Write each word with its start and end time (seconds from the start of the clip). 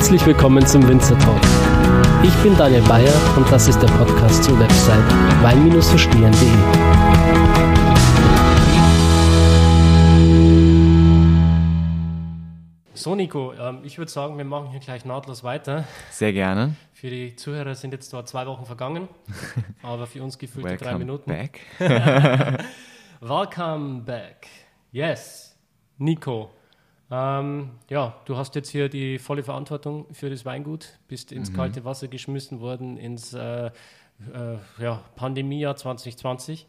Herzlich 0.00 0.24
willkommen 0.24 0.66
zum 0.66 0.88
Winzer 0.88 1.16
Talk. 1.18 1.42
Ich 2.22 2.34
bin 2.42 2.56
Daniel 2.56 2.80
Bayer 2.84 3.12
und 3.36 3.46
das 3.52 3.68
ist 3.68 3.78
der 3.80 3.88
Podcast 3.88 4.44
zur 4.44 4.58
Website 4.58 5.04
wein-verstehen.de. 5.42 6.48
So, 12.94 13.14
Nico, 13.14 13.52
ähm, 13.52 13.80
ich 13.82 13.98
würde 13.98 14.10
sagen, 14.10 14.38
wir 14.38 14.46
machen 14.46 14.70
hier 14.70 14.80
gleich 14.80 15.04
nahtlos 15.04 15.44
weiter. 15.44 15.84
Sehr 16.10 16.32
gerne. 16.32 16.76
Für 16.94 17.10
die 17.10 17.36
Zuhörer 17.36 17.74
sind 17.74 17.92
jetzt 17.92 18.08
zwar 18.08 18.24
zwei 18.24 18.46
Wochen 18.46 18.64
vergangen, 18.64 19.06
aber 19.82 20.06
für 20.06 20.22
uns 20.22 20.38
gefühlte 20.38 20.78
drei 20.78 20.96
Minuten. 20.96 21.30
Back. 21.30 21.60
Welcome 23.20 24.00
back. 24.04 24.46
Yes, 24.92 25.58
Nico. 25.98 26.52
Ähm, 27.10 27.70
ja, 27.88 28.16
du 28.24 28.36
hast 28.36 28.54
jetzt 28.54 28.68
hier 28.70 28.88
die 28.88 29.18
volle 29.18 29.42
Verantwortung 29.42 30.06
für 30.12 30.30
das 30.30 30.44
Weingut, 30.44 30.98
bist 31.08 31.32
ins 31.32 31.50
mhm. 31.50 31.56
kalte 31.56 31.84
Wasser 31.84 32.08
geschmissen 32.08 32.60
worden, 32.60 32.96
ins 32.96 33.32
äh, 33.34 33.66
äh, 33.66 33.70
ja, 34.78 35.02
Pandemiejahr 35.16 35.76
2020. 35.76 36.66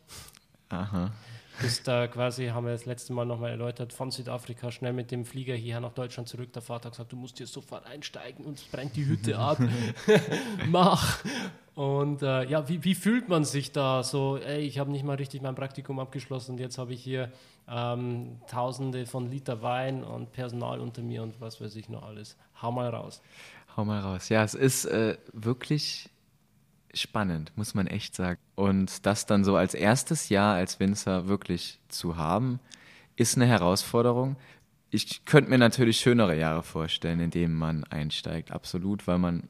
Aha 0.70 1.12
bist 1.62 1.88
da 1.88 2.08
quasi, 2.08 2.48
haben 2.48 2.66
wir 2.66 2.74
das 2.74 2.86
letzte 2.86 3.14
Mal 3.14 3.26
nochmal 3.26 3.52
erläutert, 3.52 3.94
von 3.94 4.12
Südafrika 4.12 4.72
schnell 4.72 4.94
mit 4.94 5.12
dem 5.12 5.26
Flieger 5.26 5.56
hierher 5.56 5.80
nach 5.80 5.94
Deutschland 5.94 6.28
zurück. 6.28 6.52
Der 6.54 6.62
Vater 6.62 6.86
hat 6.86 6.94
gesagt, 6.94 7.12
du 7.12 7.16
musst 7.16 7.38
hier 7.38 7.48
sofort 7.48 7.86
einsteigen, 7.86 8.46
und 8.46 8.70
brennt 8.72 8.96
die 8.96 9.06
Hütte 9.06 9.38
ab. 9.38 9.58
Mach! 10.68 11.24
Und 11.74 12.22
äh, 12.22 12.44
ja, 12.46 12.68
wie, 12.68 12.84
wie, 12.84 12.96
fühlt 12.96 13.30
man 13.30 13.46
sich 13.46 13.72
da 13.72 14.04
so? 14.04 14.38
Ey, 14.38 14.62
ich 14.62 14.78
habe 14.78 14.92
nicht 14.92 15.06
mal 15.06 15.16
richtig 15.16 15.42
mein 15.42 15.56
Praktikum 15.56 16.00
abgeschlossen 16.00 16.52
und 16.52 16.60
jetzt 16.60 16.78
habe 16.78 16.94
ich 16.94 17.02
hier 17.02 17.32
ähm, 17.70 18.40
Tausende 18.48 19.06
von 19.06 19.32
Liter 19.32 19.62
Wein 19.62 20.04
und 20.04 20.34
Personal 20.34 20.82
unter 20.82 21.02
mir 21.02 21.24
und 21.24 21.40
was 21.40 21.62
weiß 21.62 21.76
ich 21.78 21.88
noch 21.88 22.04
alles. 22.04 22.36
Hau 22.62 22.72
mal 22.72 22.90
raus. 22.90 23.22
Hau 23.78 23.86
mal 23.86 24.02
raus. 24.02 24.28
Ja, 24.30 24.44
es 24.44 24.54
ist 24.54 24.86
äh, 24.86 25.18
wirklich 25.32 26.10
spannend, 26.94 27.52
muss 27.56 27.74
man 27.74 27.88
echt 27.88 28.16
sagen. 28.16 28.40
Und 28.56 29.06
das 29.06 29.26
dann 29.26 29.44
so 29.44 29.56
als 29.56 29.74
erstes 29.74 30.30
Jahr 30.30 30.56
als 30.56 30.80
Winzer 30.80 31.28
wirklich 31.28 31.80
zu 31.90 32.18
haben, 32.18 32.60
ist 33.16 33.36
eine 33.36 33.46
Herausforderung. 33.46 34.36
Ich 34.90 35.26
könnte 35.26 35.50
mir 35.50 35.58
natürlich 35.58 36.00
schönere 36.00 36.38
Jahre 36.38 36.64
vorstellen, 36.64 37.20
in 37.20 37.32
denen 37.32 37.56
man 37.56 37.84
einsteigt, 37.86 38.52
absolut, 38.52 39.08
weil 39.08 39.20
man 39.20 39.44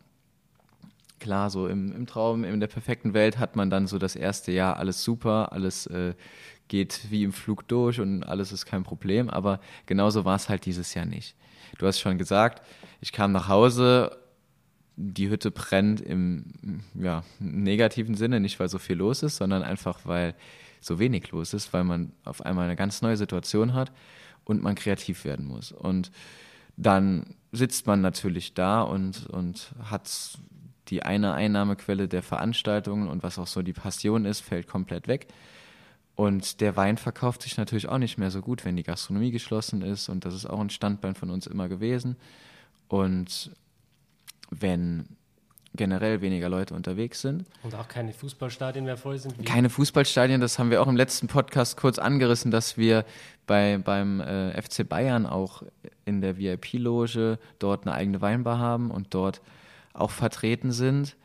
klar, 1.20 1.50
so 1.50 1.67
im, 1.67 1.95
im 1.95 2.06
Traum, 2.08 2.44
in 2.44 2.59
der 2.59 2.67
perfekten 2.67 3.14
Welt 3.14 3.39
hat 3.39 3.55
man 3.55 3.70
dann 3.70 3.88
so 3.88 3.98
das 3.98 4.16
erste 4.16 4.52
Jahr 4.52 4.78
alles 4.78 5.03
super, 5.03 5.52
alles 5.52 5.86
äh, 5.88 6.16
geht 6.67 7.11
wie 7.11 7.23
im 7.23 7.31
Flug 7.31 7.67
durch 7.67 8.00
und 8.00 8.23
alles 8.23 8.52
ist 8.52 8.66
kein 8.66 8.83
Problem, 8.83 9.30
aber 9.30 9.59
genauso 9.86 10.26
war 10.26 10.36
es 10.36 10.50
halt 10.50 10.66
dieses 10.66 10.94
Jahr 10.94 11.05
nicht. 11.05 11.36
Du 11.78 11.88
hast 11.88 12.00
schon 12.00 12.17
gesagt, 12.17 12.61
ich 13.00 13.11
kam 13.11 13.31
nach 13.31 13.48
Hause 13.48 14.17
die 14.95 15.30
Hütte 15.30 15.52
brennt 15.52 16.02
im 16.02 16.81
ja, 16.94 17.23
negativen 17.39 18.16
Sinne, 18.16 18.39
nicht 18.39 18.59
weil 18.59 18.70
so 18.70 18.78
viel 18.78 18.98
los 18.98 19.23
ist, 19.23 19.38
sondern 19.38 19.64
einfach 19.64 20.02
weil 20.06 20.36
so 20.80 21.00
wenig 21.00 21.31
los 21.31 21.53
ist, 21.53 21.73
weil 21.73 21.83
man 21.83 22.11
auf 22.25 22.45
einmal 22.45 22.66
eine 22.66 22.75
ganz 22.75 23.02
neue 23.02 23.17
Situation 23.17 23.73
hat 23.73 23.92
und 24.45 24.61
man 24.61 24.75
kreativ 24.75 25.25
werden 25.25 25.45
muss. 25.45 25.72
Und 25.72 26.11
dann 26.78 27.36
sitzt 27.52 27.86
man 27.88 28.02
natürlich 28.02 28.53
da 28.53 28.81
und, 28.81 29.28
und 29.28 29.72
hat 29.83 30.38
die 30.88 31.03
eine 31.03 31.33
Einnahmequelle 31.33 32.08
der 32.08 32.23
Veranstaltungen 32.23 33.08
und 33.08 33.23
was 33.23 33.39
auch 33.39 33.48
so 33.48 33.61
die 33.61 33.73
Passion 33.73 34.26
ist, 34.26 34.42
fällt 34.42 34.67
komplett 34.67 35.08
weg. 35.08 35.27
Und 36.15 36.60
der 36.61 36.76
Wein 36.76 36.98
verkauft 36.98 37.44
sich 37.44 37.58
natürlich 37.58 37.88
auch 37.88 37.98
nicht 37.98 38.17
mehr 38.17 38.32
so 38.32 38.42
gut, 38.42 38.65
wenn 38.65 38.76
die 38.76 38.83
Gastronomie 38.83 39.32
geschlossen 39.32 39.82
ist. 39.82 40.10
Und 40.10 40.26
das 40.26 40.33
ist 40.33 40.45
auch 40.45 40.60
ein 40.60 40.70
Standbein 40.70 41.15
von 41.15 41.30
uns 41.30 41.48
immer 41.48 41.70
gewesen. 41.70 42.17
Und 42.89 43.52
wenn 44.52 45.06
generell 45.73 46.22
weniger 46.22 46.50
Leute 46.50 46.73
unterwegs 46.73 47.22
sind. 47.22 47.45
Und 47.64 47.76
auch 47.76 47.88
keine 47.88 48.12
Fußballstadien 48.14 48.86
mehr 48.86 48.98
voll 48.98 49.17
sind. 49.17 49.45
Keine 49.45 49.70
Fußballstadien, 49.70 50.42
das 50.42 50.60
haben 50.60 50.70
wir 50.70 50.82
auch 50.82 50.88
im 50.88 50.98
letzten 50.98 51.28
Podcast 51.28 51.78
kurz 51.78 51.98
angerissen, 51.98 52.52
dass 52.52 52.78
wir 52.78 53.06
bei, 53.48 53.78
beim 53.78 54.20
äh, 54.20 54.62
FC 54.62 54.88
Bayern 54.88 55.26
auch 55.26 55.64
in 56.06 56.22
der 56.22 56.38
VIP-Loge 56.38 57.39
dort 57.60 57.88
eine 57.88 57.95
eigene 57.95 58.22
Weinbar 58.22 58.60
haben 58.60 58.92
und 58.92 59.14
dort 59.14 59.42
auch 59.94 60.12
vertreten 60.12 60.72
sind 60.72 61.16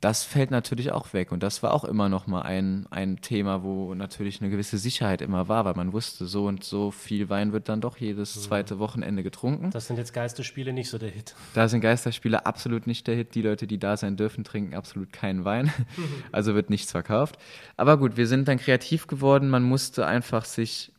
das 0.00 0.22
fällt 0.22 0.52
natürlich 0.52 0.92
auch 0.92 1.12
weg. 1.12 1.32
Und 1.32 1.42
das 1.42 1.62
war 1.62 1.74
auch 1.74 1.84
immer 1.84 2.08
noch 2.08 2.28
mal 2.28 2.42
ein, 2.42 2.86
ein 2.90 3.20
Thema, 3.20 3.64
wo 3.64 3.94
natürlich 3.94 4.40
eine 4.40 4.48
gewisse 4.48 4.78
Sicherheit 4.78 5.20
immer 5.20 5.48
war, 5.48 5.64
weil 5.64 5.74
man 5.74 5.92
wusste, 5.92 6.26
so 6.26 6.46
und 6.46 6.62
so 6.62 6.92
viel 6.92 7.28
Wein 7.28 7.52
wird 7.52 7.68
dann 7.68 7.80
doch 7.80 7.96
jedes 7.96 8.36
mhm. 8.36 8.40
zweite 8.40 8.78
Wochenende 8.78 9.24
getrunken. 9.24 9.70
Das 9.70 9.88
sind 9.88 9.96
jetzt 9.96 10.12
Geisterspiele 10.12 10.72
nicht 10.72 10.88
so 10.88 10.98
der 10.98 11.10
Hit. 11.10 11.34
Da 11.54 11.66
sind 11.68 11.80
Geisterspiele 11.80 12.46
absolut 12.46 12.86
nicht 12.86 13.08
der 13.08 13.16
Hit. 13.16 13.34
Die 13.34 13.42
Leute, 13.42 13.66
die 13.66 13.78
da 13.78 13.96
sein 13.96 14.16
dürfen, 14.16 14.44
trinken 14.44 14.74
absolut 14.74 15.12
keinen 15.12 15.44
Wein. 15.44 15.72
Also 16.30 16.54
wird 16.54 16.70
nichts 16.70 16.92
verkauft. 16.92 17.38
Aber 17.76 17.96
gut, 17.96 18.16
wir 18.16 18.26
sind 18.26 18.48
dann 18.48 18.58
kreativ 18.58 19.06
geworden. 19.06 19.48
Man 19.48 19.62
musste 19.62 20.06
einfach 20.06 20.44
sich 20.44 20.92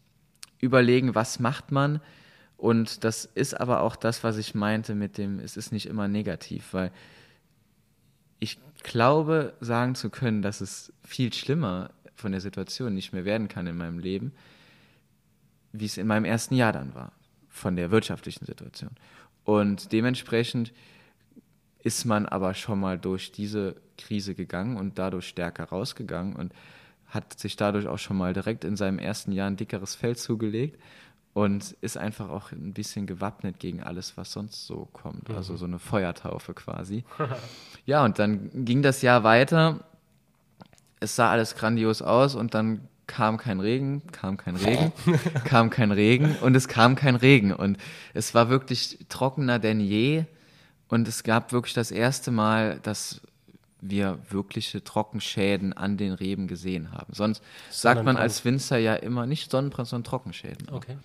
überlegen, 0.60 1.16
was 1.16 1.40
macht 1.40 1.72
man. 1.72 2.02
Und 2.58 3.04
das 3.04 3.26
ist 3.26 3.60
aber 3.60 3.81
auch 3.81 3.96
das, 3.96 4.24
was 4.24 4.38
ich 4.38 4.56
meinte 4.56 4.96
mit 4.96 5.18
dem, 5.18 5.40
es 5.40 5.56
ist 5.56 5.72
nicht 5.72 5.86
immer 5.86 6.08
negativ, 6.08 6.74
weil 6.74 6.92
ich 8.40 8.58
glaube, 8.84 9.54
sagen 9.60 9.96
zu 9.96 10.10
können, 10.10 10.42
dass 10.42 10.62
es 10.62 10.94
viel 11.04 11.34
schlimmer 11.34 11.92
von 12.16 12.32
der 12.32 12.42
Situation 12.42 12.94
nicht 12.94 13.14
mehr 13.14 13.26
werden 13.26 13.48
kann 13.48 13.68
in 13.68 13.78
meinem 13.78 14.00
Leben, 14.00 14.34
wie 15.72 15.86
es 15.86 15.98
in 15.98 16.08
meinem 16.08 16.26
ersten 16.26 16.56
Jahr 16.56 16.74
dann 16.74 16.94
war, 16.96 17.12
von 17.50 17.76
der 17.76 17.92
wirtschaftlichen 17.92 18.46
Situation. 18.46 18.92
Und 19.44 19.92
dementsprechend 19.92 20.74
ist 21.82 22.06
man 22.06 22.26
aber 22.26 22.54
schon 22.54 22.80
mal 22.80 23.00
durch 23.00 23.32
diese 23.32 23.76
Krise 23.98 24.36
gegangen 24.36 24.78
und 24.78 25.00
dadurch 25.00 25.28
stärker 25.28 25.66
rausgegangen 25.66 26.36
und 26.36 26.54
hat 27.08 27.40
sich 27.40 27.56
dadurch 27.56 27.88
auch 27.88 27.98
schon 27.98 28.18
mal 28.18 28.34
direkt 28.34 28.64
in 28.64 28.76
seinem 28.76 29.00
ersten 29.00 29.32
Jahr 29.32 29.48
ein 29.48 29.58
dickeres 29.58 29.96
Fell 29.96 30.16
zugelegt 30.16 30.80
und 31.34 31.76
ist 31.82 31.98
einfach 31.98 32.30
auch 32.30 32.52
ein 32.52 32.74
bisschen 32.74 33.06
gewappnet 33.06 33.60
gegen 33.60 33.84
alles, 33.84 34.18
was 34.18 34.32
sonst 34.32 34.66
so 34.66 34.88
kommt. 34.92 35.30
Mhm. 35.30 35.36
Also 35.36 35.58
so 35.58 35.66
eine 35.66 35.80
Feuertaufe 35.80 36.54
quasi. 36.54 37.04
ja, 37.86 38.04
und 38.04 38.20
dann 38.20 38.66
ging 38.66 38.82
das 38.82 39.02
Jahr 39.02 39.24
weiter. 39.24 39.86
Es 41.00 41.16
sah 41.16 41.32
alles 41.32 41.56
grandios 41.56 42.02
aus 42.02 42.36
und 42.36 42.54
dann 42.54 42.88
kam 43.08 43.38
kein 43.38 43.60
Regen, 43.60 44.04
kam 44.12 44.38
kein 44.38 44.56
Regen, 44.56 44.92
kam 45.46 45.70
kein 45.70 45.92
Regen 45.92 46.36
und 46.42 46.56
es 46.56 46.68
kam 46.68 46.96
kein 46.96 47.16
Regen. 47.16 47.54
Und 47.54 47.78
es 48.14 48.34
war 48.34 48.50
wirklich 48.50 49.00
trockener 49.10 49.60
denn 49.60 49.80
je. 49.80 50.26
Und 50.90 51.08
es 51.08 51.24
gab 51.24 51.52
wirklich 51.52 51.74
das 51.74 51.92
erste 51.92 52.32
Mal, 52.32 52.80
dass 52.82 53.22
wir 53.82 54.20
wirkliche 54.30 54.84
Trockenschäden 54.84 55.74
an 55.74 55.98
den 55.98 56.14
Reben 56.14 56.48
gesehen 56.48 56.92
haben. 56.92 57.14
Sonst 57.14 57.42
sagt 57.70 58.04
man 58.04 58.18
als 58.18 58.44
Winzer 58.44 58.78
ja 58.78 58.96
immer 58.96 59.26
nicht 59.26 59.52
Sonnenbrand, 59.52 59.88
sondern 59.88 60.10
Trockenschäden. 60.10 60.70
Okay. 60.70 60.98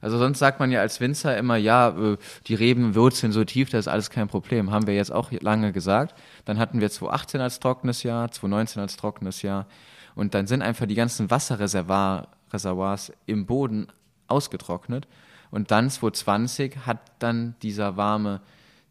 Also 0.00 0.18
sonst 0.18 0.38
sagt 0.38 0.60
man 0.60 0.70
ja 0.70 0.80
als 0.80 1.00
Winzer 1.00 1.36
immer, 1.36 1.56
ja, 1.56 1.88
äh, 1.88 2.16
die 2.46 2.54
Reben 2.54 2.94
wurzeln 2.94 3.32
so 3.32 3.44
tief, 3.44 3.70
das 3.70 3.80
ist 3.80 3.88
alles 3.88 4.10
kein 4.10 4.28
Problem. 4.28 4.70
Haben 4.70 4.86
wir 4.86 4.94
jetzt 4.94 5.12
auch 5.12 5.32
lange 5.32 5.72
gesagt. 5.72 6.14
Dann 6.44 6.58
hatten 6.58 6.80
wir 6.80 6.90
2018 6.90 7.40
als 7.40 7.60
trockenes 7.60 8.02
Jahr, 8.02 8.30
2019 8.30 8.82
als 8.82 8.96
trockenes 8.96 9.42
Jahr. 9.42 9.66
Und 10.14 10.34
dann 10.34 10.46
sind 10.46 10.62
einfach 10.62 10.86
die 10.86 10.94
ganzen 10.94 11.30
Wasserreservoirs 11.30 13.12
im 13.26 13.46
Boden 13.46 13.88
ausgetrocknet. 14.26 15.06
Und 15.50 15.70
dann 15.70 15.88
2020 15.88 16.86
hat 16.86 16.98
dann 17.18 17.54
dieser 17.62 17.96
warme, 17.96 18.40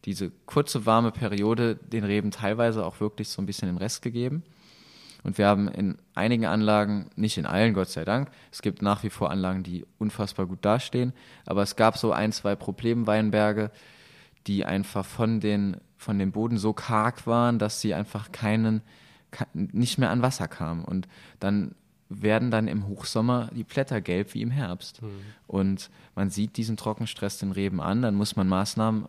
diese 0.04 0.30
kurze 0.46 0.86
warme 0.86 1.12
Periode 1.12 1.76
den 1.76 2.04
Reben 2.04 2.30
teilweise 2.30 2.84
auch 2.84 3.00
wirklich 3.00 3.28
so 3.28 3.40
ein 3.42 3.46
bisschen 3.46 3.68
den 3.68 3.76
Rest 3.78 4.02
gegeben. 4.02 4.42
Und 5.28 5.36
wir 5.36 5.46
haben 5.46 5.68
in 5.68 5.98
einigen 6.14 6.46
Anlagen, 6.46 7.10
nicht 7.14 7.36
in 7.36 7.44
allen, 7.44 7.74
Gott 7.74 7.90
sei 7.90 8.06
Dank, 8.06 8.30
es 8.50 8.62
gibt 8.62 8.80
nach 8.80 9.02
wie 9.02 9.10
vor 9.10 9.30
Anlagen, 9.30 9.62
die 9.62 9.84
unfassbar 9.98 10.46
gut 10.46 10.64
dastehen, 10.64 11.12
aber 11.44 11.60
es 11.60 11.76
gab 11.76 11.98
so 11.98 12.12
ein, 12.12 12.32
zwei 12.32 12.56
Problemweinberge, 12.56 13.70
die 14.46 14.64
einfach 14.64 15.04
von, 15.04 15.40
den, 15.40 15.76
von 15.98 16.18
dem 16.18 16.32
Boden 16.32 16.56
so 16.56 16.72
karg 16.72 17.26
waren, 17.26 17.58
dass 17.58 17.82
sie 17.82 17.92
einfach 17.92 18.32
keinen, 18.32 18.80
nicht 19.52 19.98
mehr 19.98 20.08
an 20.08 20.22
Wasser 20.22 20.48
kamen. 20.48 20.82
Und 20.82 21.08
dann 21.40 21.74
werden 22.08 22.50
dann 22.50 22.66
im 22.66 22.86
Hochsommer 22.86 23.50
die 23.54 23.64
Blätter 23.64 24.00
gelb 24.00 24.32
wie 24.32 24.40
im 24.40 24.50
Herbst. 24.50 25.02
Mhm. 25.02 25.08
Und 25.46 25.90
man 26.14 26.30
sieht 26.30 26.56
diesen 26.56 26.78
Trockenstress 26.78 27.36
den 27.36 27.52
Reben 27.52 27.82
an, 27.82 28.00
dann 28.00 28.14
muss 28.14 28.34
man 28.34 28.48
Maßnahmen 28.48 29.04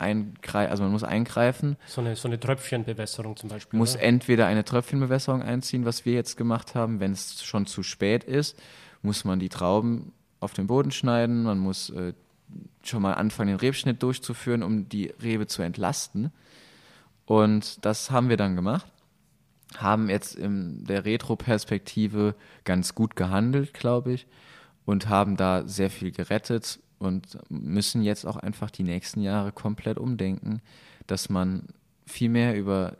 eingreifen, 0.00 0.70
also 0.70 0.82
man 0.82 0.92
muss 0.92 1.04
eingreifen. 1.04 1.76
So 1.86 2.00
eine, 2.00 2.16
so 2.16 2.28
eine 2.28 2.40
Tröpfchenbewässerung 2.40 3.36
zum 3.36 3.48
Beispiel. 3.48 3.78
Muss 3.78 3.94
oder? 3.94 4.04
entweder 4.04 4.46
eine 4.46 4.64
Tröpfchenbewässerung 4.64 5.42
einziehen, 5.42 5.84
was 5.84 6.04
wir 6.04 6.14
jetzt 6.14 6.36
gemacht 6.36 6.74
haben. 6.74 7.00
Wenn 7.00 7.12
es 7.12 7.42
schon 7.44 7.66
zu 7.66 7.82
spät 7.82 8.24
ist, 8.24 8.58
muss 9.02 9.24
man 9.24 9.38
die 9.38 9.48
Trauben 9.48 10.12
auf 10.40 10.52
den 10.52 10.66
Boden 10.66 10.90
schneiden. 10.90 11.42
Man 11.42 11.58
muss 11.58 11.90
äh, 11.90 12.14
schon 12.82 13.02
mal 13.02 13.14
anfangen, 13.14 13.48
den 13.48 13.56
Rebschnitt 13.58 14.02
durchzuführen, 14.02 14.62
um 14.62 14.88
die 14.88 15.12
Rebe 15.22 15.46
zu 15.46 15.62
entlasten. 15.62 16.32
Und 17.26 17.84
das 17.84 18.10
haben 18.10 18.28
wir 18.28 18.36
dann 18.36 18.56
gemacht. 18.56 18.86
Haben 19.76 20.10
jetzt 20.10 20.34
in 20.34 20.84
der 20.84 21.04
Retro-Perspektive 21.04 22.34
ganz 22.64 22.94
gut 22.94 23.14
gehandelt, 23.14 23.72
glaube 23.72 24.14
ich, 24.14 24.26
und 24.84 25.08
haben 25.08 25.36
da 25.36 25.62
sehr 25.66 25.90
viel 25.90 26.10
gerettet 26.10 26.80
und 27.00 27.38
müssen 27.48 28.02
jetzt 28.02 28.26
auch 28.26 28.36
einfach 28.36 28.70
die 28.70 28.82
nächsten 28.82 29.22
Jahre 29.22 29.52
komplett 29.52 29.98
umdenken, 29.98 30.60
dass 31.06 31.30
man 31.30 31.64
viel 32.06 32.28
mehr 32.28 32.56
über 32.56 32.98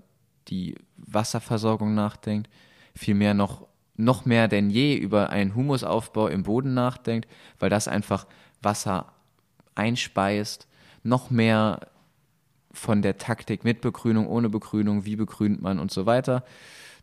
die 0.48 0.74
Wasserversorgung 0.96 1.94
nachdenkt, 1.94 2.50
viel 2.96 3.14
mehr 3.14 3.34
noch, 3.34 3.68
noch 3.96 4.24
mehr 4.24 4.48
denn 4.48 4.70
je 4.70 4.96
über 4.96 5.30
einen 5.30 5.54
Humusaufbau 5.54 6.28
im 6.28 6.42
Boden 6.42 6.72
nachdenkt, 6.72 7.28
weil 7.58 7.68
das 7.68 7.88
einfach 7.88 8.26
Wasser 8.62 9.12
einspeist, 9.74 10.66
noch 11.02 11.30
mehr 11.30 11.80
von 12.72 13.02
der 13.02 13.18
Taktik 13.18 13.64
mit 13.64 13.82
Begrünung, 13.82 14.28
ohne 14.28 14.48
Begrünung, 14.48 15.04
wie 15.04 15.16
begrünt 15.16 15.60
man 15.60 15.78
und 15.78 15.90
so 15.90 16.06
weiter, 16.06 16.42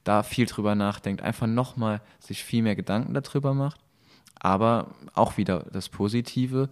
da 0.03 0.23
viel 0.23 0.47
drüber 0.47 0.73
nachdenkt, 0.73 1.21
einfach 1.21 1.47
nochmal 1.47 2.01
sich 2.19 2.44
viel 2.44 2.63
mehr 2.63 2.75
Gedanken 2.75 3.13
darüber 3.13 3.53
macht. 3.53 3.79
Aber 4.39 4.95
auch 5.13 5.37
wieder 5.37 5.65
das 5.71 5.89
Positive. 5.89 6.69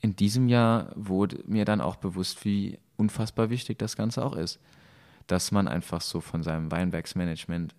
In 0.00 0.16
diesem 0.16 0.48
Jahr 0.48 0.92
wurde 0.94 1.42
mir 1.46 1.64
dann 1.64 1.80
auch 1.80 1.96
bewusst, 1.96 2.44
wie 2.44 2.78
unfassbar 2.96 3.50
wichtig 3.50 3.78
das 3.78 3.96
Ganze 3.96 4.24
auch 4.24 4.34
ist. 4.34 4.58
Dass 5.26 5.50
man 5.50 5.68
einfach 5.68 6.00
so 6.00 6.20
von 6.20 6.42
seinem 6.42 6.70
Weinbergsmanagement 6.70 7.74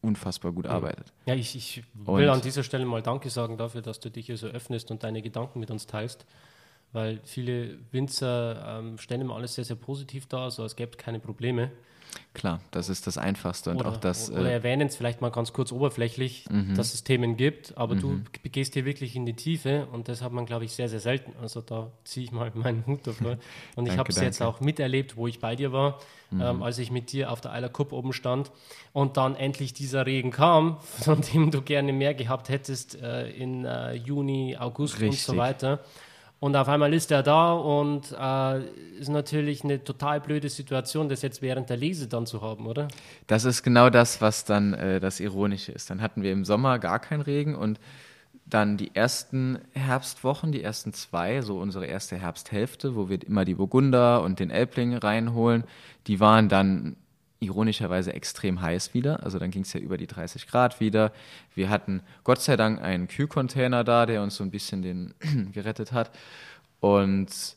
unfassbar 0.00 0.52
gut 0.52 0.66
arbeitet. 0.66 1.12
Ja, 1.24 1.34
ich, 1.34 1.56
ich 1.56 1.82
will 1.94 2.28
und 2.28 2.34
an 2.34 2.40
dieser 2.40 2.62
Stelle 2.62 2.84
mal 2.84 3.02
Danke 3.02 3.28
sagen 3.28 3.56
dafür, 3.56 3.82
dass 3.82 3.98
du 3.98 4.08
dich 4.08 4.26
hier 4.26 4.36
so 4.36 4.46
öffnest 4.46 4.90
und 4.92 5.02
deine 5.02 5.20
Gedanken 5.20 5.58
mit 5.58 5.70
uns 5.70 5.86
teilst 5.86 6.26
weil 6.92 7.20
viele 7.24 7.78
Winzer 7.92 8.78
ähm, 8.80 8.98
stellen 8.98 9.20
immer 9.20 9.36
alles 9.36 9.54
sehr, 9.54 9.64
sehr 9.64 9.76
positiv 9.76 10.26
dar, 10.26 10.50
so 10.50 10.62
als 10.62 10.76
gäbe 10.76 10.92
es 10.92 10.96
keine 10.96 11.20
Probleme. 11.20 11.70
Klar, 12.34 12.60
das 12.70 12.88
ist 12.88 13.06
das 13.06 13.18
Einfachste 13.18 13.70
und 13.70 13.78
oder, 13.78 13.90
auch 13.90 13.96
das. 13.96 14.30
Oder 14.30 14.50
äh, 14.50 14.52
erwähnen 14.52 14.88
es 14.88 14.96
vielleicht 14.96 15.20
mal 15.20 15.30
ganz 15.30 15.52
kurz 15.52 15.72
oberflächlich, 15.72 16.44
mhm. 16.50 16.74
dass 16.74 16.94
es 16.94 17.02
Themen 17.02 17.36
gibt, 17.36 17.76
aber 17.76 17.94
mhm. 17.94 18.24
du 18.42 18.50
gehst 18.50 18.74
hier 18.74 18.84
wirklich 18.84 19.16
in 19.16 19.26
die 19.26 19.34
Tiefe 19.34 19.86
und 19.92 20.08
das 20.08 20.22
hat 20.22 20.32
man, 20.32 20.46
glaube 20.46 20.64
ich, 20.64 20.72
sehr, 20.72 20.88
sehr 20.88 21.00
selten. 21.00 21.32
Also 21.40 21.60
da 21.60 21.90
ziehe 22.04 22.24
ich 22.24 22.32
mal 22.32 22.50
meinen 22.54 22.84
Hut 22.86 23.06
davor. 23.06 23.38
Und 23.74 23.86
ich 23.86 23.96
habe 23.96 24.10
es 24.10 24.20
jetzt 24.20 24.42
auch 24.42 24.60
miterlebt, 24.60 25.16
wo 25.16 25.26
ich 25.26 25.40
bei 25.40 25.56
dir 25.56 25.72
war, 25.72 25.98
mhm. 26.30 26.40
ähm, 26.40 26.62
als 26.62 26.78
ich 26.78 26.90
mit 26.90 27.12
dir 27.12 27.30
auf 27.30 27.40
der 27.40 27.52
Eiler 27.52 27.68
Cup 27.68 27.92
oben 27.92 28.12
stand 28.12 28.50
und 28.92 29.16
dann 29.16 29.34
endlich 29.34 29.72
dieser 29.72 30.06
Regen 30.06 30.30
kam, 30.30 30.78
von 31.00 31.20
dem 31.20 31.50
du 31.50 31.62
gerne 31.62 31.92
mehr 31.92 32.14
gehabt 32.14 32.48
hättest 32.48 33.00
äh, 33.00 33.30
in 33.30 33.64
äh, 33.64 33.94
Juni, 33.94 34.56
August 34.58 35.00
Richtig. 35.00 35.10
und 35.10 35.18
so 35.18 35.36
weiter. 35.36 35.80
Und 36.38 36.54
auf 36.54 36.68
einmal 36.68 36.92
ist 36.92 37.10
er 37.10 37.22
da 37.22 37.54
und 37.54 38.14
äh, 38.18 38.60
ist 38.98 39.08
natürlich 39.08 39.64
eine 39.64 39.82
total 39.82 40.20
blöde 40.20 40.50
Situation, 40.50 41.08
das 41.08 41.22
jetzt 41.22 41.40
während 41.40 41.70
der 41.70 41.78
Lese 41.78 42.08
dann 42.08 42.26
zu 42.26 42.42
haben, 42.42 42.66
oder? 42.66 42.88
Das 43.26 43.44
ist 43.44 43.62
genau 43.62 43.88
das, 43.88 44.20
was 44.20 44.44
dann 44.44 44.74
äh, 44.74 45.00
das 45.00 45.18
Ironische 45.20 45.72
ist. 45.72 45.88
Dann 45.88 46.02
hatten 46.02 46.22
wir 46.22 46.32
im 46.32 46.44
Sommer 46.44 46.78
gar 46.78 46.98
keinen 46.98 47.22
Regen 47.22 47.54
und 47.54 47.80
dann 48.44 48.76
die 48.76 48.94
ersten 48.94 49.58
Herbstwochen, 49.72 50.52
die 50.52 50.62
ersten 50.62 50.92
zwei, 50.92 51.40
so 51.42 51.58
unsere 51.58 51.86
erste 51.86 52.16
Herbsthälfte, 52.16 52.94
wo 52.94 53.08
wir 53.08 53.26
immer 53.26 53.44
die 53.44 53.54
Burgunder 53.54 54.22
und 54.22 54.38
den 54.38 54.50
Elbling 54.50 54.94
reinholen, 54.94 55.64
die 56.06 56.20
waren 56.20 56.48
dann 56.48 56.96
ironischerweise 57.46 58.12
extrem 58.12 58.60
heiß 58.60 58.94
wieder. 58.94 59.22
Also 59.22 59.38
dann 59.38 59.50
ging 59.50 59.62
es 59.62 59.72
ja 59.72 59.80
über 59.80 59.96
die 59.96 60.06
30 60.06 60.46
Grad 60.46 60.80
wieder. 60.80 61.12
Wir 61.54 61.70
hatten 61.70 62.02
Gott 62.24 62.40
sei 62.40 62.56
Dank 62.56 62.80
einen 62.82 63.08
Kühlcontainer 63.08 63.84
da, 63.84 64.06
der 64.06 64.22
uns 64.22 64.36
so 64.36 64.44
ein 64.44 64.50
bisschen 64.50 64.82
den 64.82 65.14
gerettet 65.52 65.92
hat. 65.92 66.10
Und 66.80 67.56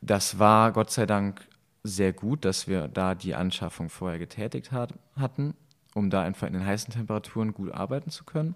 das 0.00 0.38
war 0.38 0.72
Gott 0.72 0.90
sei 0.90 1.06
Dank 1.06 1.40
sehr 1.82 2.12
gut, 2.12 2.44
dass 2.44 2.68
wir 2.68 2.88
da 2.88 3.14
die 3.14 3.34
Anschaffung 3.34 3.90
vorher 3.90 4.18
getätigt 4.18 4.72
hat, 4.72 4.94
hatten, 5.16 5.54
um 5.94 6.10
da 6.10 6.22
einfach 6.22 6.46
in 6.46 6.54
den 6.54 6.66
heißen 6.66 6.92
Temperaturen 6.92 7.52
gut 7.52 7.72
arbeiten 7.72 8.10
zu 8.10 8.24
können. 8.24 8.54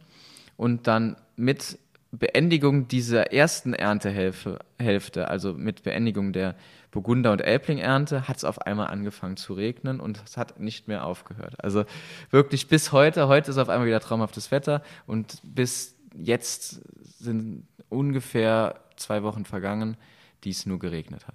Und 0.57 0.87
dann 0.87 1.17
mit 1.37 1.79
Beendigung 2.11 2.89
dieser 2.89 3.33
ersten 3.33 3.75
Erntehälfte, 3.75 5.29
also 5.29 5.53
mit 5.53 5.83
Beendigung 5.83 6.33
der 6.33 6.55
Burgunder- 6.91 7.33
und 7.33 7.41
Elbling-Ernte, 7.41 8.29
hat 8.29 8.39
es 8.39 8.45
auf 8.45 8.63
einmal 8.63 8.89
angefangen 8.89 9.37
zu 9.37 9.53
regnen 9.53 10.01
und 10.01 10.23
es 10.25 10.37
hat 10.37 10.59
nicht 10.59 10.89
mehr 10.89 11.05
aufgehört. 11.05 11.63
Also 11.63 11.85
wirklich 12.31 12.69
bis 12.69 12.93
heute, 12.93 13.29
heute 13.29 13.51
ist 13.51 13.59
auf 13.59 13.69
einmal 13.69 13.87
wieder 13.87 14.01
traumhaftes 14.01 14.51
Wetter 14.51 14.83
und 15.07 15.41
bis 15.43 15.97
jetzt 16.15 16.81
sind 17.19 17.67
ungefähr 17.89 18.81
zwei 18.97 19.23
Wochen 19.23 19.45
vergangen, 19.45 19.97
die 20.45 20.51
es 20.51 20.67
nur 20.67 20.79
geregnet 20.79 21.27
hat. 21.27 21.35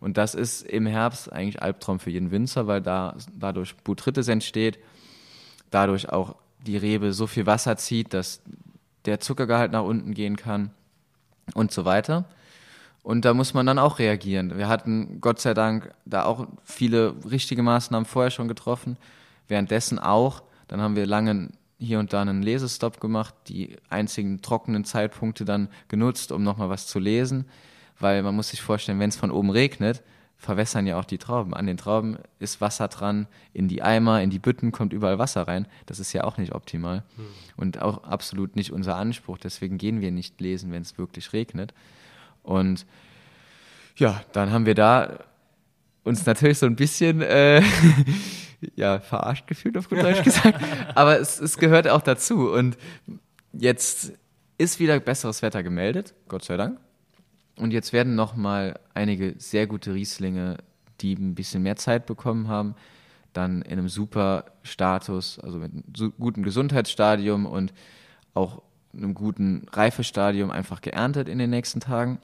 Und 0.00 0.16
das 0.16 0.34
ist 0.34 0.62
im 0.62 0.86
Herbst 0.86 1.32
eigentlich 1.32 1.62
Albtraum 1.62 2.00
für 2.00 2.10
jeden 2.10 2.30
Winzer, 2.30 2.66
weil 2.66 2.80
da 2.80 3.16
dadurch 3.32 3.76
Botrytis 3.76 4.28
entsteht, 4.28 4.78
dadurch 5.70 6.08
auch 6.08 6.36
die 6.66 6.76
Rebe 6.76 7.12
so 7.12 7.26
viel 7.26 7.46
Wasser 7.46 7.76
zieht, 7.76 8.14
dass 8.14 8.42
der 9.04 9.20
Zuckergehalt 9.20 9.72
nach 9.72 9.82
unten 9.82 10.14
gehen 10.14 10.36
kann 10.36 10.70
und 11.54 11.72
so 11.72 11.84
weiter. 11.84 12.24
Und 13.02 13.24
da 13.24 13.34
muss 13.34 13.52
man 13.52 13.66
dann 13.66 13.78
auch 13.78 13.98
reagieren. 13.98 14.56
Wir 14.56 14.68
hatten 14.68 15.20
Gott 15.20 15.40
sei 15.40 15.54
Dank 15.54 15.92
da 16.04 16.24
auch 16.24 16.46
viele 16.62 17.14
richtige 17.28 17.62
Maßnahmen 17.62 18.06
vorher 18.06 18.30
schon 18.30 18.48
getroffen, 18.48 18.96
währenddessen 19.48 19.98
auch. 19.98 20.42
Dann 20.68 20.80
haben 20.80 20.94
wir 20.94 21.06
lange 21.06 21.50
hier 21.78 21.98
und 21.98 22.12
da 22.12 22.22
einen 22.22 22.42
Lesestopp 22.42 23.00
gemacht, 23.00 23.34
die 23.48 23.76
einzigen 23.90 24.40
trockenen 24.40 24.84
Zeitpunkte 24.84 25.44
dann 25.44 25.68
genutzt, 25.88 26.30
um 26.30 26.44
nochmal 26.44 26.68
was 26.68 26.86
zu 26.86 27.00
lesen, 27.00 27.46
weil 27.98 28.22
man 28.22 28.36
muss 28.36 28.50
sich 28.50 28.62
vorstellen, 28.62 29.00
wenn 29.00 29.08
es 29.08 29.16
von 29.16 29.32
oben 29.32 29.50
regnet, 29.50 30.02
verwässern 30.36 30.86
ja 30.86 30.98
auch 30.98 31.04
die 31.04 31.18
Trauben. 31.18 31.54
An 31.54 31.66
den 31.66 31.76
Trauben 31.76 32.18
ist 32.38 32.60
Wasser 32.60 32.88
dran, 32.88 33.26
in 33.52 33.68
die 33.68 33.82
Eimer, 33.82 34.22
in 34.22 34.30
die 34.30 34.40
Bütten 34.40 34.72
kommt 34.72 34.92
überall 34.92 35.18
Wasser 35.18 35.46
rein. 35.46 35.66
Das 35.86 36.00
ist 36.00 36.12
ja 36.12 36.24
auch 36.24 36.36
nicht 36.36 36.52
optimal 36.52 37.04
hm. 37.16 37.24
und 37.56 37.82
auch 37.82 38.04
absolut 38.04 38.56
nicht 38.56 38.72
unser 38.72 38.96
Anspruch. 38.96 39.38
Deswegen 39.38 39.78
gehen 39.78 40.00
wir 40.00 40.10
nicht 40.10 40.40
lesen, 40.40 40.72
wenn 40.72 40.82
es 40.82 40.98
wirklich 40.98 41.32
regnet. 41.32 41.74
Und 42.42 42.86
ja, 43.96 44.22
dann 44.32 44.50
haben 44.50 44.66
wir 44.66 44.74
da 44.74 45.18
uns 46.04 46.26
natürlich 46.26 46.58
so 46.58 46.66
ein 46.66 46.76
bisschen 46.76 47.22
äh, 47.22 47.62
ja, 48.76 49.00
verarscht 49.00 49.46
gefühlt, 49.46 49.76
auf 49.76 49.88
gut 49.88 50.02
Deutsch 50.02 50.22
gesagt. 50.22 50.60
Aber 50.94 51.18
es, 51.20 51.40
es 51.40 51.58
gehört 51.58 51.88
auch 51.88 52.02
dazu. 52.02 52.50
Und 52.50 52.76
jetzt 53.52 54.12
ist 54.58 54.80
wieder 54.80 54.98
besseres 55.00 55.42
Wetter 55.42 55.62
gemeldet, 55.62 56.14
Gott 56.28 56.44
sei 56.44 56.56
Dank. 56.56 56.78
Und 57.56 57.72
jetzt 57.72 57.92
werden 57.92 58.14
noch 58.14 58.34
mal 58.34 58.78
einige 58.94 59.34
sehr 59.38 59.66
gute 59.66 59.94
Rieslinge, 59.94 60.58
die 61.00 61.14
ein 61.14 61.34
bisschen 61.34 61.62
mehr 61.62 61.76
Zeit 61.76 62.06
bekommen 62.06 62.48
haben, 62.48 62.74
dann 63.32 63.62
in 63.62 63.72
einem 63.72 63.88
super 63.88 64.46
Status, 64.62 65.38
also 65.38 65.58
mit 65.58 65.72
einem 65.72 66.12
guten 66.18 66.42
Gesundheitsstadium 66.42 67.46
und 67.46 67.72
auch 68.34 68.62
einem 68.94 69.14
guten 69.14 69.66
Reifestadium 69.72 70.50
einfach 70.50 70.80
geerntet 70.80 71.28
in 71.28 71.38
den 71.38 71.50
nächsten 71.50 71.80
Tagen. 71.80 72.18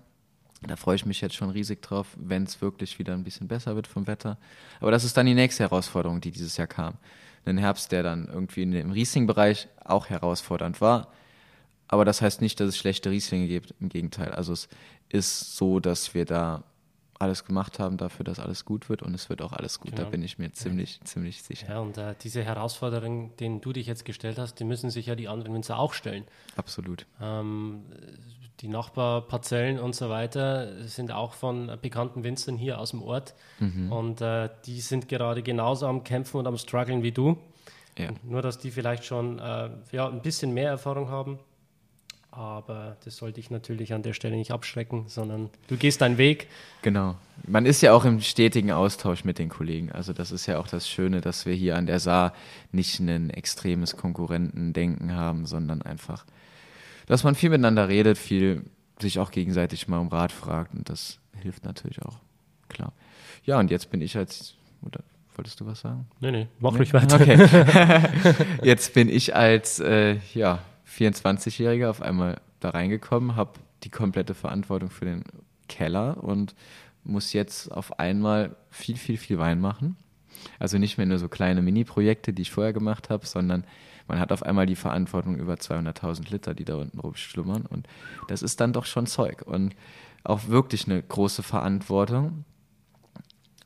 Da 0.66 0.76
freue 0.76 0.96
ich 0.96 1.06
mich 1.06 1.20
jetzt 1.20 1.36
schon 1.36 1.50
riesig 1.50 1.82
drauf, 1.82 2.08
wenn 2.16 2.42
es 2.42 2.60
wirklich 2.60 2.98
wieder 2.98 3.14
ein 3.14 3.24
bisschen 3.24 3.46
besser 3.46 3.76
wird 3.76 3.86
vom 3.86 4.06
Wetter. 4.06 4.38
Aber 4.80 4.90
das 4.90 5.04
ist 5.04 5.16
dann 5.16 5.26
die 5.26 5.34
nächste 5.34 5.62
Herausforderung, 5.62 6.20
die 6.20 6.32
dieses 6.32 6.56
Jahr 6.56 6.66
kam. 6.66 6.94
Ein 7.44 7.58
Herbst, 7.58 7.92
der 7.92 8.02
dann 8.02 8.26
irgendwie 8.26 8.62
im 8.62 8.90
Riesling-Bereich 8.90 9.68
auch 9.84 10.08
herausfordernd 10.10 10.80
war. 10.80 11.12
Aber 11.86 12.04
das 12.04 12.20
heißt 12.20 12.42
nicht, 12.42 12.60
dass 12.60 12.68
es 12.68 12.76
schlechte 12.76 13.10
Rieslinge 13.10 13.46
gibt. 13.46 13.74
Im 13.80 13.88
Gegenteil. 13.88 14.32
Also 14.32 14.52
es 14.52 14.68
ist 15.08 15.56
so, 15.56 15.80
dass 15.80 16.12
wir 16.14 16.24
da 16.24 16.64
alles 17.18 17.44
gemacht 17.44 17.78
haben 17.78 17.96
dafür, 17.96 18.24
dass 18.24 18.38
alles 18.38 18.64
gut 18.64 18.88
wird 18.88 19.02
und 19.02 19.14
es 19.14 19.28
wird 19.28 19.42
auch 19.42 19.52
alles 19.52 19.80
gut. 19.80 19.90
Genau. 19.92 20.04
Da 20.04 20.10
bin 20.10 20.22
ich 20.22 20.38
mir 20.38 20.52
ziemlich, 20.52 20.98
ja. 20.98 21.04
ziemlich 21.04 21.42
sicher. 21.42 21.68
Ja, 21.68 21.80
und 21.80 21.98
äh, 21.98 22.14
diese 22.22 22.44
Herausforderungen, 22.44 23.36
denen 23.36 23.60
du 23.60 23.72
dich 23.72 23.86
jetzt 23.86 24.04
gestellt 24.04 24.38
hast, 24.38 24.60
die 24.60 24.64
müssen 24.64 24.90
sich 24.90 25.06
ja 25.06 25.16
die 25.16 25.28
anderen 25.28 25.54
Winzer 25.54 25.78
auch 25.78 25.94
stellen. 25.94 26.24
Absolut. 26.56 27.06
Ähm, 27.20 27.82
die 28.60 28.68
Nachbarparzellen 28.68 29.78
und 29.78 29.94
so 29.94 30.08
weiter 30.08 30.86
sind 30.86 31.12
auch 31.12 31.34
von 31.34 31.70
bekannten 31.80 32.24
Winzern 32.24 32.56
hier 32.56 32.78
aus 32.78 32.90
dem 32.90 33.02
Ort 33.02 33.34
mhm. 33.60 33.92
und 33.92 34.20
äh, 34.20 34.48
die 34.66 34.80
sind 34.80 35.08
gerade 35.08 35.42
genauso 35.42 35.86
am 35.86 36.04
Kämpfen 36.04 36.38
und 36.38 36.46
am 36.46 36.58
Struggeln 36.58 37.02
wie 37.02 37.12
du. 37.12 37.38
Ja. 37.96 38.10
Nur, 38.22 38.42
dass 38.42 38.58
die 38.58 38.70
vielleicht 38.70 39.04
schon 39.04 39.38
äh, 39.38 39.70
ja, 39.92 40.08
ein 40.08 40.22
bisschen 40.22 40.54
mehr 40.54 40.70
Erfahrung 40.70 41.08
haben 41.08 41.38
aber 42.38 42.96
das 43.04 43.16
sollte 43.16 43.40
ich 43.40 43.50
natürlich 43.50 43.94
an 43.94 44.02
der 44.02 44.12
Stelle 44.12 44.36
nicht 44.36 44.52
abschrecken, 44.52 45.06
sondern 45.08 45.50
du 45.66 45.76
gehst 45.76 46.00
deinen 46.02 46.18
Weg. 46.18 46.46
Genau. 46.82 47.16
Man 47.46 47.66
ist 47.66 47.80
ja 47.80 47.92
auch 47.92 48.04
im 48.04 48.20
stetigen 48.20 48.70
Austausch 48.70 49.24
mit 49.24 49.40
den 49.40 49.48
Kollegen. 49.48 49.90
Also 49.90 50.12
das 50.12 50.30
ist 50.30 50.46
ja 50.46 50.60
auch 50.60 50.68
das 50.68 50.88
Schöne, 50.88 51.20
dass 51.20 51.46
wir 51.46 51.54
hier 51.54 51.76
an 51.76 51.86
der 51.86 51.98
Saar 51.98 52.32
nicht 52.70 53.00
ein 53.00 53.30
extremes 53.30 53.96
Konkurrentendenken 53.96 55.16
haben, 55.16 55.46
sondern 55.46 55.82
einfach, 55.82 56.24
dass 57.08 57.24
man 57.24 57.34
viel 57.34 57.50
miteinander 57.50 57.88
redet, 57.88 58.18
viel 58.18 58.64
sich 59.00 59.18
auch 59.18 59.30
gegenseitig 59.30 59.88
mal 59.88 59.98
um 59.98 60.08
Rat 60.08 60.32
fragt 60.32 60.74
und 60.74 60.88
das 60.88 61.18
hilft 61.40 61.64
natürlich 61.64 62.02
auch. 62.02 62.18
Klar. 62.68 62.92
Ja, 63.44 63.58
und 63.58 63.70
jetzt 63.70 63.90
bin 63.90 64.00
ich 64.00 64.16
als, 64.16 64.54
oder 64.82 65.00
wolltest 65.34 65.60
du 65.60 65.66
was 65.66 65.80
sagen? 65.80 66.06
Nee, 66.20 66.30
nee, 66.30 66.48
mach 66.60 66.72
nee? 66.72 66.78
ruhig 66.78 66.92
weiter. 66.92 67.16
Okay. 67.16 68.06
jetzt 68.62 68.94
bin 68.94 69.08
ich 69.08 69.34
als, 69.34 69.80
äh, 69.80 70.18
ja, 70.34 70.60
24-Jähriger 70.88 71.88
auf 71.88 72.02
einmal 72.02 72.40
da 72.60 72.70
reingekommen, 72.70 73.36
habe 73.36 73.52
die 73.84 73.90
komplette 73.90 74.34
Verantwortung 74.34 74.90
für 74.90 75.04
den 75.04 75.24
Keller 75.68 76.22
und 76.22 76.54
muss 77.04 77.32
jetzt 77.32 77.70
auf 77.72 77.98
einmal 77.98 78.56
viel, 78.70 78.96
viel, 78.96 79.16
viel 79.16 79.38
Wein 79.38 79.60
machen. 79.60 79.96
Also 80.58 80.78
nicht 80.78 80.98
mehr 80.98 81.06
nur 81.06 81.18
so 81.18 81.28
kleine 81.28 81.62
Mini-Projekte, 81.62 82.32
die 82.32 82.42
ich 82.42 82.50
vorher 82.50 82.72
gemacht 82.72 83.10
habe, 83.10 83.26
sondern 83.26 83.64
man 84.08 84.18
hat 84.18 84.32
auf 84.32 84.42
einmal 84.42 84.66
die 84.66 84.76
Verantwortung 84.76 85.36
über 85.36 85.54
200.000 85.54 86.30
Liter, 86.30 86.54
die 86.54 86.64
da 86.64 86.76
unten 86.76 86.98
rumschlummern. 86.98 87.66
Und 87.66 87.86
das 88.28 88.42
ist 88.42 88.60
dann 88.60 88.72
doch 88.72 88.86
schon 88.86 89.06
Zeug 89.06 89.42
und 89.46 89.74
auch 90.24 90.48
wirklich 90.48 90.86
eine 90.86 91.02
große 91.02 91.42
Verantwortung. 91.42 92.44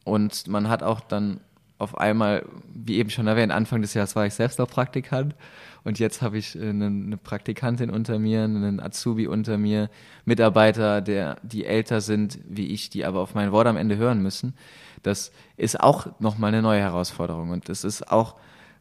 Und 0.05 0.49
man 0.49 0.69
hat 0.69 0.83
auch 0.83 1.01
dann 1.01 1.41
auf 1.79 1.99
einmal, 1.99 2.47
wie 2.73 2.99
eben 2.99 3.11
schon 3.11 3.27
erwähnt, 3.27 3.51
Anfang 3.51 3.83
des 3.83 3.95
Jahres 3.95 4.15
war 4.15 4.25
ich 4.25 4.35
selbst 4.35 4.61
auch 4.61 4.69
Praktikant 4.69 5.35
und 5.83 5.99
jetzt 5.99 6.23
habe 6.23 6.39
ich 6.39 6.57
eine, 6.57 6.87
eine, 6.87 7.17
Praktikantin 7.17 7.91
unter 7.91 8.21
mir, 8.21 8.45
einen 8.45 8.79
Azubi 8.79 9.27
unter 9.27 9.59
mir, 9.59 9.91
Mitarbeiter, 10.25 11.01
der, 11.01 11.39
die 11.43 11.65
älter 11.65 12.01
sind 12.01 12.39
wie 12.49 12.69
ich, 12.69 12.91
die 12.91 13.05
aber 13.05 13.21
auf 13.21 13.35
mein 13.35 13.51
Wort 13.51 13.67
am 13.67 13.77
Ende 13.77 13.97
hören 13.97 14.23
müssen. 14.23 14.55
Das 15.03 15.33
ist 15.57 15.81
auch 15.81 16.21
nochmal 16.21 16.49
eine 16.49 16.63
neue 16.63 16.81
Herausforderung 16.81 17.51
und 17.51 17.69
das 17.69 17.83
ist 17.83 18.13
auch 18.13 18.37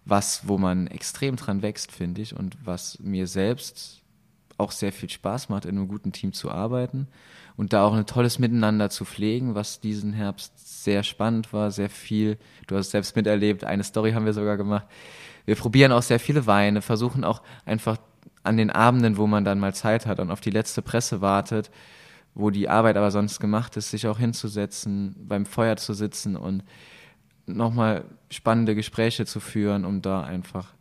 was, 0.05 0.47
wo 0.47 0.57
man 0.57 0.87
extrem 0.87 1.35
dran 1.35 1.61
wächst, 1.61 1.91
finde 1.91 2.21
ich, 2.21 2.35
und 2.35 2.57
was 2.63 2.99
mir 2.99 3.27
selbst 3.27 4.01
auch 4.57 4.71
sehr 4.71 4.91
viel 4.91 5.09
Spaß 5.09 5.49
macht, 5.49 5.65
in 5.65 5.77
einem 5.77 5.87
guten 5.87 6.11
Team 6.11 6.33
zu 6.33 6.51
arbeiten 6.51 7.07
und 7.57 7.73
da 7.73 7.83
auch 7.83 7.93
ein 7.93 8.05
tolles 8.05 8.39
Miteinander 8.39 8.89
zu 8.89 9.05
pflegen, 9.05 9.55
was 9.55 9.79
diesen 9.79 10.13
Herbst 10.13 10.83
sehr 10.83 11.03
spannend 11.03 11.51
war, 11.53 11.71
sehr 11.71 11.89
viel. 11.89 12.37
Du 12.67 12.75
hast 12.75 12.87
es 12.87 12.91
selbst 12.91 13.15
miterlebt, 13.15 13.63
eine 13.63 13.83
Story 13.83 14.13
haben 14.13 14.25
wir 14.25 14.33
sogar 14.33 14.57
gemacht. 14.57 14.87
Wir 15.45 15.55
probieren 15.55 15.91
auch 15.91 16.03
sehr 16.03 16.19
viele 16.19 16.45
Weine, 16.47 16.81
versuchen 16.81 17.23
auch 17.23 17.41
einfach 17.65 17.97
an 18.43 18.57
den 18.57 18.69
Abenden, 18.69 19.17
wo 19.17 19.27
man 19.27 19.45
dann 19.45 19.59
mal 19.59 19.73
Zeit 19.73 20.05
hat 20.05 20.19
und 20.19 20.31
auf 20.31 20.41
die 20.41 20.49
letzte 20.49 20.81
Presse 20.81 21.21
wartet, 21.21 21.71
wo 22.33 22.49
die 22.49 22.69
Arbeit 22.69 22.97
aber 22.97 23.11
sonst 23.11 23.39
gemacht 23.39 23.77
ist, 23.77 23.91
sich 23.91 24.07
auch 24.07 24.19
hinzusetzen, 24.19 25.15
beim 25.27 25.45
Feuer 25.45 25.75
zu 25.75 25.93
sitzen 25.93 26.35
und 26.35 26.63
nochmal 27.45 28.05
spannende 28.29 28.75
Gespräche 28.75 29.25
zu 29.25 29.39
führen, 29.39 29.85
um 29.85 30.01
da 30.01 30.23
einfach 30.23 30.73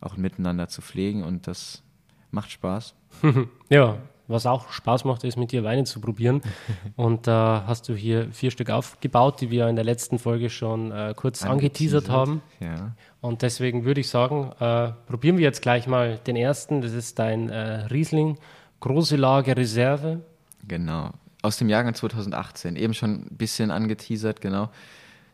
auch 0.00 0.16
miteinander 0.16 0.68
zu 0.68 0.82
pflegen 0.82 1.22
und 1.22 1.46
das 1.46 1.82
macht 2.30 2.50
Spaß. 2.50 2.94
ja, 3.70 3.98
was 4.26 4.46
auch 4.46 4.70
Spaß 4.70 5.04
macht, 5.04 5.24
ist 5.24 5.36
mit 5.36 5.52
dir 5.52 5.64
Weine 5.64 5.84
zu 5.84 6.00
probieren. 6.00 6.40
Und 6.96 7.26
da 7.26 7.58
äh, 7.58 7.68
hast 7.68 7.88
du 7.88 7.94
hier 7.94 8.32
vier 8.32 8.50
Stück 8.50 8.70
aufgebaut, 8.70 9.40
die 9.40 9.50
wir 9.50 9.68
in 9.68 9.76
der 9.76 9.84
letzten 9.84 10.18
Folge 10.18 10.48
schon 10.48 10.90
äh, 10.92 11.12
kurz 11.14 11.42
angeteasert, 11.42 12.08
angeteasert 12.08 12.08
haben. 12.08 12.42
Ja. 12.60 12.92
Und 13.20 13.42
deswegen 13.42 13.84
würde 13.84 14.00
ich 14.00 14.08
sagen, 14.08 14.50
äh, 14.60 14.92
probieren 15.06 15.36
wir 15.36 15.44
jetzt 15.44 15.60
gleich 15.60 15.86
mal 15.86 16.18
den 16.26 16.36
ersten. 16.36 16.80
Das 16.80 16.92
ist 16.92 17.18
dein 17.18 17.50
äh, 17.50 17.86
Riesling 17.86 18.38
Große 18.80 19.16
Lage 19.16 19.56
Reserve. 19.56 20.20
Genau. 20.66 21.10
Aus 21.42 21.58
dem 21.58 21.68
Jahrgang 21.68 21.94
2018. 21.94 22.76
Eben 22.76 22.94
schon 22.94 23.26
ein 23.26 23.36
bisschen 23.36 23.70
angeteasert, 23.70 24.40
genau. 24.40 24.70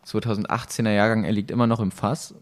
2018er 0.07 0.91
Jahrgang, 0.91 1.25
er 1.25 1.33
liegt 1.33 1.51
immer 1.51 1.67
noch 1.67 1.81
im 1.81 1.91
Fass. 1.91 2.35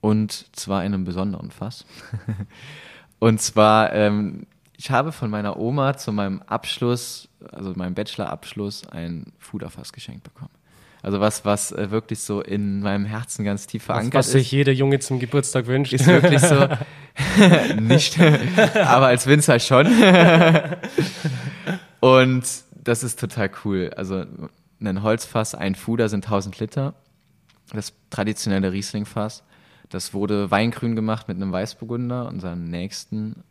Und 0.00 0.54
zwar 0.54 0.84
in 0.84 0.92
einem 0.92 1.04
besonderen 1.04 1.50
Fass. 1.50 1.86
und 3.18 3.40
zwar, 3.40 3.92
ähm, 3.94 4.46
ich 4.76 4.90
habe 4.90 5.12
von 5.12 5.30
meiner 5.30 5.58
Oma 5.58 5.96
zu 5.96 6.12
meinem 6.12 6.42
Abschluss, 6.42 7.28
also 7.50 7.72
meinem 7.74 7.94
Bachelorabschluss, 7.94 8.86
ein 8.88 9.32
Fuderfass 9.38 9.92
geschenkt 9.92 10.24
bekommen. 10.24 10.50
Also 11.02 11.20
was, 11.20 11.44
was 11.44 11.70
äh, 11.72 11.90
wirklich 11.90 12.20
so 12.20 12.40
in 12.40 12.80
meinem 12.80 13.04
Herzen 13.04 13.44
ganz 13.44 13.66
tief 13.66 13.84
verankert 13.84 14.14
was, 14.14 14.26
was 14.26 14.28
ist. 14.28 14.34
Was 14.34 14.40
sich 14.42 14.52
jeder 14.52 14.72
Junge 14.72 15.00
zum 15.00 15.18
Geburtstag 15.20 15.66
wünscht. 15.66 15.92
Ist 15.92 16.06
wirklich 16.06 16.40
so. 16.40 16.68
Nicht, 17.80 18.18
aber 18.18 19.06
als 19.06 19.26
Winzer 19.26 19.58
schon. 19.58 19.86
Und 22.00 22.44
das 22.72 23.04
ist 23.04 23.20
total 23.20 23.50
cool. 23.64 23.90
Also 23.96 24.24
ein 24.80 25.02
Holzfass, 25.02 25.54
ein 25.54 25.74
Fuder 25.74 26.08
sind 26.08 26.24
1000 26.24 26.58
Liter. 26.58 26.94
Das 27.72 27.94
traditionelle 28.10 28.72
Rieslingfass. 28.72 29.42
Das 29.88 30.12
wurde 30.12 30.50
weingrün 30.50 30.96
gemacht 30.96 31.28
mit 31.28 31.36
einem 31.36 31.52
Weißburgunder, 31.52 32.28
unserem 32.28 32.64
nächsten 32.64 33.44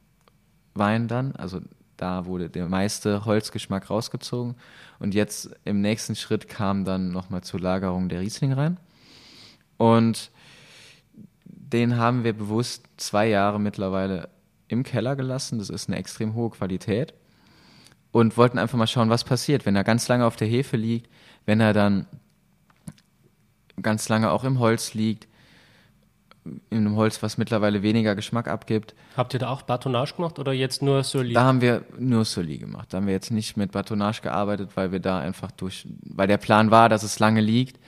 Wein 0.73 1.07
dann. 1.07 1.35
Also 1.35 1.61
da 1.97 2.25
wurde 2.25 2.49
der 2.49 2.67
meiste 2.67 3.25
Holzgeschmack 3.25 3.89
rausgezogen. 3.89 4.55
Und 4.99 5.13
jetzt 5.13 5.49
im 5.63 5.81
nächsten 5.81 6.15
Schritt 6.15 6.49
kam 6.49 6.85
dann 6.85 7.11
nochmal 7.11 7.41
zur 7.41 7.59
Lagerung 7.59 8.09
der 8.09 8.21
Riesling 8.21 8.53
rein. 8.53 8.77
Und 9.77 10.31
den 11.45 11.97
haben 11.97 12.23
wir 12.23 12.33
bewusst 12.33 12.85
zwei 12.97 13.27
Jahre 13.27 13.59
mittlerweile 13.59 14.29
im 14.67 14.83
Keller 14.83 15.15
gelassen. 15.15 15.59
Das 15.59 15.69
ist 15.69 15.87
eine 15.87 15.97
extrem 15.97 16.33
hohe 16.35 16.49
Qualität. 16.49 17.13
Und 18.13 18.37
wollten 18.37 18.57
einfach 18.57 18.77
mal 18.77 18.87
schauen, 18.87 19.09
was 19.09 19.25
passiert, 19.25 19.65
wenn 19.65 19.75
er 19.75 19.83
ganz 19.83 20.07
lange 20.07 20.25
auf 20.25 20.37
der 20.37 20.47
Hefe 20.47 20.77
liegt, 20.77 21.09
wenn 21.45 21.59
er 21.59 21.73
dann 21.73 22.05
ganz 23.81 24.07
lange 24.07 24.31
auch 24.31 24.45
im 24.45 24.59
Holz 24.59 24.93
liegt, 24.93 25.27
in 26.69 26.77
einem 26.77 26.95
Holz, 26.95 27.23
was 27.23 27.37
mittlerweile 27.37 27.81
weniger 27.81 28.15
Geschmack 28.15 28.47
abgibt. 28.47 28.93
Habt 29.15 29.33
ihr 29.33 29.39
da 29.39 29.49
auch 29.49 29.63
Batonage 29.63 30.15
gemacht 30.15 30.39
oder 30.39 30.51
jetzt 30.51 30.81
nur 30.81 31.03
Soli? 31.03 31.33
Da 31.33 31.43
haben 31.43 31.61
wir 31.61 31.85
nur 31.97 32.25
Soli 32.25 32.57
gemacht. 32.57 32.89
Da 32.91 32.97
haben 32.97 33.07
wir 33.07 33.13
jetzt 33.13 33.31
nicht 33.31 33.57
mit 33.57 33.71
Batonage 33.71 34.21
gearbeitet, 34.21 34.71
weil 34.75 34.91
wir 34.91 34.99
da 34.99 35.19
einfach 35.19 35.51
durch, 35.51 35.87
weil 36.03 36.27
der 36.27 36.37
Plan 36.37 36.69
war, 36.69 36.89
dass 36.89 37.03
es 37.03 37.19
lange 37.19 37.41
liegt, 37.41 37.79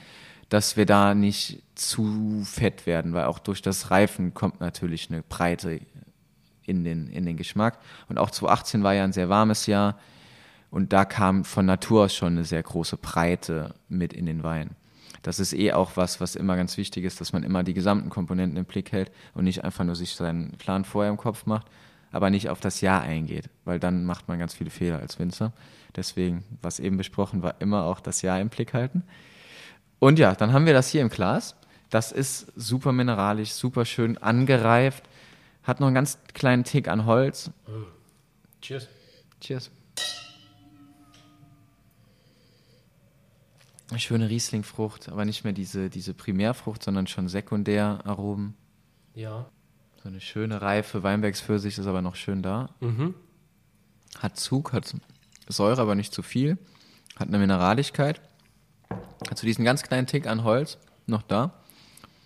dass 0.49 0.77
wir 0.77 0.85
da 0.85 1.13
nicht 1.13 1.63
zu 1.75 2.43
fett 2.45 2.85
werden, 2.85 3.13
weil 3.13 3.25
auch 3.25 3.39
durch 3.39 3.61
das 3.61 3.91
Reifen 3.91 4.33
kommt 4.33 4.59
natürlich 4.61 5.11
eine 5.11 5.21
Breite 5.21 5.81
in 6.65 6.83
den, 6.83 7.07
in 7.09 7.25
den 7.25 7.37
Geschmack. 7.37 7.77
Und 8.07 8.17
auch 8.17 8.31
2018 8.31 8.83
war 8.83 8.93
ja 8.93 9.03
ein 9.03 9.13
sehr 9.13 9.29
warmes 9.29 9.65
Jahr. 9.65 9.99
Und 10.75 10.91
da 10.91 11.05
kam 11.05 11.45
von 11.45 11.65
Natur 11.65 12.03
aus 12.03 12.13
schon 12.13 12.33
eine 12.33 12.43
sehr 12.43 12.61
große 12.61 12.97
Breite 12.97 13.75
mit 13.87 14.11
in 14.11 14.25
den 14.25 14.43
Wein. 14.43 14.71
Das 15.21 15.39
ist 15.39 15.53
eh 15.53 15.71
auch 15.71 15.95
was, 15.95 16.19
was 16.19 16.35
immer 16.35 16.57
ganz 16.57 16.75
wichtig 16.75 17.05
ist, 17.05 17.21
dass 17.21 17.31
man 17.31 17.43
immer 17.43 17.63
die 17.63 17.73
gesamten 17.73 18.09
Komponenten 18.09 18.57
im 18.57 18.65
Blick 18.65 18.91
hält 18.91 19.09
und 19.35 19.45
nicht 19.45 19.63
einfach 19.63 19.85
nur 19.85 19.95
sich 19.95 20.15
seinen 20.15 20.51
Plan 20.57 20.83
vorher 20.83 21.13
im 21.13 21.17
Kopf 21.17 21.45
macht, 21.45 21.67
aber 22.11 22.29
nicht 22.29 22.49
auf 22.49 22.59
das 22.59 22.81
Jahr 22.81 23.01
eingeht, 23.01 23.49
weil 23.63 23.79
dann 23.79 24.03
macht 24.03 24.27
man 24.27 24.37
ganz 24.37 24.53
viele 24.53 24.69
Fehler 24.69 24.99
als 24.99 25.17
Winzer. 25.17 25.53
Deswegen, 25.95 26.43
was 26.61 26.81
eben 26.81 26.97
besprochen 26.97 27.41
war, 27.41 27.55
immer 27.59 27.85
auch 27.85 28.01
das 28.01 28.21
Jahr 28.21 28.41
im 28.41 28.49
Blick 28.49 28.73
halten. 28.73 29.03
Und 29.99 30.19
ja, 30.19 30.35
dann 30.35 30.51
haben 30.51 30.65
wir 30.65 30.73
das 30.73 30.89
hier 30.89 31.03
im 31.03 31.09
Glas. 31.09 31.55
Das 31.89 32.11
ist 32.11 32.51
super 32.57 32.91
mineralisch, 32.91 33.53
super 33.53 33.85
schön 33.85 34.17
angereift, 34.17 35.05
hat 35.63 35.79
noch 35.79 35.87
einen 35.87 35.95
ganz 35.95 36.17
kleinen 36.33 36.65
Tick 36.65 36.89
an 36.89 37.05
Holz. 37.05 37.49
Cheers. 38.61 38.89
Cheers. 39.39 39.71
Schöne 43.97 44.29
Rieslingfrucht, 44.29 45.09
aber 45.09 45.25
nicht 45.25 45.43
mehr 45.43 45.53
diese, 45.53 45.89
diese 45.89 46.13
Primärfrucht, 46.13 46.83
sondern 46.83 47.07
schon 47.07 47.27
Sekundäraromen. 47.27 48.55
Ja. 49.13 49.45
So 50.01 50.09
eine 50.09 50.21
schöne 50.21 50.61
reife 50.61 51.03
Weinbergspfirsich 51.03 51.77
ist 51.77 51.87
aber 51.87 52.01
noch 52.01 52.15
schön 52.15 52.41
da. 52.41 52.69
Mhm. 52.79 53.13
Hat 54.19 54.37
Zug, 54.37 54.73
hat 54.73 54.93
Säure, 55.47 55.81
aber 55.81 55.95
nicht 55.95 56.13
zu 56.13 56.21
viel. 56.21 56.57
Hat 57.15 57.27
eine 57.27 57.37
Mineralischkeit. 57.37 58.21
Hat 58.89 59.37
so 59.37 59.45
diesen 59.45 59.65
ganz 59.65 59.83
kleinen 59.83 60.07
Tick 60.07 60.27
an 60.27 60.43
Holz 60.43 60.77
noch 61.07 61.21
da. 61.21 61.53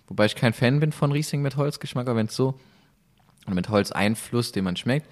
Wobei 0.08 0.26
ich 0.26 0.36
kein 0.36 0.54
Fan 0.54 0.80
bin 0.80 0.92
von 0.92 1.12
Riesling 1.12 1.42
mit 1.42 1.56
Holzgeschmack, 1.56 2.08
aber 2.08 2.18
wenn 2.18 2.26
es 2.26 2.36
so 2.36 2.60
mit 3.48 3.70
Holzeinfluss, 3.70 4.52
den 4.52 4.64
man 4.64 4.76
schmeckt, 4.76 5.08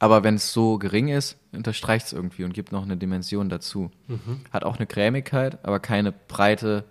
aber 0.00 0.24
wenn 0.24 0.36
es 0.36 0.52
so 0.52 0.78
gering 0.78 1.08
ist, 1.08 1.36
unterstreicht 1.52 2.06
es 2.06 2.12
irgendwie 2.14 2.44
und 2.44 2.54
gibt 2.54 2.72
noch 2.72 2.82
eine 2.82 2.96
Dimension 2.96 3.50
dazu. 3.50 3.90
Mhm. 4.08 4.40
Hat 4.50 4.64
auch 4.64 4.76
eine 4.76 4.86
Cremigkeit, 4.86 5.58
aber 5.62 5.78
keine 5.78 6.10
Breite, 6.10 6.84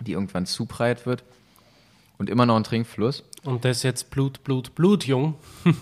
die 0.00 0.12
irgendwann 0.12 0.46
zu 0.46 0.66
breit 0.66 1.06
wird. 1.06 1.22
Und 2.18 2.28
immer 2.28 2.44
noch 2.44 2.56
ein 2.56 2.64
Trinkfluss. 2.64 3.22
Und 3.44 3.64
das 3.64 3.78
ist 3.78 3.82
jetzt 3.84 4.10
Blut, 4.10 4.42
Blut, 4.42 4.74
Blut 4.74 5.04
jung. 5.04 5.34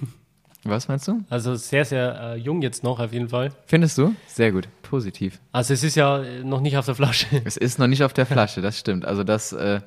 Was 0.65 0.89
meinst 0.89 1.09
du? 1.09 1.23
Also 1.31 1.55
sehr, 1.55 1.85
sehr 1.85 2.21
äh, 2.21 2.37
jung 2.37 2.61
jetzt 2.61 2.85
noch 2.85 2.99
auf 2.99 3.13
jeden 3.13 3.31
Fall. 3.31 3.53
Findest 3.67 3.97
du? 3.97 4.15
Sehr 4.27 4.53
gut, 4.53 4.69
positiv. 4.83 5.41
Also 5.53 5.73
es 5.73 5.83
ist 5.83 5.95
ja 5.95 6.23
noch 6.43 6.61
nicht 6.61 6.77
auf 6.77 6.87
der 6.87 6.95
Flasche. 6.95 7.27
Es 7.45 7.57
ist 7.57 7.79
noch 7.79 7.87
nicht 7.87 8.03
auf 8.03 8.13
der 8.13 8.27
Flasche, 8.27 8.61
das 8.61 8.79
stimmt. 8.79 9.05
Also 9.07 9.25
das 9.25 9.53
äh, 9.53 9.81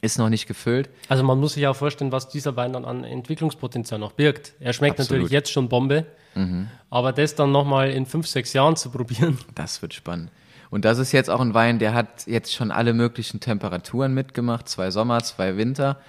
ist 0.00 0.18
noch 0.18 0.28
nicht 0.28 0.46
gefüllt. 0.46 0.90
Also 1.08 1.22
man 1.24 1.38
muss 1.38 1.54
sich 1.54 1.66
auch 1.66 1.76
vorstellen, 1.76 2.12
was 2.12 2.28
dieser 2.28 2.56
Wein 2.56 2.72
dann 2.72 2.84
an 2.84 3.04
Entwicklungspotenzial 3.04 3.98
noch 3.98 4.12
birgt. 4.12 4.54
Er 4.60 4.72
schmeckt 4.72 4.98
Absolut. 5.00 5.22
natürlich 5.22 5.32
jetzt 5.32 5.50
schon 5.50 5.68
Bombe, 5.68 6.06
mhm. 6.34 6.68
aber 6.90 7.12
das 7.12 7.34
dann 7.34 7.52
nochmal 7.52 7.90
in 7.90 8.06
fünf, 8.06 8.26
sechs 8.26 8.52
Jahren 8.52 8.76
zu 8.76 8.90
probieren. 8.90 9.38
Das 9.54 9.82
wird 9.82 9.94
spannend. 9.94 10.30
Und 10.70 10.84
das 10.84 10.98
ist 10.98 11.12
jetzt 11.12 11.30
auch 11.30 11.40
ein 11.40 11.54
Wein, 11.54 11.78
der 11.78 11.94
hat 11.94 12.26
jetzt 12.26 12.52
schon 12.52 12.70
alle 12.72 12.94
möglichen 12.94 13.38
Temperaturen 13.38 14.12
mitgemacht, 14.12 14.68
zwei 14.68 14.90
Sommer, 14.90 15.22
zwei 15.22 15.56
Winter. 15.56 16.00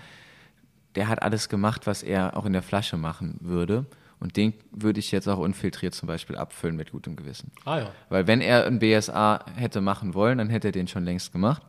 Der 0.96 1.08
hat 1.08 1.22
alles 1.22 1.50
gemacht, 1.50 1.86
was 1.86 2.02
er 2.02 2.36
auch 2.36 2.46
in 2.46 2.54
der 2.54 2.64
Flasche 2.64 2.98
machen 2.98 3.38
würde. 3.42 3.86
Und 4.20 4.38
den 4.38 4.54
würde 4.72 5.00
ich 5.00 5.12
jetzt 5.12 5.28
auch 5.28 5.38
unfiltriert 5.38 5.94
zum 5.94 6.08
Beispiel 6.08 6.36
abfüllen 6.38 6.76
mit 6.76 6.92
gutem 6.92 7.16
Gewissen. 7.16 7.52
Ah 7.66 7.80
ja. 7.80 7.92
Weil 8.10 8.28
wenn 8.28 8.42
er 8.42 8.66
ein 8.66 8.80
BSA 8.80 9.46
hätte 9.56 9.82
machen 9.82 10.14
wollen, 10.14 10.38
dann 10.38 10.50
hätte 10.50 10.70
er 10.70 10.72
den 10.72 10.88
schon 10.88 11.04
längst 11.04 11.32
gemacht. 11.32 11.62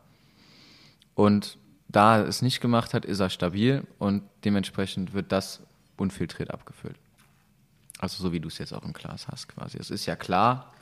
Und 1.15 1.59
da 1.89 2.19
er 2.19 2.27
es 2.27 2.43
nicht 2.43 2.61
gemacht 2.61 2.95
hat, 2.95 3.05
ist 3.05 3.21
er 3.21 3.31
stabil 3.31 3.85
und 3.99 4.23
dementsprechend 4.45 5.15
wird 5.15 5.33
das 5.33 5.61
unfiltriert 5.97 6.51
abgefüllt. 6.51 6.97
Also 7.99 8.23
so 8.23 8.33
wie 8.33 8.41
du 8.41 8.49
es 8.49 8.59
jetzt 8.59 8.73
auch 8.73 8.85
im 8.85 8.93
Glas 8.93 9.29
hast 9.29 9.49
quasi. 9.49 9.79
Es 9.79 9.91
ist 9.91 10.07
ja 10.07 10.17
klar, 10.17 10.73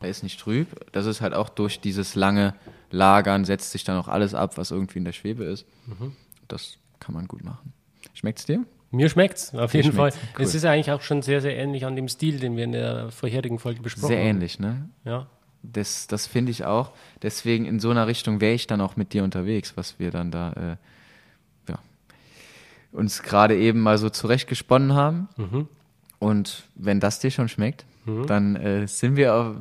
er 0.00 0.08
ist 0.08 0.22
nicht 0.22 0.40
trüb. 0.40 0.90
Das 0.92 1.06
ist 1.06 1.20
halt 1.20 1.34
auch 1.34 1.48
durch 1.48 1.80
dieses 1.80 2.14
lange 2.14 2.54
Lagern 2.90 3.44
setzt 3.44 3.72
sich 3.72 3.84
dann 3.84 3.98
auch 3.98 4.08
alles 4.08 4.34
ab, 4.34 4.56
was 4.56 4.70
irgendwie 4.70 4.98
in 4.98 5.04
der 5.04 5.12
Schwebe 5.12 5.44
ist. 5.44 5.66
Mhm. 5.86 6.16
Das 6.48 6.78
kann 7.00 7.14
man 7.14 7.26
gut 7.28 7.44
machen. 7.44 7.72
Schmeckt's 8.14 8.44
dir? 8.46 8.64
Mir 8.90 9.08
schmeckt's, 9.08 9.54
auf 9.54 9.72
jeden 9.72 9.92
Fall. 9.92 10.12
cool. 10.38 10.44
Es 10.44 10.54
ist 10.54 10.64
eigentlich 10.66 10.90
auch 10.90 11.00
schon 11.00 11.22
sehr, 11.22 11.40
sehr 11.40 11.56
ähnlich 11.56 11.86
an 11.86 11.96
dem 11.96 12.08
Stil, 12.08 12.38
den 12.38 12.56
wir 12.56 12.64
in 12.64 12.72
der 12.72 13.10
vorherigen 13.10 13.58
Folge 13.58 13.80
besprochen 13.80 14.08
Sehr 14.08 14.18
haben. 14.18 14.26
ähnlich, 14.26 14.58
ne? 14.58 14.88
Ja. 15.04 15.28
Das, 15.62 16.06
das 16.06 16.26
finde 16.26 16.50
ich 16.50 16.64
auch. 16.64 16.92
Deswegen 17.22 17.64
in 17.66 17.80
so 17.80 17.90
einer 17.90 18.06
Richtung 18.06 18.40
wäre 18.40 18.54
ich 18.54 18.66
dann 18.66 18.80
auch 18.80 18.96
mit 18.96 19.12
dir 19.12 19.24
unterwegs, 19.24 19.76
was 19.76 19.98
wir 19.98 20.10
dann 20.10 20.30
da 20.30 20.52
äh, 20.52 21.70
ja, 21.70 21.78
uns 22.90 23.22
gerade 23.22 23.56
eben 23.56 23.80
mal 23.80 23.98
so 23.98 24.10
zurechtgesponnen 24.10 24.94
haben. 24.94 25.28
Mhm. 25.36 25.68
Und 26.18 26.64
wenn 26.74 27.00
das 27.00 27.20
dir 27.20 27.30
schon 27.30 27.48
schmeckt, 27.48 27.84
dann 28.26 28.56
äh, 28.56 28.88
sind 28.88 29.16
wir 29.16 29.34
auf, 29.34 29.56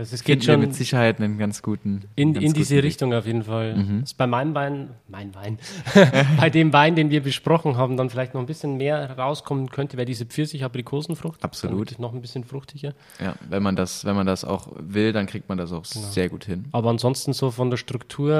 Also 0.00 0.14
es 0.14 0.24
geht 0.24 0.42
schon 0.44 0.60
mit 0.60 0.74
Sicherheit 0.74 1.20
einen 1.20 1.36
ganz 1.36 1.60
guten 1.60 2.04
in, 2.16 2.32
ganz 2.32 2.44
in 2.46 2.54
diese 2.54 2.76
guten. 2.76 2.86
Richtung 2.86 3.12
auf 3.14 3.26
jeden 3.26 3.42
Fall. 3.44 3.76
Mhm. 3.76 4.02
Ist 4.02 4.16
bei 4.16 4.26
meinem 4.26 4.54
Wein, 4.54 4.88
mein 5.08 5.34
Wein, 5.34 5.58
bei 6.38 6.48
dem 6.48 6.72
Wein, 6.72 6.96
den 6.96 7.10
wir 7.10 7.22
besprochen 7.22 7.76
haben, 7.76 7.98
dann 7.98 8.08
vielleicht 8.08 8.32
noch 8.32 8.40
ein 8.40 8.46
bisschen 8.46 8.78
mehr 8.78 9.18
rauskommen 9.18 9.68
könnte, 9.70 9.98
wäre 9.98 10.06
diese 10.06 10.24
Pfirsich-Aprikosenfrucht. 10.24 11.44
Absolut. 11.44 11.98
Noch 11.98 12.14
ein 12.14 12.22
bisschen 12.22 12.44
fruchtiger. 12.44 12.94
Ja, 13.20 13.34
wenn 13.50 13.62
man 13.62 13.76
das, 13.76 14.06
wenn 14.06 14.16
man 14.16 14.26
das 14.26 14.42
auch 14.44 14.68
will, 14.78 15.12
dann 15.12 15.26
kriegt 15.26 15.48
man 15.50 15.58
das 15.58 15.70
auch 15.70 15.84
Genau. 15.92 16.06
sehr 16.08 16.28
gut 16.30 16.44
hin. 16.46 16.64
Aber 16.72 16.88
ansonsten 16.88 17.34
so 17.34 17.50
von 17.50 17.68
der 17.68 17.76
Struktur, 17.76 18.32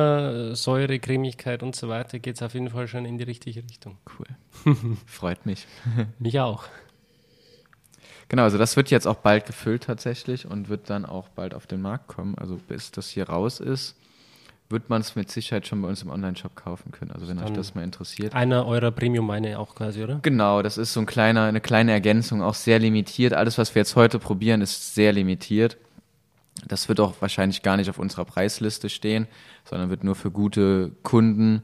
äh, 0.52 0.55
Säure, 0.57 0.99
Cremigkeit 0.99 1.62
und 1.62 1.76
so 1.76 1.88
weiter 1.90 2.19
geht 2.19 2.37
es 2.37 2.43
auf 2.43 2.55
jeden 2.55 2.71
Fall 2.71 2.88
schon 2.88 3.05
in 3.05 3.19
die 3.19 3.25
richtige 3.25 3.62
Richtung. 3.62 3.99
Cool. 4.19 4.26
Freut 5.07 5.45
mich. 5.45 5.67
Mich 6.19 6.40
auch. 6.40 6.64
Genau, 8.31 8.45
also 8.45 8.59
das 8.59 8.77
wird 8.77 8.91
jetzt 8.93 9.07
auch 9.09 9.17
bald 9.17 9.45
gefüllt 9.45 9.83
tatsächlich 9.83 10.47
und 10.47 10.69
wird 10.69 10.89
dann 10.89 11.05
auch 11.05 11.29
bald 11.29 11.53
auf 11.53 11.67
den 11.67 11.83
Markt 11.83 12.07
kommen. 12.07 12.37
Also 12.39 12.59
bis 12.69 12.93
das 12.93 13.09
hier 13.11 13.29
raus 13.29 13.59
ist, 13.59 13.97
wird 14.69 14.89
man 14.89 15.01
es 15.01 15.17
mit 15.17 15.29
Sicherheit 15.33 15.67
schon 15.67 15.83
bei 15.83 15.89
uns 15.89 16.01
im 16.03 16.11
Online-Shop 16.11 16.55
kaufen 16.55 16.93
können. 16.93 17.11
Also 17.11 17.27
wenn 17.27 17.39
euch 17.39 17.47
Dann- 17.47 17.55
das 17.55 17.75
mal 17.75 17.83
interessiert. 17.83 18.33
Einer 18.33 18.67
eurer 18.67 18.93
Premium-Weine 18.93 19.59
auch 19.59 19.75
quasi, 19.75 20.05
oder? 20.05 20.21
Genau, 20.23 20.63
das 20.63 20.79
ist 20.79 20.93
so 20.93 21.01
ein 21.01 21.07
kleiner, 21.07 21.43
eine 21.47 21.61
kleine 21.61 21.91
Ergänzung, 21.91 22.41
auch 22.41 22.55
sehr 22.55 22.79
limitiert. 22.79 23.35
Alles, 23.35 23.59
was 23.59 23.75
wir 23.75 23.81
jetzt 23.81 23.97
heute 23.97 24.21
probieren, 24.21 24.61
ist 24.63 24.95
sehr 24.95 25.13
limitiert. 25.13 25.77
Das 26.69 26.89
wird 26.89 27.01
auch 27.01 27.15
wahrscheinlich 27.21 27.63
gar 27.63 27.77
nicht 27.79 27.91
auf 27.91 27.99
unserer 27.99 28.25
Preisliste 28.25 28.89
stehen, 28.91 29.27
sondern 29.65 29.91
wird 29.91 30.05
nur 30.05 30.15
für 30.15 30.31
gute 30.31 30.93
Kunden 31.03 31.63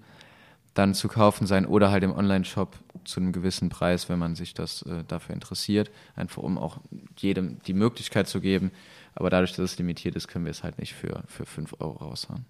dann 0.78 0.94
zu 0.94 1.08
kaufen 1.08 1.46
sein 1.46 1.66
oder 1.66 1.90
halt 1.90 2.04
im 2.04 2.14
Online-Shop 2.14 2.76
zu 3.04 3.20
einem 3.20 3.32
gewissen 3.32 3.68
Preis, 3.68 4.08
wenn 4.08 4.18
man 4.18 4.34
sich 4.34 4.54
das 4.54 4.82
äh, 4.82 5.04
dafür 5.08 5.34
interessiert. 5.34 5.90
Einfach 6.14 6.42
um 6.42 6.58
auch 6.58 6.78
jedem 7.16 7.58
die 7.66 7.72
Möglichkeit 7.72 8.28
zu 8.28 8.40
geben. 8.40 8.70
Aber 9.14 9.30
dadurch, 9.30 9.52
dass 9.52 9.72
es 9.72 9.78
limitiert 9.78 10.14
ist, 10.14 10.28
können 10.28 10.44
wir 10.44 10.50
es 10.50 10.62
halt 10.62 10.78
nicht 10.78 10.94
für, 10.94 11.22
für 11.26 11.46
5 11.46 11.76
Euro 11.80 12.04
raushauen. 12.04 12.44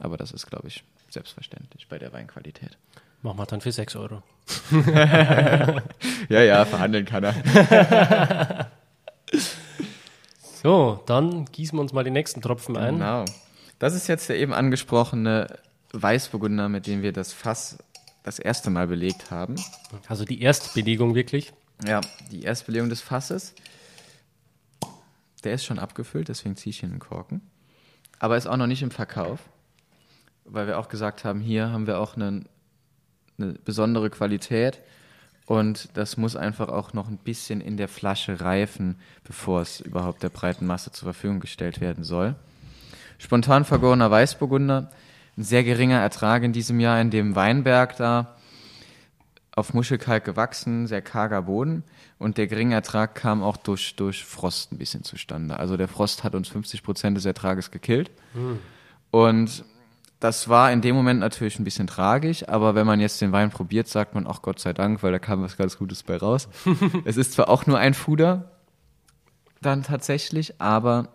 Aber 0.00 0.16
das 0.16 0.32
ist, 0.32 0.46
glaube 0.46 0.68
ich, 0.68 0.82
selbstverständlich 1.10 1.86
bei 1.88 1.98
der 1.98 2.14
Weinqualität. 2.14 2.78
Machen 3.20 3.38
wir 3.38 3.44
dann 3.44 3.60
für 3.60 3.72
6 3.72 3.96
Euro. 3.96 4.22
Ja, 6.30 6.42
ja, 6.42 6.64
verhandeln 6.64 7.04
kann 7.04 7.24
er. 7.24 8.70
So, 10.62 11.00
dann 11.06 11.44
gießen 11.44 11.78
wir 11.78 11.82
uns 11.82 11.92
mal 11.92 12.02
die 12.02 12.10
nächsten 12.10 12.42
Tropfen 12.42 12.76
ein. 12.76 12.94
Genau. 12.94 13.24
Das 13.78 13.94
ist 13.94 14.08
jetzt 14.08 14.28
der 14.28 14.38
eben 14.38 14.52
angesprochene 14.52 15.46
Weißburgunder, 15.92 16.68
mit 16.68 16.86
dem 16.86 17.02
wir 17.02 17.12
das 17.12 17.32
Fass 17.32 17.78
das 18.22 18.38
erste 18.38 18.70
Mal 18.70 18.86
belegt 18.86 19.30
haben. 19.30 19.56
Also 20.06 20.24
die 20.24 20.42
Erstbelegung 20.42 21.14
wirklich. 21.14 21.52
Ja, 21.86 22.00
die 22.30 22.42
Erstbelegung 22.42 22.88
des 22.88 23.00
Fasses. 23.00 23.54
Der 25.44 25.54
ist 25.54 25.64
schon 25.64 25.78
abgefüllt, 25.78 26.28
deswegen 26.28 26.56
ziehe 26.56 26.70
ich 26.70 26.80
hier 26.80 26.88
einen 26.88 26.98
Korken. 26.98 27.40
Aber 28.18 28.36
ist 28.36 28.46
auch 28.46 28.56
noch 28.56 28.66
nicht 28.66 28.82
im 28.82 28.90
Verkauf, 28.90 29.40
weil 30.44 30.66
wir 30.66 30.78
auch 30.78 30.88
gesagt 30.88 31.24
haben, 31.24 31.40
hier 31.40 31.70
haben 31.70 31.86
wir 31.86 32.00
auch 32.00 32.16
eine, 32.16 32.44
eine 33.38 33.52
besondere 33.52 34.10
Qualität 34.10 34.80
und 35.46 35.88
das 35.94 36.16
muss 36.16 36.36
einfach 36.36 36.68
auch 36.68 36.92
noch 36.92 37.08
ein 37.08 37.16
bisschen 37.16 37.60
in 37.60 37.76
der 37.76 37.88
Flasche 37.88 38.40
reifen, 38.40 38.96
bevor 39.24 39.62
es 39.62 39.80
überhaupt 39.80 40.22
der 40.22 40.28
breiten 40.28 40.66
Masse 40.66 40.90
zur 40.90 41.06
Verfügung 41.06 41.40
gestellt 41.40 41.80
werden 41.80 42.02
soll. 42.02 42.34
Spontan 43.18 43.64
vergorener 43.64 44.10
Weißburgunder, 44.10 44.90
ein 45.38 45.44
sehr 45.44 45.62
geringer 45.62 46.00
Ertrag 46.00 46.42
in 46.42 46.52
diesem 46.52 46.80
Jahr 46.80 47.00
in 47.00 47.10
dem 47.10 47.36
Weinberg 47.36 47.96
da, 47.96 48.34
auf 49.54 49.72
Muschelkalk 49.72 50.24
gewachsen, 50.24 50.88
sehr 50.88 51.00
karger 51.00 51.42
Boden 51.42 51.84
und 52.18 52.38
der 52.38 52.48
geringe 52.48 52.74
Ertrag 52.74 53.14
kam 53.14 53.42
auch 53.42 53.56
durch, 53.56 53.94
durch 53.94 54.24
Frost 54.24 54.72
ein 54.72 54.78
bisschen 54.78 55.04
zustande. 55.04 55.58
Also 55.58 55.76
der 55.76 55.86
Frost 55.86 56.24
hat 56.24 56.34
uns 56.34 56.48
50 56.48 56.82
Prozent 56.82 57.16
des 57.16 57.24
Ertrages 57.24 57.70
gekillt. 57.70 58.10
Und 59.10 59.64
das 60.18 60.48
war 60.48 60.72
in 60.72 60.80
dem 60.80 60.96
Moment 60.96 61.20
natürlich 61.20 61.60
ein 61.60 61.64
bisschen 61.64 61.86
tragisch, 61.86 62.48
aber 62.48 62.74
wenn 62.74 62.86
man 62.86 62.98
jetzt 62.98 63.20
den 63.20 63.30
Wein 63.30 63.50
probiert, 63.50 63.86
sagt 63.86 64.16
man, 64.16 64.26
ach 64.28 64.42
Gott 64.42 64.58
sei 64.58 64.72
Dank, 64.72 65.04
weil 65.04 65.12
da 65.12 65.20
kam 65.20 65.42
was 65.42 65.56
ganz 65.56 65.78
Gutes 65.78 66.02
bei 66.02 66.16
raus. 66.16 66.48
es 67.04 67.16
ist 67.16 67.32
zwar 67.34 67.48
auch 67.48 67.66
nur 67.66 67.78
ein 67.78 67.94
Fuder, 67.94 68.50
dann 69.62 69.84
tatsächlich, 69.84 70.60
aber 70.60 71.08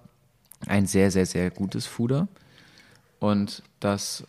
ein 0.65 0.85
sehr, 0.85 1.11
sehr, 1.11 1.25
sehr 1.25 1.49
gutes 1.49 1.85
Fuder. 1.85 2.29
Und 3.23 3.63
das 3.79 4.27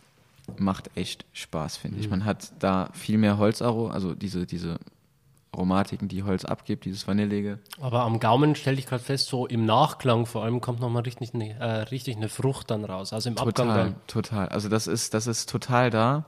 macht 0.57 0.89
echt 0.95 1.25
Spaß, 1.33 1.79
finde 1.79 1.99
ich. 1.99 2.09
Man 2.09 2.25
hat 2.25 2.53
da 2.61 2.91
viel 2.93 3.19
mehr 3.19 3.39
Holzaro, 3.39 3.89
also 3.89 4.15
diese, 4.15 4.47
diese 4.47 4.79
Aromatiken, 5.51 6.07
die 6.07 6.23
Holz 6.23 6.45
abgibt, 6.45 6.85
dieses 6.85 7.09
Vanillige. 7.09 7.59
Aber 7.81 8.03
am 8.03 8.21
Gaumen 8.21 8.55
stelle 8.55 8.79
ich 8.79 8.87
gerade 8.87 9.03
fest, 9.03 9.27
so 9.27 9.49
im 9.49 9.67
Nachklang 9.67 10.27
vor 10.27 10.45
allem 10.45 10.61
kommt 10.61 10.79
nochmal 10.79 11.03
richtig 11.03 11.35
eine, 11.35 11.59
äh, 11.59 11.65
richtig 11.91 12.15
eine 12.15 12.29
Frucht 12.29 12.71
dann 12.71 12.85
raus. 12.85 13.13
Also 13.13 13.31
im 13.31 13.37
Abgang 13.37 13.53
Total, 13.67 13.85
dann. 13.85 14.07
total. 14.07 14.49
Also 14.51 14.69
das 14.69 14.87
ist, 14.87 15.13
das 15.13 15.27
ist 15.27 15.51
total 15.51 15.91
da. 15.91 16.27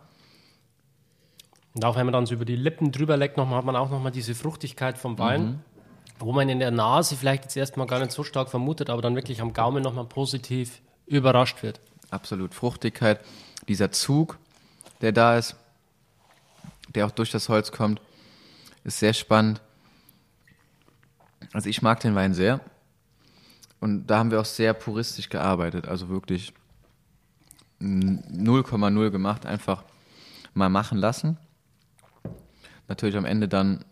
Und 1.73 1.85
auch 1.85 1.95
wenn 1.95 2.07
man 2.07 2.15
dann 2.15 2.27
so 2.27 2.35
über 2.35 2.47
die 2.47 2.57
Lippen 2.57 2.91
drüber 2.91 3.17
leckt, 3.17 3.37
nochmal, 3.37 3.59
hat 3.59 3.65
man 3.65 3.77
auch 3.77 3.91
nochmal 3.91 4.11
diese 4.11 4.35
Fruchtigkeit 4.35 4.99
vom 4.99 5.21
Wein, 5.21 5.63
wo 6.19 6.33
man 6.33 6.49
in 6.49 6.59
der 6.59 6.73
Nase 6.73 7.15
vielleicht 7.15 7.45
jetzt 7.45 7.57
erstmal 7.57 7.87
gar 7.87 8.01
nicht 8.01 8.11
so 8.11 8.25
stark 8.25 8.49
vermutet, 8.49 8.91
aber 8.91 9.03
dann 9.03 9.15
wirklich 9.15 9.41
am 9.41 9.53
Gaumen 9.53 9.85
nochmal 9.85 10.07
positiv 10.07 10.81
überrascht 11.07 11.63
wird. 11.63 11.81
Absolut. 12.11 12.55
Fruchtigkeit, 12.55 13.21
dieser 13.69 13.91
Zug, 13.93 14.39
der 15.01 15.13
da 15.13 15.39
ist, 15.39 15.57
der 16.95 17.07
auch 17.07 17.11
durch 17.11 17.31
das 17.31 17.49
Holz 17.49 17.73
kommt, 17.73 18.01
ist 18.85 18.99
sehr 18.99 19.13
spannend. 19.13 19.61
Also 21.53 21.69
ich 21.69 21.83
mag 21.83 22.01
den 22.01 22.15
Wein 22.15 22.35
sehr. 22.35 22.61
Und 23.81 24.07
da 24.07 24.19
haben 24.19 24.31
wir 24.31 24.41
auch 24.41 24.47
sehr 24.47 24.73
puristisch 24.73 25.29
gearbeitet. 25.29 25.87
Also 25.87 26.09
wirklich 26.09 26.53
0,0 27.81 29.11
gemacht, 29.11 29.45
einfach 29.45 29.85
mal 30.55 30.71
machen 30.71 30.99
lassen. 30.99 31.37
Natürlich 32.89 33.17
am 33.17 33.25
Ende 33.25 33.49
dann, 33.49 33.85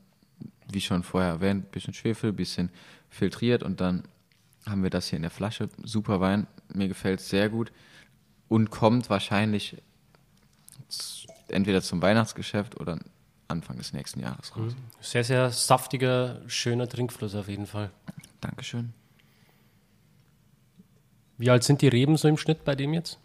wie 0.71 0.81
schon 0.81 1.03
vorher 1.03 1.33
erwähnt, 1.33 1.67
ein 1.67 1.71
bisschen 1.71 1.93
Schwefel, 1.93 2.31
ein 2.31 2.37
bisschen 2.37 2.71
filtriert 3.11 3.63
und 3.63 3.81
dann 3.81 4.05
haben 4.67 4.83
wir 4.83 4.91
das 4.91 5.09
hier 5.09 5.19
in 5.19 5.23
der 5.23 5.31
Flasche. 5.31 5.69
Super 5.83 6.21
Wein, 6.21 6.47
mir 6.73 6.89
gefällt 6.89 7.21
es 7.21 7.29
sehr 7.29 7.51
gut 7.51 7.71
und 8.49 8.71
kommt 8.71 9.11
wahrscheinlich 9.11 9.83
entweder 11.49 11.83
zum 11.83 12.03
Weihnachtsgeschäft 12.03 12.81
oder 12.81 12.99
Anfang 13.49 13.77
des 13.77 13.93
nächsten 13.93 14.21
Jahres 14.21 14.57
raus. 14.57 14.75
Sehr, 15.01 15.25
sehr 15.25 15.51
saftiger, 15.51 16.41
schöner 16.47 16.89
Trinkfluss 16.89 17.35
auf 17.35 17.49
jeden 17.49 17.67
Fall. 17.67 17.91
Dankeschön. 18.41 18.93
Wie 21.37 21.51
alt 21.51 21.65
sind 21.65 21.83
die 21.83 21.89
Reben 21.89 22.17
so 22.17 22.29
im 22.29 22.37
Schnitt 22.37 22.65
bei 22.65 22.75
dem 22.75 22.95
jetzt? 22.95 23.19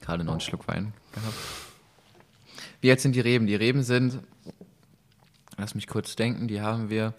Gerade 0.00 0.24
noch 0.24 0.32
einen 0.32 0.40
Schluck 0.40 0.66
Wein 0.68 0.92
gehabt. 1.12 1.34
Wie 2.80 2.90
alt 2.90 3.00
sind 3.00 3.14
die 3.16 3.20
Reben? 3.20 3.46
Die 3.46 3.54
Reben 3.54 3.82
sind, 3.82 4.20
lass 5.56 5.74
mich 5.74 5.86
kurz 5.86 6.14
denken, 6.16 6.46
die 6.46 6.60
haben 6.60 6.90
wir 6.90 7.14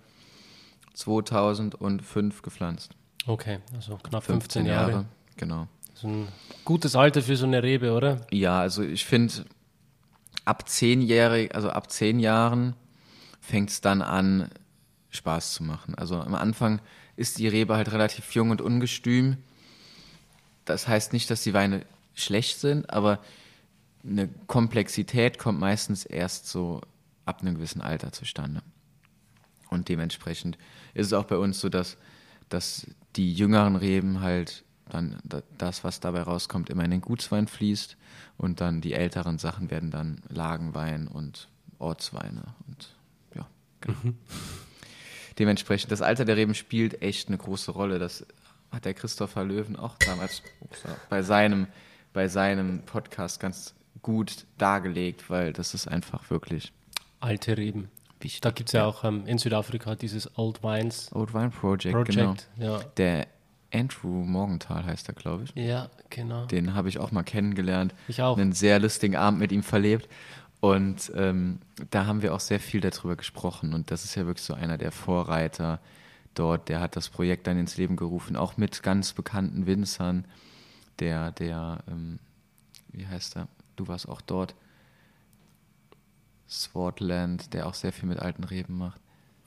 2005 0.94 2.42
gepflanzt. 2.42 2.96
Okay, 3.28 3.60
also 3.76 3.98
knapp 3.98 4.24
15, 4.24 4.66
Jahre. 4.66 5.06
Genau. 5.36 5.68
So 5.94 6.08
ein 6.08 6.28
gutes 6.63 6.96
Alter 6.96 7.22
für 7.22 7.36
so 7.36 7.46
eine 7.46 7.62
Rebe, 7.62 7.92
oder? 7.92 8.26
Ja, 8.32 8.60
also 8.60 8.82
ich 8.84 9.06
finde, 9.06 9.46
ab 10.46 10.70
zehnjährig, 10.70 11.54
also 11.54 11.70
ab 11.70 11.92
zehn 11.92 12.20
Jahren 12.20 12.76
fängt 13.42 13.70
es 13.70 13.82
dann 13.82 14.02
an, 14.02 14.50
Spaß 15.10 15.54
zu 15.54 15.63
machen. 15.63 15.96
Also 15.96 16.20
am 16.20 16.36
Anfang 16.36 16.82
ist 17.16 17.40
die 17.40 17.48
Rebe 17.48 17.76
halt 17.76 17.92
relativ 17.92 18.34
jung 18.34 18.52
und 18.52 18.62
ungestüm. 18.62 19.38
Das 20.66 20.88
heißt 20.88 21.13
nicht, 21.13 21.30
dass 21.30 21.44
die 21.44 21.54
Weine 21.54 21.86
schlecht 22.13 22.60
sind, 22.60 22.90
aber 22.90 23.20
eine 24.04 24.30
Komplexität 24.48 25.40
kommt 25.40 25.60
meistens 25.60 26.06
erst 26.06 26.48
so 26.48 26.82
ab 27.26 27.42
einem 27.42 27.56
gewissen 27.56 27.82
Alter 27.82 28.12
zustande. 28.12 28.62
Und 29.70 29.90
dementsprechend 29.90 30.58
ist 30.94 31.08
es 31.08 31.13
auch 31.13 31.26
bei 31.26 31.38
uns 31.38 31.60
so, 31.60 31.70
dass, 31.70 31.98
dass 32.50 32.88
die 33.16 33.34
jüngeren 33.34 33.76
Reben 33.76 34.22
halt 34.22 34.64
dann 34.90 35.18
da- 35.24 35.44
das, 35.58 35.84
was 35.84 36.00
dabei 36.00 36.22
rauskommt, 36.22 36.70
immer 36.70 36.86
in 36.86 36.92
den 36.92 37.02
Gutswein 37.02 37.48
fließt 37.48 37.98
und 38.38 38.62
dann 38.62 38.80
die 38.82 38.94
älteren 38.94 39.38
Sachen 39.38 39.70
werden 39.70 39.92
dann 39.92 40.22
Lagenwein 40.30 41.08
und 41.08 41.50
Ortsweine 41.80 42.44
und 42.68 42.96
ja, 43.36 43.48
genau. 43.82 44.14
Dementsprechend, 45.40 45.92
das 45.92 46.02
Alter 46.02 46.26
der 46.26 46.38
Reben 46.38 46.56
spielt 46.56 47.02
echt 47.02 47.28
eine 47.28 47.38
große 47.38 47.72
Rolle. 47.72 48.00
Das 48.00 48.26
hat 48.72 48.86
der 48.86 48.94
Christopher 48.94 49.44
Löwen 49.44 49.76
auch 49.76 49.96
damals 50.00 50.42
bei 51.10 51.22
seinem, 51.22 51.68
bei 52.14 52.28
seinem 52.28 52.82
Podcast 52.84 53.40
ganz 53.40 53.76
gut 54.02 54.46
dargelegt, 54.58 55.30
weil 55.30 55.54
das 55.54 55.74
ist 55.74 55.88
einfach 55.88 56.30
wirklich 56.30 56.72
Alte 57.20 57.58
Reben. 57.58 57.90
Wichtig. 58.23 58.41
Da 58.41 58.51
gibt 58.51 58.69
es 58.69 58.73
ja 58.73 58.86
auch 58.86 59.03
ähm, 59.03 59.25
in 59.25 59.38
Südafrika 59.38 59.95
dieses 59.95 60.38
Old 60.38 60.63
Wines 60.63 61.10
Old 61.13 61.34
Wine 61.34 61.49
Project, 61.49 61.93
Project. 61.93 62.15
genau. 62.15 62.36
Ja. 62.58 62.80
Der 62.97 63.27
Andrew 63.73 64.23
Morgenthal 64.23 64.86
heißt 64.86 65.10
er, 65.10 65.13
glaube 65.13 65.43
ich. 65.43 65.53
ja, 65.56 65.89
genau. 66.10 66.45
Den 66.45 66.73
habe 66.73 66.89
ich 66.89 66.99
auch 66.99 67.12
mal 67.12 67.23
kennengelernt. 67.23 67.93
Ich 68.08 68.21
auch. 68.21 68.38
Einen 68.38 68.53
sehr 68.53 68.80
lustigen 68.80 69.15
Abend 69.15 69.39
mit 69.39 69.51
ihm 69.51 69.63
verlebt. 69.63 70.08
Und 70.60 71.12
ähm, 71.15 71.60
da 71.91 72.06
haben 72.06 72.21
wir 72.21 72.34
auch 72.34 72.39
sehr 72.39 72.60
viel 72.60 72.82
darüber 72.82 73.15
gesprochen. 73.15 73.73
Und 73.73 73.91
das 73.91 74.03
ist 74.06 74.15
ja 74.15 74.25
wirklich 74.25 74.45
so 74.45 74.53
einer 74.53 74.77
der 74.77 74.91
Vorreiter 74.91 75.80
dort. 76.34 76.69
Der 76.69 76.80
hat 76.80 76.95
das 76.95 77.10
Projekt 77.10 77.45
dann 77.47 77.60
ins 77.60 77.77
Leben 77.77 77.95
gerufen, 77.95 78.36
auch 78.36 78.58
mit 78.58 78.82
ganz 78.82 79.13
bekannten 79.13 79.67
Winzern. 79.67 80.25
Der, 80.99 81.32
der, 81.32 81.84
ähm, 81.88 82.19
wie 82.91 83.06
heißt 83.06 83.38
er? 83.38 83.47
Du 83.75 83.88
warst 83.88 84.10
auch 84.10 84.21
dort. 84.21 84.56
Swartland, 86.50 87.54
der 87.54 87.68
auch 87.68 87.74
sehr 87.74 87.92
viel 87.92 88.08
mit 88.08 88.20
alten 88.20 88.44
Reben 88.44 88.78
macht. 88.78 89.02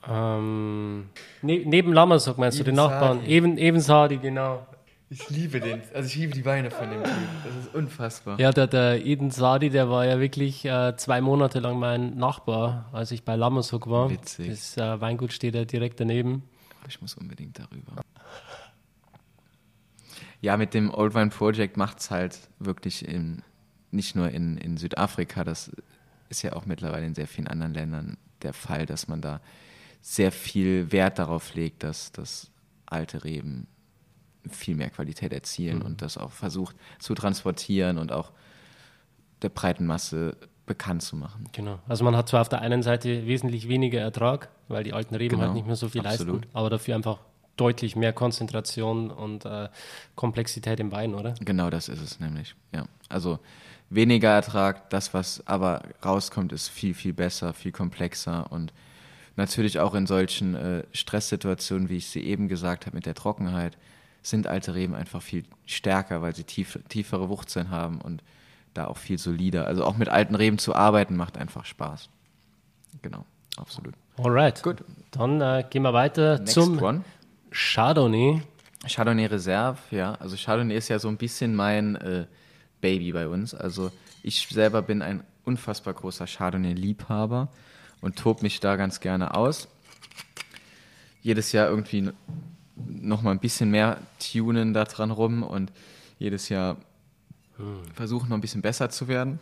Ähm, 0.08 1.10
ne, 1.42 1.62
neben 1.64 1.92
Lammersock 1.92 2.38
meinst 2.38 2.58
du, 2.58 2.64
den 2.64 2.74
Eben 2.74 2.76
Nachbarn? 2.76 3.18
Sadi. 3.18 3.30
Eben, 3.30 3.58
eben 3.58 3.80
Sadi, 3.80 4.16
genau. 4.16 4.66
Ich 5.12 5.28
liebe 5.28 5.58
den, 5.58 5.82
also 5.92 6.06
ich 6.06 6.14
liebe 6.14 6.32
die 6.32 6.44
Weine 6.44 6.70
von 6.70 6.88
dem 6.88 7.02
Typ. 7.02 7.12
Das 7.44 7.56
ist 7.56 7.74
unfassbar. 7.74 8.38
Ja, 8.38 8.52
der, 8.52 8.68
der 8.68 9.04
Eden 9.04 9.30
Sadi, 9.30 9.68
der 9.68 9.90
war 9.90 10.06
ja 10.06 10.20
wirklich 10.20 10.64
äh, 10.64 10.96
zwei 10.96 11.20
Monate 11.20 11.58
lang 11.58 11.80
mein 11.80 12.16
Nachbar, 12.16 12.88
als 12.92 13.10
ich 13.10 13.24
bei 13.24 13.34
Lammersock 13.34 13.90
war. 13.90 14.08
Witzig. 14.08 14.48
Das 14.48 14.76
äh, 14.76 15.00
Weingut 15.00 15.32
steht 15.32 15.56
ja 15.56 15.64
direkt 15.64 15.98
daneben. 15.98 16.44
Ich 16.88 17.00
muss 17.02 17.14
unbedingt 17.14 17.58
darüber. 17.58 18.02
Ja, 20.40 20.56
mit 20.56 20.74
dem 20.74 20.94
Old 20.94 21.14
Wine 21.14 21.30
Project 21.30 21.76
macht 21.76 21.98
es 21.98 22.10
halt 22.10 22.38
wirklich 22.60 23.06
in, 23.06 23.42
nicht 23.90 24.14
nur 24.14 24.30
in, 24.30 24.56
in 24.56 24.76
Südafrika, 24.76 25.44
das 25.44 25.72
ist 26.30 26.42
ja 26.42 26.54
auch 26.54 26.64
mittlerweile 26.64 27.04
in 27.04 27.14
sehr 27.14 27.26
vielen 27.26 27.48
anderen 27.48 27.74
Ländern 27.74 28.16
der 28.42 28.54
Fall, 28.54 28.86
dass 28.86 29.06
man 29.08 29.20
da 29.20 29.40
sehr 30.00 30.32
viel 30.32 30.90
Wert 30.92 31.18
darauf 31.18 31.54
legt, 31.54 31.82
dass, 31.82 32.10
dass 32.12 32.50
alte 32.86 33.22
Reben 33.24 33.66
viel 34.48 34.74
mehr 34.74 34.88
Qualität 34.88 35.32
erzielen 35.32 35.82
und 35.82 36.00
das 36.00 36.16
auch 36.16 36.32
versucht 36.32 36.74
zu 36.98 37.14
transportieren 37.14 37.98
und 37.98 38.10
auch 38.10 38.32
der 39.42 39.50
breiten 39.50 39.86
Masse 39.86 40.36
bekannt 40.64 41.02
zu 41.02 41.16
machen. 41.16 41.44
Genau. 41.52 41.78
Also 41.88 42.04
man 42.04 42.16
hat 42.16 42.28
zwar 42.28 42.40
auf 42.40 42.48
der 42.48 42.60
einen 42.62 42.82
Seite 42.82 43.26
wesentlich 43.26 43.68
weniger 43.68 44.00
Ertrag, 44.00 44.48
weil 44.68 44.84
die 44.84 44.92
alten 44.92 45.14
Reben 45.14 45.34
Genau. 45.34 45.42
halt 45.46 45.54
nicht 45.54 45.66
mehr 45.66 45.76
so 45.76 45.88
viel 45.88 46.06
Absolut. 46.06 46.42
leisten, 46.42 46.56
aber 46.56 46.70
dafür 46.70 46.94
einfach 46.94 47.18
deutlich 47.56 47.96
mehr 47.96 48.12
Konzentration 48.14 49.10
und 49.10 49.44
äh, 49.44 49.68
Komplexität 50.14 50.80
im 50.80 50.92
Wein, 50.92 51.14
oder? 51.14 51.34
Genau 51.40 51.68
das 51.68 51.88
ist 51.88 52.00
es 52.00 52.20
nämlich. 52.20 52.54
Ja. 52.72 52.86
Also 53.08 53.38
weniger 53.90 54.30
Ertrag, 54.30 54.88
das, 54.90 55.12
was 55.12 55.46
aber 55.46 55.82
rauskommt, 56.04 56.52
ist 56.52 56.68
viel, 56.68 56.94
viel 56.94 57.12
besser, 57.12 57.52
viel 57.52 57.72
komplexer 57.72 58.50
und 58.50 58.72
natürlich 59.36 59.80
auch 59.80 59.94
in 59.94 60.06
solchen 60.06 60.54
äh, 60.54 60.84
Stresssituationen, 60.92 61.88
wie 61.88 61.96
ich 61.96 62.08
sie 62.08 62.22
eben 62.22 62.48
gesagt 62.48 62.86
habe, 62.86 62.96
mit 62.96 63.06
der 63.06 63.14
Trockenheit, 63.14 63.76
sind 64.22 64.46
alte 64.46 64.74
Reben 64.74 64.94
einfach 64.94 65.22
viel 65.22 65.44
stärker, 65.66 66.22
weil 66.22 66.34
sie 66.34 66.44
tief, 66.44 66.78
tiefere 66.88 67.28
Wurzeln 67.28 67.70
haben 67.70 68.00
und 68.00 68.22
da 68.74 68.86
auch 68.86 68.98
viel 68.98 69.18
solider. 69.18 69.66
Also 69.66 69.84
auch 69.84 69.96
mit 69.96 70.08
alten 70.08 70.34
Reben 70.34 70.58
zu 70.58 70.74
arbeiten 70.74 71.16
macht 71.16 71.38
einfach 71.38 71.64
Spaß. 71.64 72.08
Genau, 73.02 73.24
absolut. 73.56 73.94
Alright. 74.18 74.62
Gut. 74.62 74.84
Dann 75.10 75.40
äh, 75.40 75.64
gehen 75.68 75.82
wir 75.82 75.92
weiter 75.92 76.38
Next 76.38 76.54
zum 76.54 76.80
one. 76.80 77.04
Chardonnay. 77.50 78.42
Chardonnay 78.86 79.26
Reserve, 79.26 79.78
ja. 79.90 80.14
Also 80.14 80.36
Chardonnay 80.36 80.76
ist 80.76 80.88
ja 80.88 80.98
so 80.98 81.08
ein 81.08 81.16
bisschen 81.16 81.54
mein 81.54 81.96
äh, 81.96 82.26
Baby 82.80 83.12
bei 83.12 83.28
uns. 83.28 83.54
Also 83.54 83.90
ich 84.22 84.46
selber 84.48 84.82
bin 84.82 85.02
ein 85.02 85.22
unfassbar 85.44 85.94
großer 85.94 86.26
Chardonnay-Liebhaber 86.26 87.48
und 88.00 88.16
tob 88.16 88.42
mich 88.42 88.60
da 88.60 88.76
ganz 88.76 89.00
gerne 89.00 89.34
aus. 89.34 89.68
Jedes 91.22 91.52
Jahr 91.52 91.68
irgendwie 91.68 92.10
noch 92.76 93.22
mal 93.22 93.32
ein 93.32 93.40
bisschen 93.40 93.70
mehr 93.70 93.98
tunen 94.18 94.72
da 94.72 94.84
dran 94.84 95.10
rum 95.10 95.42
und 95.42 95.72
jedes 96.18 96.48
Jahr 96.48 96.76
versuchen 97.94 98.28
noch 98.28 98.36
ein 98.36 98.40
bisschen 98.40 98.62
besser 98.62 98.90
zu 98.90 99.08
werden. 99.08 99.38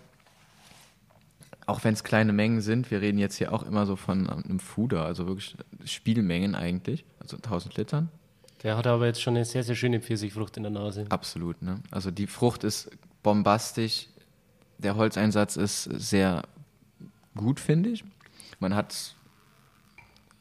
Auch 1.66 1.84
wenn 1.84 1.94
es 1.94 2.02
kleine 2.02 2.32
Mengen 2.32 2.62
sind, 2.62 2.90
wir 2.90 3.00
reden 3.00 3.18
jetzt 3.18 3.36
hier 3.36 3.52
auch 3.52 3.62
immer 3.62 3.84
so 3.84 3.94
von 3.94 4.28
einem 4.28 4.58
Fuder, 4.58 5.04
also 5.04 5.26
wirklich 5.26 5.54
Spielmengen 5.84 6.54
eigentlich, 6.54 7.04
also 7.20 7.36
1000 7.36 7.76
Litern. 7.76 8.08
Der 8.62 8.76
hat 8.76 8.86
aber 8.86 9.06
jetzt 9.06 9.22
schon 9.22 9.36
eine 9.36 9.44
sehr, 9.44 9.62
sehr 9.62 9.76
schöne 9.76 10.00
Pfirsichfrucht 10.00 10.56
in 10.56 10.64
der 10.64 10.72
Nase. 10.72 11.06
Absolut, 11.10 11.62
ne? 11.62 11.80
Also 11.90 12.10
die 12.10 12.26
Frucht 12.26 12.64
ist 12.64 12.90
bombastisch. 13.22 14.08
Der 14.78 14.96
Holzeinsatz 14.96 15.56
ist 15.56 15.84
sehr 15.84 16.42
gut, 17.36 17.60
finde 17.60 17.90
ich. 17.90 18.04
Man 18.60 18.74
hat 18.74 19.14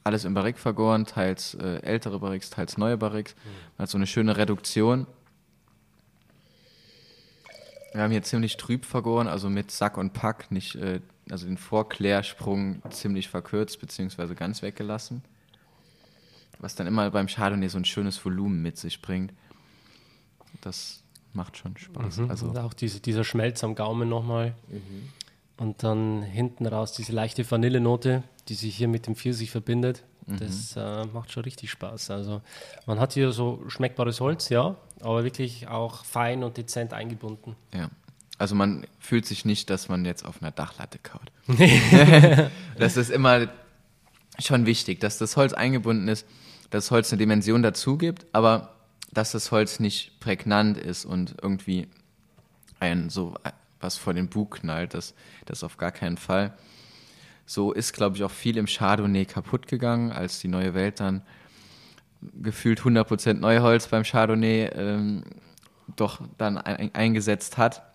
alles 0.03 0.25
im 0.25 0.33
Barrique 0.33 0.59
vergoren, 0.59 1.05
teils 1.05 1.53
äh, 1.55 1.81
ältere 1.81 2.19
Barriques, 2.19 2.49
teils 2.49 2.77
neue 2.77 2.97
Barriques. 2.97 3.35
Man 3.77 3.83
hat 3.83 3.89
so 3.89 3.97
eine 3.97 4.07
schöne 4.07 4.37
Reduktion. 4.37 5.05
Wir 7.93 8.03
haben 8.03 8.11
hier 8.11 8.23
ziemlich 8.23 8.57
trüb 8.57 8.85
vergoren, 8.85 9.27
also 9.27 9.49
mit 9.49 9.71
Sack 9.71 9.97
und 9.97 10.13
Pack, 10.13 10.51
nicht, 10.51 10.75
äh, 10.75 11.01
also 11.29 11.45
den 11.45 11.57
Vorklärsprung 11.57 12.81
ziemlich 12.89 13.27
verkürzt, 13.27 13.81
beziehungsweise 13.81 14.35
ganz 14.35 14.61
weggelassen. 14.61 15.23
Was 16.59 16.75
dann 16.75 16.87
immer 16.87 17.11
beim 17.11 17.27
Chardonnay 17.27 17.67
so 17.67 17.77
ein 17.77 17.85
schönes 17.85 18.23
Volumen 18.23 18.61
mit 18.61 18.77
sich 18.77 19.01
bringt. 19.01 19.33
Das 20.61 21.03
macht 21.33 21.57
schon 21.57 21.77
Spaß. 21.77 22.17
Mhm. 22.17 22.29
Also 22.29 22.47
und 22.47 22.57
auch 22.57 22.73
diese, 22.73 22.99
dieser 22.99 23.23
Schmelz 23.23 23.63
am 23.63 23.75
Gaumen 23.75 24.09
nochmal. 24.09 24.53
Und 25.57 25.83
dann 25.83 26.21
hinten 26.21 26.65
raus 26.67 26.93
diese 26.93 27.11
leichte 27.11 27.49
Vanillenote, 27.49 28.23
die 28.47 28.53
sich 28.53 28.75
hier 28.75 28.87
mit 28.87 29.07
dem 29.07 29.15
Pfirsich 29.15 29.51
verbindet. 29.51 30.03
Das 30.27 30.75
äh, 30.75 31.05
macht 31.13 31.31
schon 31.31 31.43
richtig 31.43 31.71
Spaß. 31.71 32.11
Also 32.11 32.41
man 32.85 32.99
hat 32.99 33.13
hier 33.13 33.31
so 33.31 33.63
schmeckbares 33.69 34.19
Holz, 34.19 34.49
ja, 34.49 34.75
aber 34.99 35.23
wirklich 35.23 35.69
auch 35.69 36.03
fein 36.03 36.43
und 36.43 36.57
dezent 36.57 36.93
eingebunden. 36.93 37.55
Ja. 37.73 37.89
Also 38.37 38.53
man 38.53 38.85
fühlt 38.99 39.25
sich 39.25 39.45
nicht, 39.45 39.69
dass 39.69 39.87
man 39.87 40.03
jetzt 40.03 40.25
auf 40.25 40.41
einer 40.41 40.51
Dachlatte 40.51 40.99
kaut. 40.99 41.31
das 42.77 42.97
ist 42.97 43.09
immer 43.09 43.47
schon 44.37 44.65
wichtig, 44.65 44.99
dass 44.99 45.17
das 45.17 45.37
Holz 45.37 45.53
eingebunden 45.53 46.09
ist, 46.09 46.27
dass 46.69 46.85
das 46.85 46.91
Holz 46.91 47.11
eine 47.11 47.19
Dimension 47.19 47.63
dazu 47.63 47.97
gibt, 47.97 48.25
aber 48.33 48.76
dass 49.17 49.31
das 49.31 49.51
Holz 49.51 49.79
nicht 49.79 50.19
prägnant 50.19 50.77
ist 50.77 51.03
und 51.03 51.35
irgendwie 51.41 51.87
ein 52.79 53.09
so 53.09 53.33
was 53.79 53.97
vor 53.97 54.13
den 54.13 54.27
Bug 54.27 54.59
knallt, 54.59 54.93
das, 54.93 55.15
das 55.45 55.63
auf 55.63 55.77
gar 55.77 55.91
keinen 55.91 56.17
Fall. 56.17 56.53
So 57.47 57.71
ist, 57.71 57.93
glaube 57.93 58.15
ich, 58.15 58.23
auch 58.23 58.31
viel 58.31 58.57
im 58.57 58.67
Chardonnay 58.67 59.25
kaputt 59.25 59.67
gegangen, 59.67 60.11
als 60.11 60.39
die 60.39 60.47
neue 60.47 60.75
Welt 60.75 60.99
dann 60.99 61.23
gefühlt 62.41 62.81
100% 62.81 63.33
Neuholz 63.33 63.87
beim 63.87 64.03
Chardonnay 64.03 64.65
ähm, 64.73 65.23
doch 65.95 66.21
dann 66.37 66.59
ein, 66.59 66.93
eingesetzt 66.93 67.57
hat. 67.57 67.86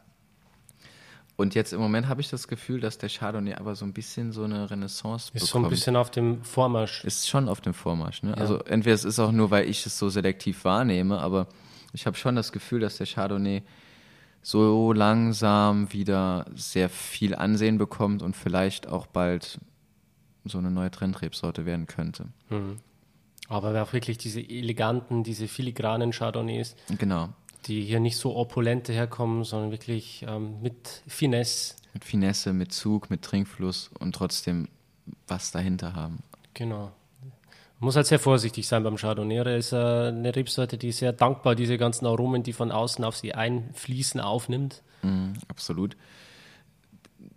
Und 1.36 1.54
jetzt 1.54 1.72
im 1.72 1.80
Moment 1.80 2.08
habe 2.08 2.20
ich 2.20 2.28
das 2.28 2.46
Gefühl, 2.46 2.80
dass 2.80 2.98
der 2.98 3.08
Chardonnay 3.08 3.54
aber 3.54 3.74
so 3.74 3.84
ein 3.84 3.92
bisschen 3.92 4.32
so 4.32 4.44
eine 4.44 4.70
Renaissance 4.70 5.30
Ist 5.34 5.46
so 5.46 5.58
ein 5.58 5.62
bekommt. 5.62 5.70
bisschen 5.70 5.96
auf 5.96 6.10
dem 6.10 6.44
Vormarsch. 6.44 7.04
Ist 7.04 7.28
schon 7.28 7.48
auf 7.48 7.60
dem 7.60 7.74
Vormarsch. 7.74 8.22
Ne? 8.22 8.36
Also 8.36 8.58
entweder 8.64 8.94
es 8.94 9.04
ist 9.04 9.18
auch 9.18 9.32
nur, 9.32 9.50
weil 9.50 9.68
ich 9.68 9.84
es 9.86 9.98
so 9.98 10.08
selektiv 10.10 10.64
wahrnehme, 10.64 11.18
aber 11.20 11.48
ich 11.94 12.06
habe 12.06 12.16
schon 12.16 12.36
das 12.36 12.52
Gefühl, 12.52 12.80
dass 12.80 12.98
der 12.98 13.06
Chardonnay 13.06 13.62
so 14.42 14.92
langsam 14.92 15.92
wieder 15.92 16.46
sehr 16.54 16.88
viel 16.88 17.34
Ansehen 17.34 17.78
bekommt 17.78 18.22
und 18.22 18.36
vielleicht 18.36 18.88
auch 18.88 19.06
bald 19.06 19.58
so 20.44 20.58
eine 20.58 20.70
neue 20.70 20.90
Trendrebsorte 20.90 21.64
werden 21.64 21.86
könnte. 21.86 22.26
Aber 23.48 23.82
auch 23.82 23.92
wirklich 23.92 24.18
diese 24.18 24.40
eleganten, 24.40 25.22
diese 25.22 25.46
filigranen 25.48 26.10
Chardonnays, 26.10 26.74
Genau. 26.98 27.28
Die 27.66 27.82
hier 27.82 28.00
nicht 28.00 28.16
so 28.16 28.36
opulente 28.36 28.92
herkommen, 28.92 29.44
sondern 29.44 29.70
wirklich 29.70 30.24
ähm, 30.28 30.60
mit 30.60 31.02
Finesse. 31.06 31.74
Mit 31.94 32.04
Finesse, 32.04 32.52
mit 32.52 32.72
Zug, 32.72 33.10
mit 33.10 33.22
Trinkfluss 33.22 33.90
und 33.98 34.14
trotzdem 34.14 34.68
was 35.28 35.50
dahinter 35.50 35.94
haben. 35.94 36.22
Genau. 36.54 36.92
Man 37.82 37.86
muss 37.86 37.96
halt 37.96 38.06
sehr 38.06 38.20
vorsichtig 38.20 38.68
sein 38.68 38.84
beim 38.84 38.96
Chardonnay. 38.96 39.38
Er 39.38 39.56
ist 39.56 39.72
äh, 39.72 39.76
eine 39.76 40.34
Rebsorte, 40.34 40.78
die 40.78 40.92
sehr 40.92 41.12
dankbar 41.12 41.56
diese 41.56 41.78
ganzen 41.78 42.06
Aromen, 42.06 42.44
die 42.44 42.52
von 42.52 42.70
außen 42.70 43.04
auf 43.04 43.16
sie 43.16 43.34
einfließen, 43.34 44.20
aufnimmt. 44.20 44.82
Mhm, 45.02 45.32
absolut. 45.48 45.96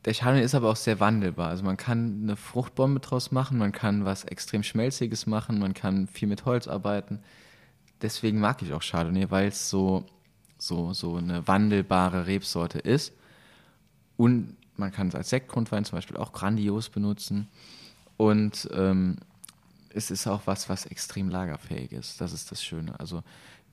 Der 0.06 0.14
Chardonnay 0.14 0.44
ist 0.44 0.54
aber 0.54 0.70
auch 0.70 0.76
sehr 0.76 1.00
wandelbar. 1.00 1.50
Also 1.50 1.64
man 1.64 1.78
kann 1.78 2.20
eine 2.22 2.36
Fruchtbombe 2.36 3.00
draus 3.00 3.32
machen, 3.32 3.58
man 3.58 3.72
kann 3.72 4.06
was 4.06 4.24
extrem 4.24 4.62
Schmelziges 4.62 5.26
machen, 5.26 5.58
man 5.58 5.74
kann 5.74 6.08
viel 6.08 6.28
mit 6.28 6.46
Holz 6.46 6.68
arbeiten. 6.68 7.22
Deswegen 8.04 8.40
mag 8.40 8.62
ich 8.62 8.72
auch 8.74 8.84
Chardonnay, 8.84 9.32
weil 9.32 9.48
es 9.48 9.70
so, 9.72 10.06
so, 10.66 10.94
so 10.94 11.16
eine 11.16 11.48
wandelbare 11.48 12.28
Rebsorte 12.28 12.80
ist. 12.80 13.14
Und 14.18 14.56
man 14.78 14.92
kann 14.92 15.08
es 15.08 15.16
als 15.16 15.30
Sektgrundwein 15.30 15.86
zum 15.86 15.98
Beispiel 15.98 16.18
auch 16.18 16.34
grandios 16.34 16.90
benutzen. 16.90 17.48
Und 18.18 18.70
ähm, 18.74 19.18
es 19.94 20.12
ist 20.12 20.28
auch 20.28 20.42
was, 20.46 20.70
was 20.70 20.86
extrem 20.86 21.30
lagerfähig 21.30 21.92
ist. 21.92 22.20
Das 22.22 22.34
ist 22.34 22.52
das 22.52 22.64
Schöne. 22.64 23.00
Also 23.00 23.24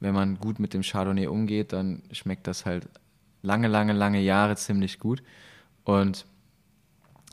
wenn 0.01 0.15
man 0.15 0.39
gut 0.39 0.59
mit 0.59 0.75
dem 0.75 0.83
Chardonnay 0.83 1.27
umgeht, 1.27 1.73
dann 1.73 2.03
schmeckt 2.13 2.47
das 2.47 2.67
halt 2.67 2.89
lange, 3.43 3.69
lange, 3.69 3.93
lange 3.93 4.21
Jahre 4.21 4.57
ziemlich 4.57 4.99
gut. 4.99 5.23
Und 5.85 6.27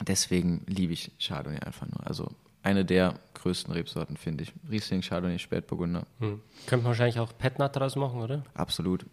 deswegen 0.01 0.63
liebe 0.67 0.93
ich 0.93 1.11
Chardonnay 1.19 1.59
einfach 1.59 1.87
nur. 1.87 2.05
Also 2.05 2.31
eine 2.61 2.85
der 2.85 3.15
größten 3.35 3.73
Rebsorten, 3.73 4.17
finde 4.17 4.43
ich. 4.43 4.53
Riesling, 4.69 5.01
Chardonnay, 5.01 5.39
Spätburgunder. 5.39 6.05
Hm. 6.19 6.41
Könnte 6.65 6.83
man 6.83 6.91
wahrscheinlich 6.91 7.19
auch 7.19 7.31
Petnat 7.37 7.75
daraus 7.75 7.95
machen, 7.95 8.19
oder? 8.21 8.43
Absolut. 8.53 9.05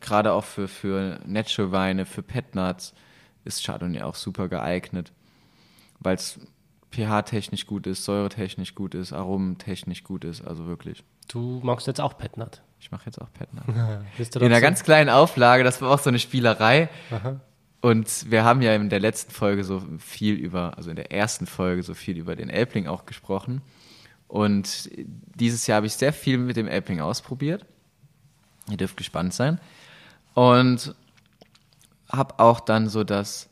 Gerade 0.00 0.32
auch 0.32 0.44
für, 0.44 0.68
für 0.68 1.20
Natural 1.26 1.72
Weine, 1.72 2.06
für 2.06 2.22
Petnuts 2.22 2.94
ist 3.44 3.64
Chardonnay 3.64 4.02
auch 4.02 4.14
super 4.14 4.48
geeignet, 4.48 5.12
weil 6.00 6.16
es 6.16 6.40
pH-technisch 6.90 7.66
gut 7.66 7.86
ist, 7.86 8.04
säuretechnisch 8.04 8.74
gut 8.74 8.94
ist, 8.94 9.12
aromentechnisch 9.12 10.04
gut 10.04 10.24
ist, 10.24 10.46
also 10.46 10.66
wirklich. 10.66 11.04
Du 11.28 11.60
magst 11.62 11.86
jetzt 11.86 12.00
auch 12.00 12.16
Petnat. 12.16 12.62
Ich 12.78 12.90
mache 12.90 13.06
jetzt 13.06 13.20
auch 13.20 13.32
du 14.34 14.38
In 14.38 14.46
einer 14.46 14.56
dazu? 14.56 14.62
ganz 14.62 14.82
kleinen 14.82 15.10
Auflage, 15.10 15.64
das 15.64 15.80
war 15.82 15.90
auch 15.90 15.98
so 15.98 16.10
eine 16.10 16.18
Spielerei. 16.18 16.88
Aha. 17.10 17.40
Und 17.80 18.30
wir 18.30 18.44
haben 18.44 18.62
ja 18.62 18.74
in 18.74 18.88
der 18.88 19.00
letzten 19.00 19.32
Folge 19.32 19.62
so 19.64 19.82
viel 19.98 20.34
über, 20.34 20.76
also 20.76 20.90
in 20.90 20.96
der 20.96 21.12
ersten 21.12 21.46
Folge 21.46 21.82
so 21.82 21.94
viel 21.94 22.16
über 22.16 22.34
den 22.34 22.50
Elbling 22.50 22.86
auch 22.86 23.06
gesprochen. 23.06 23.62
Und 24.28 24.90
dieses 24.96 25.66
Jahr 25.66 25.76
habe 25.76 25.86
ich 25.86 25.92
sehr 25.92 26.12
viel 26.12 26.38
mit 26.38 26.56
dem 26.56 26.66
Elbling 26.66 27.00
ausprobiert. 27.00 27.64
Ihr 28.70 28.76
dürft 28.76 28.96
gespannt 28.96 29.34
sein. 29.34 29.60
Und 30.34 30.94
habe 32.10 32.38
auch 32.38 32.60
dann 32.60 32.88
so 32.88 33.04
das 33.04 33.48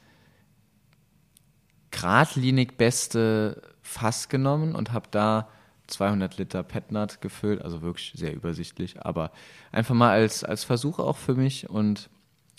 geradlinig 1.90 2.76
beste 2.76 3.62
Fass 3.82 4.28
genommen 4.28 4.74
und 4.74 4.92
habe 4.92 5.08
da 5.10 5.48
200 5.86 6.38
Liter 6.38 6.62
Petnat 6.62 7.20
gefüllt, 7.20 7.62
also 7.62 7.82
wirklich 7.82 8.12
sehr 8.16 8.34
übersichtlich, 8.34 9.04
aber 9.04 9.30
einfach 9.70 9.94
mal 9.94 10.10
als, 10.10 10.42
als 10.44 10.64
Versuch 10.64 10.98
auch 10.98 11.16
für 11.16 11.34
mich. 11.34 11.68
Und 11.68 12.08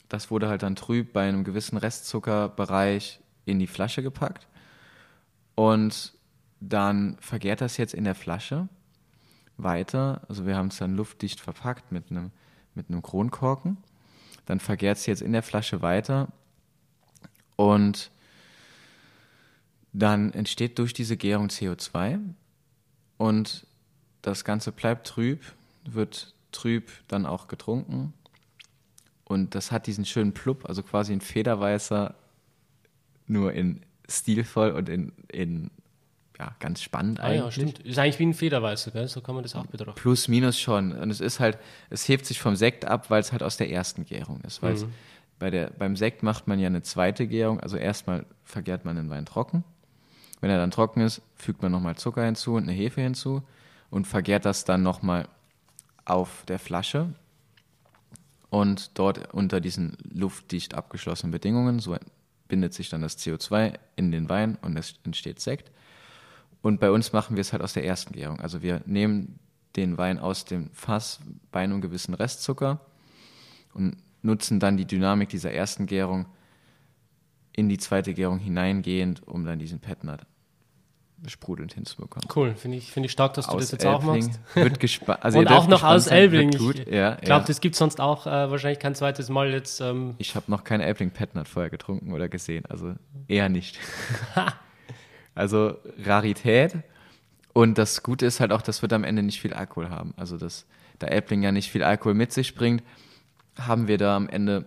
das 0.10 0.32
wurde 0.32 0.48
halt 0.48 0.63
dann 0.63 0.76
trüb 0.76 1.12
bei 1.13 1.28
einem 1.28 1.44
gewissen 1.44 1.78
Restzuckerbereich 1.78 3.20
in 3.46 3.60
die 3.60 3.68
Flasche 3.68 4.04
gepackt. 4.04 4.48
Und 5.56 6.13
dann 6.60 7.18
vergärt 7.20 7.62
das 7.62 7.78
jetzt 7.78 7.94
in 7.94 8.04
der 8.04 8.15
Flasche 8.15 8.68
weiter, 9.58 10.22
also 10.28 10.46
wir 10.46 10.58
haben 10.58 10.68
es 10.68 10.78
dann 10.78 10.96
luftdicht 10.96 11.39
verpackt 11.39 11.91
mit 11.91 12.12
einem, 12.12 12.32
mit 12.76 12.90
einem 12.90 13.02
Kronkorken, 13.02 13.78
dann 14.46 14.60
vergärt 14.60 14.98
es 14.98 15.06
jetzt 15.06 15.22
in 15.22 15.34
der 15.34 15.44
Flasche 15.44 15.82
weiter. 15.82 16.28
Und 17.56 18.12
dann 19.94 20.34
entsteht 20.34 20.78
durch 20.78 20.94
diese 20.94 21.18
Gärung 21.18 21.48
CO2 21.48 22.20
und 23.18 23.66
das 24.22 24.44
Ganze 24.44 24.72
bleibt 24.72 25.08
trüb, 25.08 25.42
wird 25.86 26.34
trüb 26.52 26.92
dann 27.08 27.26
auch 27.26 27.48
getrunken. 27.48 28.14
Und 29.24 29.56
das 29.56 29.72
hat 29.72 29.88
diesen 29.88 30.06
schönen 30.06 30.34
Plupp, 30.34 30.66
also 30.68 30.84
quasi 30.84 31.14
ein 31.14 31.22
Federweißer, 31.22 32.14
nur 33.28 33.54
in 33.54 33.82
stilvoll 34.08 34.72
und 34.72 34.90
in, 34.90 35.12
in 35.32 35.72
ja, 36.39 36.56
ganz 36.60 36.82
spannend 36.82 37.19
Ah, 37.19 37.32
ja, 37.32 37.43
eigentlich. 37.43 37.56
stimmt. 37.56 37.80
Ist 37.80 37.98
eigentlich 37.98 38.19
wie 38.19 38.26
ein 38.26 38.34
Federweißer, 38.34 38.91
gell? 38.91 39.08
So 39.08 39.21
kann 39.21 39.36
man 39.36 39.43
das 39.43 39.56
auch 39.56 39.65
betrachten. 39.65 40.00
Plus, 40.00 40.28
minus 40.28 40.60
schon. 40.60 40.91
Und 40.91 41.10
es 41.10 41.21
ist 41.21 41.39
halt, 41.39 41.58
es 41.89 42.08
hebt 42.08 42.26
sich 42.26 42.39
vom 42.41 42.56
Sekt 42.56 42.86
ab, 42.86 43.10
weil 43.10 43.21
es 43.21 43.32
halt 43.32 43.41
aus 43.43 43.58
der 43.58 43.69
ersten 43.71 44.06
Gärung 44.06 44.41
ist. 44.41 44.62
Weil 44.62 44.74
es 44.74 44.86
bei 45.39 45.50
der, 45.50 45.69
beim 45.69 45.95
Sekt 45.95 46.24
macht 46.24 46.48
man 46.48 46.60
ja 46.60 46.67
eine 46.67 46.82
zweite 46.82 47.28
Gärung. 47.28 47.60
Also 47.60 47.78
erstmal 47.78 48.26
vergärt 48.43 48.86
man 48.86 48.95
den 48.95 49.10
Wein 49.10 49.26
trocken. 49.26 49.63
Wenn 50.41 50.50
er 50.50 50.58
dann 50.58 50.71
trocken 50.71 51.02
ist, 51.02 51.21
fügt 51.36 51.62
man 51.62 51.71
nochmal 51.71 51.95
Zucker 51.95 52.24
hinzu 52.26 52.56
und 52.56 52.63
eine 52.63 52.74
Hefe 52.74 53.02
hinzu 53.02 53.41
und 53.89 54.06
vergärt 54.06 54.45
das 54.45 54.65
dann 54.65 54.84
nochmal 54.84 55.28
auf 56.04 56.43
der 56.48 56.60
Flasche. 56.60 57.13
Und 58.50 58.98
dort 59.00 59.34
unter 59.34 59.60
diesen 59.60 59.98
luftdicht 60.13 60.76
abgeschlossenen 60.76 61.32
Bedingungen, 61.32 61.80
so 61.80 61.98
bindet 62.48 62.74
sich 62.74 62.89
dann 62.89 63.02
das 63.02 63.17
CO2 63.17 63.74
in 63.95 64.12
den 64.12 64.30
Wein 64.30 64.58
und 64.62 64.78
es 64.78 64.95
entsteht 65.04 65.39
Sekt. 65.39 65.71
Und 66.65 66.80
bei 66.80 66.89
uns 66.89 67.13
machen 67.13 67.36
wir 67.36 67.41
es 67.41 67.54
halt 67.54 67.62
aus 67.62 67.73
der 67.73 67.86
ersten 67.86 68.13
Gärung. 68.13 68.39
Also 68.39 68.63
wir 68.63 68.82
nehmen 68.88 69.38
den 69.75 69.99
Wein 69.99 70.17
aus 70.17 70.45
dem 70.45 70.71
Fass 70.73 71.19
bei 71.51 71.60
einem 71.60 71.80
gewissen 71.80 72.15
Restzucker 72.15 72.80
und 73.75 73.97
nutzen 74.23 74.60
dann 74.60 74.75
die 74.75 74.86
Dynamik 74.86 75.30
dieser 75.30 75.51
ersten 75.51 75.86
Gärung 75.86 76.25
in 77.51 77.69
die 77.69 77.78
zweite 77.78 78.15
Gärung 78.15 78.39
hineingehend, 78.39 79.28
um 79.28 79.45
dann 79.45 79.60
diesen 79.60 79.80
Petnat 79.80 80.25
sprudelnd 81.28 81.71
hinzubekommen. 81.73 82.28
Cool, 82.36 82.56
finde 82.56 82.78
ich, 82.78 82.91
finde 82.91 83.06
ich 83.06 83.12
stark, 83.12 83.36
dass 83.36 83.45
du 83.45 83.54
das 83.58 83.65
Aus 83.65 83.71
jetzt 83.71 83.86
auch 83.86 84.04
Elbling 84.04 84.25
machst. 84.25 84.39
wird 84.56 84.80
gespannt. 84.80 85.23
Also 85.23 85.38
Und 85.38 85.51
auch 85.51 85.67
noch 85.67 85.84
aus 85.84 86.08
Elbling. 86.08 86.49
Gut. 86.49 86.80
Ich 86.80 86.88
Ja, 86.88 87.13
glaube, 87.13 87.41
ja. 87.41 87.47
das 87.47 87.62
gibt 87.62 87.75
sonst 87.75 88.01
auch 88.01 88.25
äh, 88.25 88.49
wahrscheinlich 88.49 88.80
kein 88.80 88.95
zweites 88.95 89.30
Mal 89.30 89.51
jetzt. 89.51 89.82
Ähm, 89.82 90.15
Ich 90.17 90.36
habe 90.36 90.49
noch 90.49 90.63
keinen 90.63 90.82
Elbling 90.82 91.12
Petnat 91.12 91.47
vorher 91.47 91.69
getrunken 91.69 92.12
oder 92.12 92.28
gesehen, 92.28 92.65
also 92.65 92.95
eher 93.28 93.49
nicht. 93.49 93.78
also 95.36 95.78
Rarität. 96.04 96.78
Und 97.54 97.78
das 97.78 98.04
Gute 98.04 98.26
ist 98.26 98.39
halt 98.39 98.52
auch, 98.52 98.62
das 98.62 98.82
wird 98.82 98.93
am 98.93 99.04
Ende 99.04 99.24
nicht 99.24 99.39
viel 99.39 99.54
Alkohol 99.54 99.89
haben. 99.89 100.13
Also 100.17 100.38
dass 100.38 100.65
da 101.00 101.08
Elbling 101.08 101.43
ja 101.43 101.52
nicht 101.52 101.69
viel 101.69 101.84
Alkohol 101.84 102.13
mit 102.13 102.32
sich 102.34 102.56
bringt, 102.56 102.84
haben 103.58 103.88
wir 103.88 103.98
da 103.98 104.15
am 104.15 104.28
Ende 104.28 104.65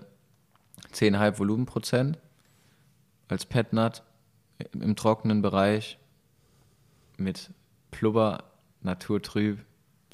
10,5 0.92 1.38
Volumenprozent 1.38 2.18
als 3.28 3.44
Petnat 3.44 4.02
im 4.72 4.96
trockenen 4.96 5.42
Bereich 5.42 5.98
mit 7.16 7.50
Plubber, 7.90 8.44
naturtrüb. 8.82 9.58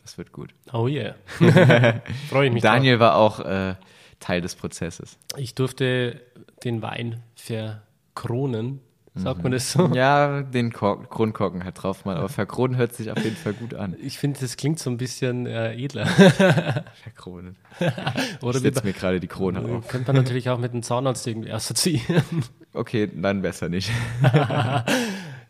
Das 0.03 0.19
wird 0.19 0.33
gut. 0.33 0.55
oh 0.73 0.87
yeah. 0.87 1.15
Freue 2.29 2.49
ich 2.49 2.53
mich. 2.53 2.63
Daniel 2.63 3.01
war 3.01 3.17
auch 3.17 3.41
äh, 3.41 3.75
Teil 4.21 4.41
des 4.43 4.55
Prozesses. 4.55 5.19
Drauf. 5.29 5.41
Ich 5.41 5.55
durfte 5.55 6.21
den 6.63 6.83
Wein 6.83 7.23
verkronen. 7.37 8.81
Sagt 9.17 9.45
man 9.45 9.53
das 9.53 9.71
so? 9.71 9.87
Mhm. 9.87 9.95
Ja, 9.95 10.43
den 10.43 10.73
Kork 10.73 11.09
Kronkorken 11.09 11.63
halt 11.63 11.81
drauf 11.81 12.05
mal, 12.05 12.17
aber 12.17 12.29
verkronen 12.29 12.77
hört 12.77 12.95
sich 12.95 13.13
auf 13.13 13.23
jeden 13.23 13.37
Fall 13.37 13.53
gut 13.53 13.73
an. 13.73 13.95
Ich 14.03 14.19
finde, 14.19 14.41
das 14.41 14.57
klingt 14.57 14.81
so 14.81 14.91
ein 14.91 14.97
bisschen 14.97 15.47
äh, 15.47 15.73
edler. 15.75 16.07
Verkronen. 17.03 17.55
Oder 18.43 18.57
Ich 18.57 18.63
setze 18.63 18.85
mir 18.85 18.93
gerade 18.93 19.21
die 19.21 19.29
Krone 19.29 19.61
auf. 19.61 19.87
Könnte 19.87 20.09
man 20.13 20.17
natürlich 20.17 20.51
auch 20.51 20.59
mit 20.59 20.73
einem 20.73 20.83
Zahnarzt 20.83 21.27
irgendwie 21.27 21.53
assoziieren. 21.53 22.25
Okay, 22.77 23.09
dann 23.15 23.41
besser 23.41 23.69
nicht. 23.69 23.89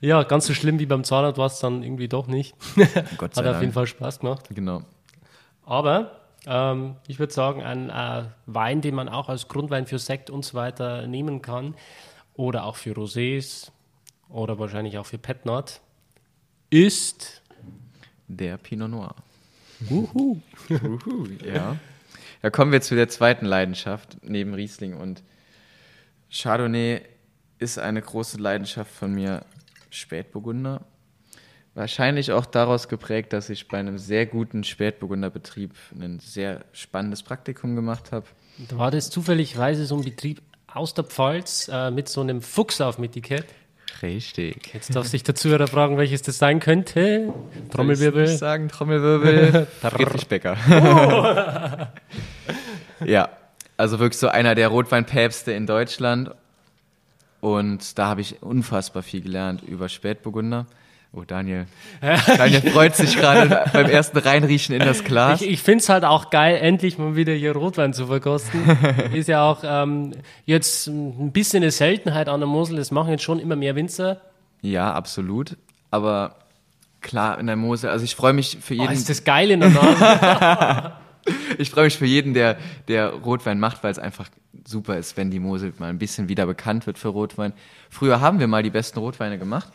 ja, 0.02 0.24
ganz 0.24 0.44
so 0.44 0.52
schlimm 0.52 0.78
wie 0.78 0.84
beim 0.84 1.04
Zahnarzt 1.04 1.38
war 1.38 1.46
es 1.46 1.58
dann 1.58 1.82
irgendwie 1.82 2.06
doch 2.06 2.26
nicht. 2.26 2.54
Gott 3.16 3.30
Hat 3.30 3.34
sei 3.36 3.40
auf 3.40 3.46
Dank. 3.52 3.60
jeden 3.62 3.72
Fall 3.72 3.86
Spaß 3.86 4.20
gemacht. 4.20 4.44
Genau. 4.50 4.82
Aber 5.64 6.20
ähm, 6.46 6.96
ich 7.06 7.18
würde 7.18 7.32
sagen, 7.32 7.62
ein 7.62 7.88
äh, 7.88 8.24
Wein, 8.44 8.82
den 8.82 8.94
man 8.94 9.08
auch 9.08 9.30
als 9.30 9.48
Grundwein 9.48 9.86
für 9.86 9.98
Sekt 9.98 10.28
und 10.28 10.44
so 10.44 10.52
weiter 10.52 11.06
nehmen 11.06 11.40
kann 11.40 11.74
oder 12.34 12.64
auch 12.64 12.76
für 12.76 12.92
Rosés 12.92 13.70
oder 14.28 14.58
wahrscheinlich 14.58 14.98
auch 14.98 15.06
für 15.06 15.18
Petnat, 15.18 15.80
ist 16.70 17.42
Der 18.28 18.56
Pinot 18.56 18.90
Noir. 18.90 19.14
Uhu. 19.90 20.40
Uhu, 20.70 21.28
ja. 21.44 21.76
Da 22.42 22.50
kommen 22.50 22.72
wir 22.72 22.80
zu 22.80 22.94
der 22.94 23.08
zweiten 23.08 23.46
Leidenschaft 23.46 24.18
neben 24.22 24.54
Riesling 24.54 24.94
und 24.94 25.22
Chardonnay 26.30 27.02
ist 27.58 27.78
eine 27.78 28.02
große 28.02 28.38
Leidenschaft 28.38 28.90
von 28.90 29.14
mir, 29.14 29.44
Spätburgunder. 29.90 30.84
Wahrscheinlich 31.74 32.32
auch 32.32 32.46
daraus 32.46 32.88
geprägt, 32.88 33.32
dass 33.32 33.50
ich 33.50 33.68
bei 33.68 33.78
einem 33.78 33.98
sehr 33.98 34.26
guten 34.26 34.64
Spätburgunderbetrieb 34.64 35.72
ein 35.98 36.20
sehr 36.20 36.64
spannendes 36.72 37.22
Praktikum 37.22 37.74
gemacht 37.74 38.12
habe. 38.12 38.26
Da 38.68 38.78
war 38.78 38.90
das 38.90 39.10
zufälligweise 39.10 39.86
so 39.86 39.96
ein 39.96 40.04
Betrieb 40.04 40.42
aus 40.74 40.92
der 40.92 41.04
Pfalz 41.04 41.70
äh, 41.72 41.90
mit 41.90 42.08
so 42.08 42.20
einem 42.20 42.42
Fuchs 42.42 42.80
auf 42.80 42.96
dem 42.96 43.04
Etikett. 43.04 43.46
Richtig. 44.02 44.74
Jetzt 44.74 44.94
darf 44.94 45.06
sich 45.06 45.22
der 45.22 45.34
Zuhörer 45.34 45.68
fragen, 45.68 45.96
welches 45.96 46.22
das 46.22 46.38
sein 46.38 46.60
könnte. 46.60 47.32
Ich 47.54 47.70
Trommelwirbel. 47.70 48.26
sagen, 48.26 48.68
Trommelwirbel. 48.68 49.66
Friedrich 49.80 50.26
Becker. 50.26 50.56
ja, 53.04 53.28
also 53.76 54.00
wirklich 54.00 54.18
so 54.18 54.28
einer 54.28 54.54
der 54.54 54.68
Rotweinpäpste 54.68 55.52
in 55.52 55.66
Deutschland. 55.66 56.32
Und 57.40 57.98
da 57.98 58.08
habe 58.08 58.20
ich 58.20 58.42
unfassbar 58.42 59.02
viel 59.02 59.20
gelernt 59.20 59.62
über 59.62 59.88
Spätburgunder. 59.88 60.66
Oh, 61.16 61.22
Daniel. 61.24 61.66
Daniel 62.00 62.60
freut 62.72 62.96
sich 62.96 63.16
gerade 63.16 63.68
beim 63.72 63.86
ersten 63.86 64.18
Reinriechen 64.18 64.74
in 64.74 64.80
das 64.80 65.04
Glas. 65.04 65.40
Ich, 65.42 65.48
ich 65.48 65.62
finde 65.62 65.78
es 65.82 65.88
halt 65.88 66.04
auch 66.04 66.30
geil, 66.30 66.56
endlich 66.60 66.98
mal 66.98 67.14
wieder 67.14 67.32
hier 67.32 67.52
Rotwein 67.52 67.92
zu 67.92 68.06
verkosten. 68.08 68.60
Ist 69.14 69.28
ja 69.28 69.48
auch 69.48 69.62
ähm, 69.64 70.12
jetzt 70.44 70.88
ein 70.88 71.30
bisschen 71.30 71.62
eine 71.62 71.70
Seltenheit 71.70 72.28
an 72.28 72.40
der 72.40 72.48
Mosel. 72.48 72.76
Das 72.76 72.90
machen 72.90 73.10
jetzt 73.10 73.22
schon 73.22 73.38
immer 73.38 73.54
mehr 73.54 73.76
Winzer. 73.76 74.20
Ja, 74.60 74.92
absolut. 74.92 75.56
Aber 75.92 76.34
klar, 77.00 77.38
in 77.38 77.46
der 77.46 77.56
Mosel, 77.56 77.90
also 77.90 78.04
ich 78.04 78.16
freue 78.16 78.32
mich 78.32 78.58
für 78.60 78.74
Oh, 78.74 78.82
jeden. 78.82 78.92
ist 78.94 79.08
das 79.08 79.22
geil 79.22 79.50
in 79.52 79.60
der 79.60 79.70
Nase. 79.70 80.92
Ich 81.56 81.70
freue 81.70 81.84
mich 81.84 81.96
für 81.96 82.04
jeden, 82.04 82.34
der, 82.34 82.58
der 82.86 83.08
Rotwein 83.10 83.58
macht, 83.58 83.82
weil 83.82 83.90
es 83.90 83.98
einfach 83.98 84.28
super 84.66 84.98
ist, 84.98 85.16
wenn 85.16 85.30
die 85.30 85.38
Mosel 85.40 85.72
mal 85.78 85.88
ein 85.88 85.96
bisschen 85.98 86.28
wieder 86.28 86.44
bekannt 86.44 86.86
wird 86.86 86.98
für 86.98 87.08
Rotwein. 87.08 87.54
Früher 87.88 88.20
haben 88.20 88.40
wir 88.40 88.46
mal 88.46 88.62
die 88.62 88.68
besten 88.68 88.98
Rotweine 88.98 89.38
gemacht. 89.38 89.68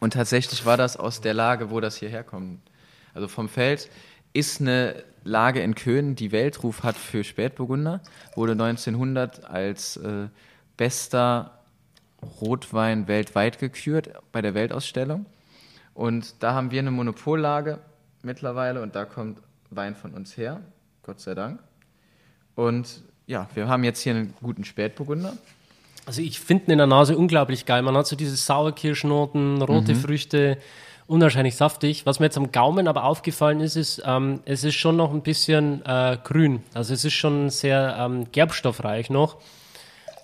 Und 0.00 0.12
tatsächlich 0.12 0.64
war 0.64 0.76
das 0.76 0.96
aus 0.96 1.20
der 1.20 1.34
Lage, 1.34 1.70
wo 1.70 1.80
das 1.80 1.96
hierher 1.96 2.24
kommt. 2.24 2.60
Also 3.14 3.28
vom 3.28 3.48
Feld 3.48 3.90
ist 4.32 4.60
eine 4.60 5.02
Lage 5.24 5.60
in 5.60 5.74
Köhn, 5.74 6.14
die 6.14 6.32
Weltruf 6.32 6.82
hat 6.82 6.96
für 6.96 7.24
Spätburgunder, 7.24 8.00
wurde 8.34 8.52
1900 8.52 9.44
als 9.44 9.96
äh, 9.96 10.28
bester 10.76 11.58
Rotwein 12.40 13.08
weltweit 13.08 13.58
gekürt 13.58 14.10
bei 14.32 14.42
der 14.42 14.54
Weltausstellung. 14.54 15.26
Und 15.94 16.42
da 16.42 16.54
haben 16.54 16.70
wir 16.70 16.80
eine 16.80 16.90
Monopollage 16.90 17.78
mittlerweile 18.22 18.82
und 18.82 18.94
da 18.94 19.04
kommt 19.04 19.40
Wein 19.70 19.94
von 19.94 20.14
uns 20.14 20.36
her, 20.36 20.60
Gott 21.02 21.20
sei 21.20 21.34
Dank. 21.34 21.60
Und 22.54 23.02
ja, 23.26 23.48
wir 23.54 23.68
haben 23.68 23.84
jetzt 23.84 24.00
hier 24.00 24.14
einen 24.14 24.34
guten 24.40 24.64
Spätburgunder. 24.64 25.36
Also 26.08 26.22
ich 26.22 26.40
finde 26.40 26.64
ihn 26.64 26.70
in 26.70 26.78
der 26.78 26.86
Nase 26.86 27.18
unglaublich 27.18 27.66
geil. 27.66 27.82
Man 27.82 27.94
hat 27.94 28.06
so 28.06 28.16
diese 28.16 28.34
Sauerkirschnoten, 28.34 29.60
rote 29.60 29.92
mhm. 29.92 29.98
Früchte, 29.98 30.56
unwahrscheinlich 31.06 31.54
saftig. 31.54 32.06
Was 32.06 32.18
mir 32.18 32.24
jetzt 32.24 32.38
am 32.38 32.50
Gaumen 32.50 32.88
aber 32.88 33.04
aufgefallen 33.04 33.60
ist, 33.60 33.76
ist, 33.76 34.02
ähm, 34.06 34.40
es 34.46 34.64
ist 34.64 34.76
schon 34.76 34.96
noch 34.96 35.12
ein 35.12 35.20
bisschen 35.20 35.84
äh, 35.84 36.16
grün. 36.24 36.62
Also 36.72 36.94
es 36.94 37.04
ist 37.04 37.12
schon 37.12 37.50
sehr 37.50 37.94
ähm, 38.00 38.32
gerbstoffreich 38.32 39.10
noch. 39.10 39.36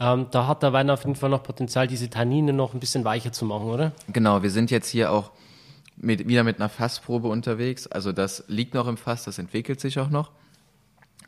Ähm, 0.01 0.29
da 0.31 0.47
hat 0.47 0.63
der 0.63 0.73
Wein 0.73 0.89
auf 0.89 1.05
jeden 1.05 1.17
Fall 1.17 1.29
noch 1.29 1.43
Potenzial, 1.43 1.87
diese 1.87 2.09
Tannine 2.09 2.55
noch 2.55 2.73
ein 2.73 2.81
bisschen 2.81 3.05
weicher 3.05 3.33
zu 3.33 3.45
machen, 3.45 3.67
oder? 3.67 3.93
Genau, 4.11 4.43
wir 4.43 4.51
sind 4.51 4.71
jetzt 4.71 4.89
hier 4.89 5.13
auch 5.13 5.33
mit, 5.99 6.27
wieder 6.27 6.45
mit 6.45 6.61
einer 6.61 6.71
Fassprobe 6.71 7.29
unterwegs. 7.29 7.87
Also 7.89 8.13
das 8.13 8.45
liegt 8.49 8.73
noch 8.73 8.89
im 8.89 8.97
Fass, 8.97 9.25
das 9.25 9.39
entwickelt 9.39 9.81
sich 9.81 9.99
auch 9.99 10.09
noch. 10.09 10.31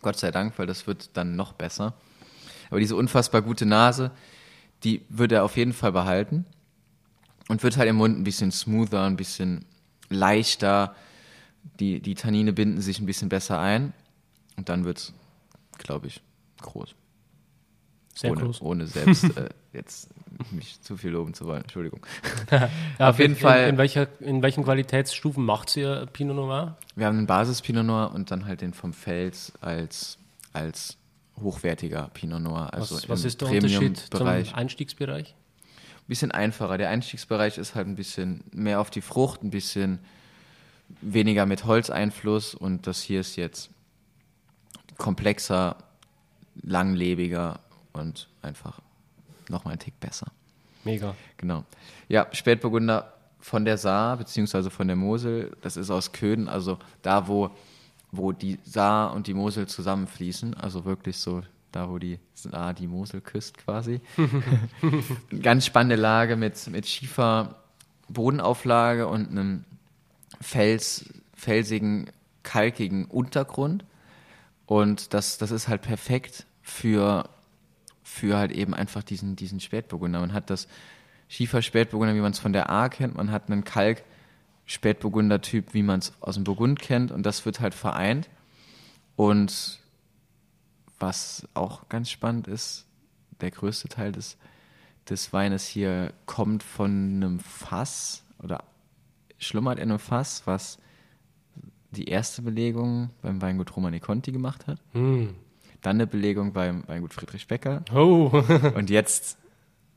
Gott 0.00 0.16
sei 0.16 0.30
Dank, 0.30 0.58
weil 0.58 0.66
das 0.66 0.86
wird 0.86 1.10
dann 1.12 1.36
noch 1.36 1.52
besser. 1.52 1.92
Aber 2.70 2.80
diese 2.80 2.96
unfassbar 2.96 3.42
gute 3.42 3.66
Nase, 3.66 4.12
die 4.84 5.02
wird 5.08 5.32
er 5.32 5.44
auf 5.44 5.56
jeden 5.56 5.72
Fall 5.72 5.92
behalten 5.92 6.44
und 7.48 7.62
wird 7.62 7.76
halt 7.76 7.88
im 7.88 7.96
Mund 7.96 8.18
ein 8.18 8.24
bisschen 8.24 8.52
smoother, 8.52 9.04
ein 9.04 9.16
bisschen 9.16 9.64
leichter. 10.08 10.94
Die, 11.80 12.00
die 12.00 12.14
Tannine 12.14 12.52
binden 12.52 12.80
sich 12.80 13.00
ein 13.00 13.06
bisschen 13.06 13.28
besser 13.28 13.58
ein 13.58 13.92
und 14.56 14.68
dann 14.68 14.84
wird 14.84 14.98
es, 14.98 15.12
glaube 15.78 16.06
ich, 16.06 16.22
groß. 16.62 16.94
Sehr 18.14 18.30
ohne, 18.30 18.42
groß. 18.42 18.62
Ohne 18.62 18.86
selbst 18.86 19.24
äh, 19.36 19.50
jetzt 19.72 20.08
mich 20.50 20.80
zu 20.80 20.96
viel 20.96 21.10
loben 21.10 21.34
zu 21.34 21.44
wollen. 21.46 21.62
Entschuldigung. 21.62 22.00
ja, 22.50 23.10
auf 23.10 23.18
jeden 23.18 23.34
in, 23.34 23.40
Fall. 23.40 23.68
In, 23.68 23.78
welcher, 23.78 24.08
in 24.20 24.42
welchen 24.42 24.64
Qualitätsstufen 24.64 25.44
macht 25.44 25.76
ihr 25.76 26.06
Pinot 26.12 26.36
Noir? 26.36 26.78
Wir 26.94 27.06
haben 27.06 27.18
einen 27.18 27.26
Basis 27.26 27.60
Pinot 27.60 27.84
Noir 27.84 28.12
und 28.14 28.30
dann 28.30 28.46
halt 28.46 28.62
den 28.62 28.72
vom 28.72 28.92
Fels 28.92 29.52
als, 29.60 30.18
als 30.52 30.96
hochwertiger 31.40 32.10
Pinot 32.14 32.42
Noir. 32.42 32.72
Also 32.72 32.96
was, 32.96 33.08
was 33.08 33.24
ist 33.24 33.40
der 33.40 33.50
Unterschied 33.50 33.98
zum 33.98 34.26
Einstiegsbereich? 34.26 35.34
Ein 35.34 36.08
bisschen 36.08 36.30
einfacher. 36.30 36.78
Der 36.78 36.90
Einstiegsbereich 36.90 37.58
ist 37.58 37.74
halt 37.74 37.86
ein 37.86 37.96
bisschen 37.96 38.44
mehr 38.52 38.80
auf 38.80 38.90
die 38.90 39.00
Frucht, 39.00 39.42
ein 39.42 39.50
bisschen 39.50 39.98
weniger 41.00 41.46
mit 41.46 41.64
Holzeinfluss 41.64 42.54
und 42.54 42.86
das 42.86 43.02
hier 43.02 43.20
ist 43.20 43.36
jetzt 43.36 43.70
komplexer, 44.98 45.76
langlebiger 46.62 47.60
und 47.92 48.28
einfach 48.42 48.80
nochmal 49.48 49.74
ein 49.74 49.78
Tick 49.78 49.98
besser. 50.00 50.26
Mega. 50.84 51.16
Genau. 51.36 51.64
Ja, 52.08 52.28
Spätburgunder 52.32 53.12
von 53.40 53.64
der 53.64 53.78
Saar, 53.78 54.16
beziehungsweise 54.16 54.70
von 54.70 54.86
der 54.86 54.96
Mosel, 54.96 55.56
das 55.60 55.76
ist 55.76 55.90
aus 55.90 56.12
Köden, 56.12 56.48
also 56.48 56.78
da, 57.02 57.28
wo, 57.28 57.50
wo 58.16 58.32
die 58.32 58.58
Saar 58.64 59.14
und 59.14 59.26
die 59.26 59.34
Mosel 59.34 59.66
zusammenfließen, 59.66 60.54
also 60.54 60.84
wirklich 60.84 61.18
so 61.18 61.42
da, 61.72 61.90
wo 61.90 61.98
die 61.98 62.18
Saar 62.34 62.74
die 62.74 62.86
Mosel 62.86 63.20
küsst 63.20 63.58
quasi. 63.58 64.00
Ganz 65.42 65.66
spannende 65.66 65.96
Lage 65.96 66.36
mit, 66.36 66.66
mit 66.68 66.86
schiefer 66.86 67.56
Bodenauflage 68.08 69.06
und 69.08 69.30
einem 69.30 69.64
Fels, 70.40 71.06
felsigen, 71.34 72.10
kalkigen 72.42 73.06
Untergrund. 73.06 73.84
Und 74.66 75.14
das, 75.14 75.38
das 75.38 75.50
ist 75.50 75.68
halt 75.68 75.82
perfekt 75.82 76.46
für 76.62 77.28
für 78.06 78.38
halt 78.38 78.52
eben 78.52 78.72
einfach 78.72 79.02
diesen, 79.02 79.34
diesen 79.34 79.58
Spätburgunder. 79.58 80.20
Man 80.20 80.32
hat 80.32 80.48
das 80.48 80.68
Schiefer-Spätburgunder, 81.28 82.14
wie 82.14 82.20
man 82.20 82.30
es 82.30 82.38
von 82.38 82.52
der 82.52 82.70
A 82.70 82.88
kennt, 82.88 83.16
man 83.16 83.32
hat 83.32 83.50
einen 83.50 83.64
Kalk-Spätburgunder-Typ, 84.66 85.74
wie 85.74 85.82
man 85.82 86.00
es 86.00 86.12
aus 86.20 86.34
dem 86.34 86.44
Burgund 86.44 86.80
kennt 86.80 87.10
und 87.10 87.24
das 87.24 87.44
wird 87.46 87.60
halt 87.60 87.74
vereint. 87.74 88.28
Und 89.16 89.80
was 90.98 91.48
auch 91.54 91.88
ganz 91.88 92.10
spannend 92.10 92.48
ist, 92.48 92.86
der 93.40 93.50
größte 93.50 93.88
Teil 93.88 94.12
des, 94.12 94.36
des 95.08 95.32
Weines 95.32 95.66
hier 95.66 96.12
kommt 96.26 96.62
von 96.62 96.90
einem 96.90 97.40
Fass 97.40 98.24
oder 98.42 98.64
schlummert 99.38 99.78
in 99.78 99.90
einem 99.90 99.98
Fass, 99.98 100.42
was 100.46 100.78
die 101.90 102.06
erste 102.06 102.42
Belegung 102.42 103.10
beim 103.22 103.40
Weingut 103.40 103.74
Romani 103.76 104.00
Conti 104.00 104.32
gemacht 104.32 104.66
hat. 104.66 104.80
Mm 104.92 105.28
dann 105.86 105.96
eine 105.96 106.06
Belegung 106.06 106.52
beim 106.52 106.82
Weingut 106.88 107.14
Friedrich 107.14 107.46
Becker 107.46 107.84
oh. 107.94 108.42
und 108.74 108.90
jetzt 108.90 109.38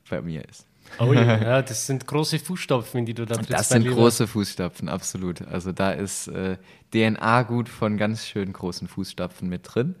bei 0.08 0.20
mir 0.22 0.48
ist. 0.48 0.66
Oh 0.98 1.12
ja, 1.14 1.62
das 1.62 1.86
sind 1.86 2.06
große 2.06 2.38
Fußstapfen, 2.38 3.06
die 3.06 3.14
du 3.14 3.26
da 3.26 3.36
trittst. 3.36 3.52
Das 3.52 3.68
sind 3.68 3.86
große 3.86 4.26
Fußstapfen, 4.26 4.88
absolut. 4.88 5.42
Also 5.42 5.72
da 5.72 5.92
ist 5.92 6.28
äh, 6.28 6.56
DNA 6.92 7.42
gut 7.44 7.68
von 7.68 7.96
ganz 7.96 8.26
schön 8.26 8.52
großen 8.52 8.88
Fußstapfen 8.88 9.48
mit 9.48 9.62
drin. 9.64 9.96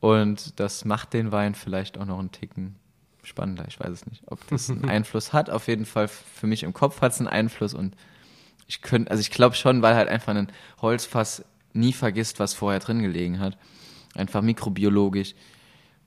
Und 0.00 0.58
das 0.60 0.84
macht 0.84 1.12
den 1.12 1.32
Wein 1.32 1.54
vielleicht 1.54 1.98
auch 1.98 2.06
noch 2.06 2.18
einen 2.18 2.32
Ticken 2.32 2.76
spannender. 3.22 3.64
Ich 3.68 3.80
weiß 3.80 3.90
es 3.90 4.06
nicht, 4.06 4.22
ob 4.26 4.46
das 4.48 4.70
einen 4.70 4.84
Einfluss 4.88 5.32
hat. 5.32 5.50
Auf 5.50 5.68
jeden 5.68 5.86
Fall 5.86 6.08
für 6.08 6.46
mich 6.46 6.62
im 6.62 6.72
Kopf 6.72 7.00
hat 7.00 7.12
es 7.12 7.20
einen 7.20 7.28
Einfluss 7.28 7.74
und 7.74 7.96
ich 8.66 8.82
könnte, 8.82 9.10
also 9.10 9.20
ich 9.20 9.30
glaube 9.30 9.56
schon, 9.56 9.82
weil 9.82 9.94
halt 9.94 10.08
einfach 10.08 10.34
ein 10.34 10.50
Holzfass 10.80 11.44
nie 11.72 11.92
vergisst, 11.92 12.38
was 12.38 12.54
vorher 12.54 12.80
drin 12.80 13.02
gelegen 13.02 13.40
hat 13.40 13.58
einfach 14.14 14.42
mikrobiologisch 14.42 15.34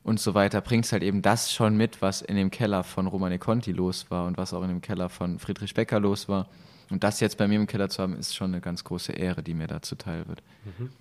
und 0.07 0.21
so 0.21 0.33
weiter, 0.33 0.61
bringt 0.61 0.85
es 0.85 0.93
halt 0.93 1.03
eben 1.03 1.21
das 1.21 1.51
schon 1.51 1.75
mit, 1.75 2.01
was 2.01 2.21
in 2.21 2.37
dem 2.37 2.49
Keller 2.49 2.85
von 2.85 3.07
Romane 3.07 3.39
Conti 3.39 3.73
los 3.73 4.05
war 4.09 4.25
und 4.25 4.37
was 4.37 4.53
auch 4.53 4.63
in 4.63 4.69
dem 4.69 4.79
Keller 4.79 5.09
von 5.09 5.37
Friedrich 5.37 5.73
Becker 5.73 5.99
los 5.99 6.29
war. 6.29 6.47
Und 6.89 7.03
das 7.03 7.19
jetzt 7.19 7.37
bei 7.37 7.45
mir 7.45 7.55
im 7.55 7.67
Keller 7.67 7.89
zu 7.89 8.01
haben, 8.01 8.17
ist 8.17 8.33
schon 8.33 8.51
eine 8.53 8.61
ganz 8.61 8.85
große 8.85 9.11
Ehre, 9.11 9.43
die 9.43 9.53
mir 9.53 9.67
da 9.67 9.81
zuteil 9.81 10.25
wird. 10.29 10.41
Mhm. 10.63 10.91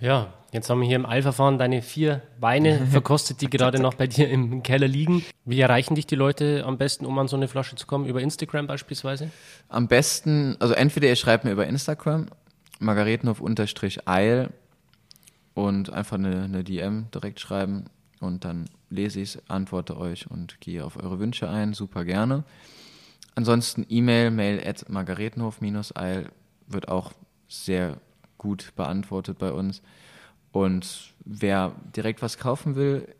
Ja, 0.00 0.32
jetzt 0.52 0.70
haben 0.70 0.80
wir 0.80 0.86
hier 0.86 0.94
im 0.94 1.04
Eilverfahren 1.04 1.58
deine 1.58 1.82
vier 1.82 2.22
Weine 2.38 2.86
verkostet, 2.92 3.40
die 3.40 3.50
gerade 3.50 3.82
noch 3.82 3.94
bei 3.94 4.06
dir 4.06 4.30
im 4.30 4.62
Keller 4.62 4.86
liegen. 4.86 5.24
Wie 5.44 5.60
erreichen 5.60 5.96
dich 5.96 6.06
die 6.06 6.14
Leute 6.14 6.62
am 6.64 6.78
besten, 6.78 7.06
um 7.06 7.18
an 7.18 7.26
so 7.26 7.34
eine 7.34 7.48
Flasche 7.48 7.74
zu 7.74 7.88
kommen? 7.88 8.06
Über 8.06 8.20
Instagram 8.20 8.68
beispielsweise? 8.68 9.32
Am 9.68 9.88
besten, 9.88 10.54
also 10.60 10.74
entweder 10.74 11.08
ihr 11.08 11.16
schreibt 11.16 11.42
mir 11.42 11.50
über 11.50 11.66
Instagram, 11.66 12.28
margaretenhof-eil 12.78 14.50
und 15.54 15.92
einfach 15.92 16.18
eine, 16.18 16.44
eine 16.44 16.62
DM 16.62 17.06
direkt 17.12 17.40
schreiben 17.40 17.86
und 18.20 18.44
dann 18.44 18.68
lese 18.90 19.20
ich 19.20 19.36
es, 19.36 19.50
antworte 19.50 19.96
euch 19.96 20.30
und 20.30 20.60
gehe 20.60 20.84
auf 20.84 20.96
eure 20.96 21.18
Wünsche 21.18 21.48
ein, 21.48 21.74
super 21.74 22.04
gerne. 22.04 22.44
Ansonsten 23.34 23.86
E-Mail, 23.88 24.30
mail 24.30 24.66
at 24.66 24.88
margaretenhof-eil 24.88 26.30
wird 26.66 26.88
auch 26.88 27.12
sehr 27.48 28.00
gut 28.36 28.72
beantwortet 28.76 29.38
bei 29.38 29.52
uns. 29.52 29.82
Und 30.52 31.14
wer 31.24 31.74
direkt 31.94 32.22
was 32.22 32.38
kaufen 32.38 32.74
will, 32.74 33.14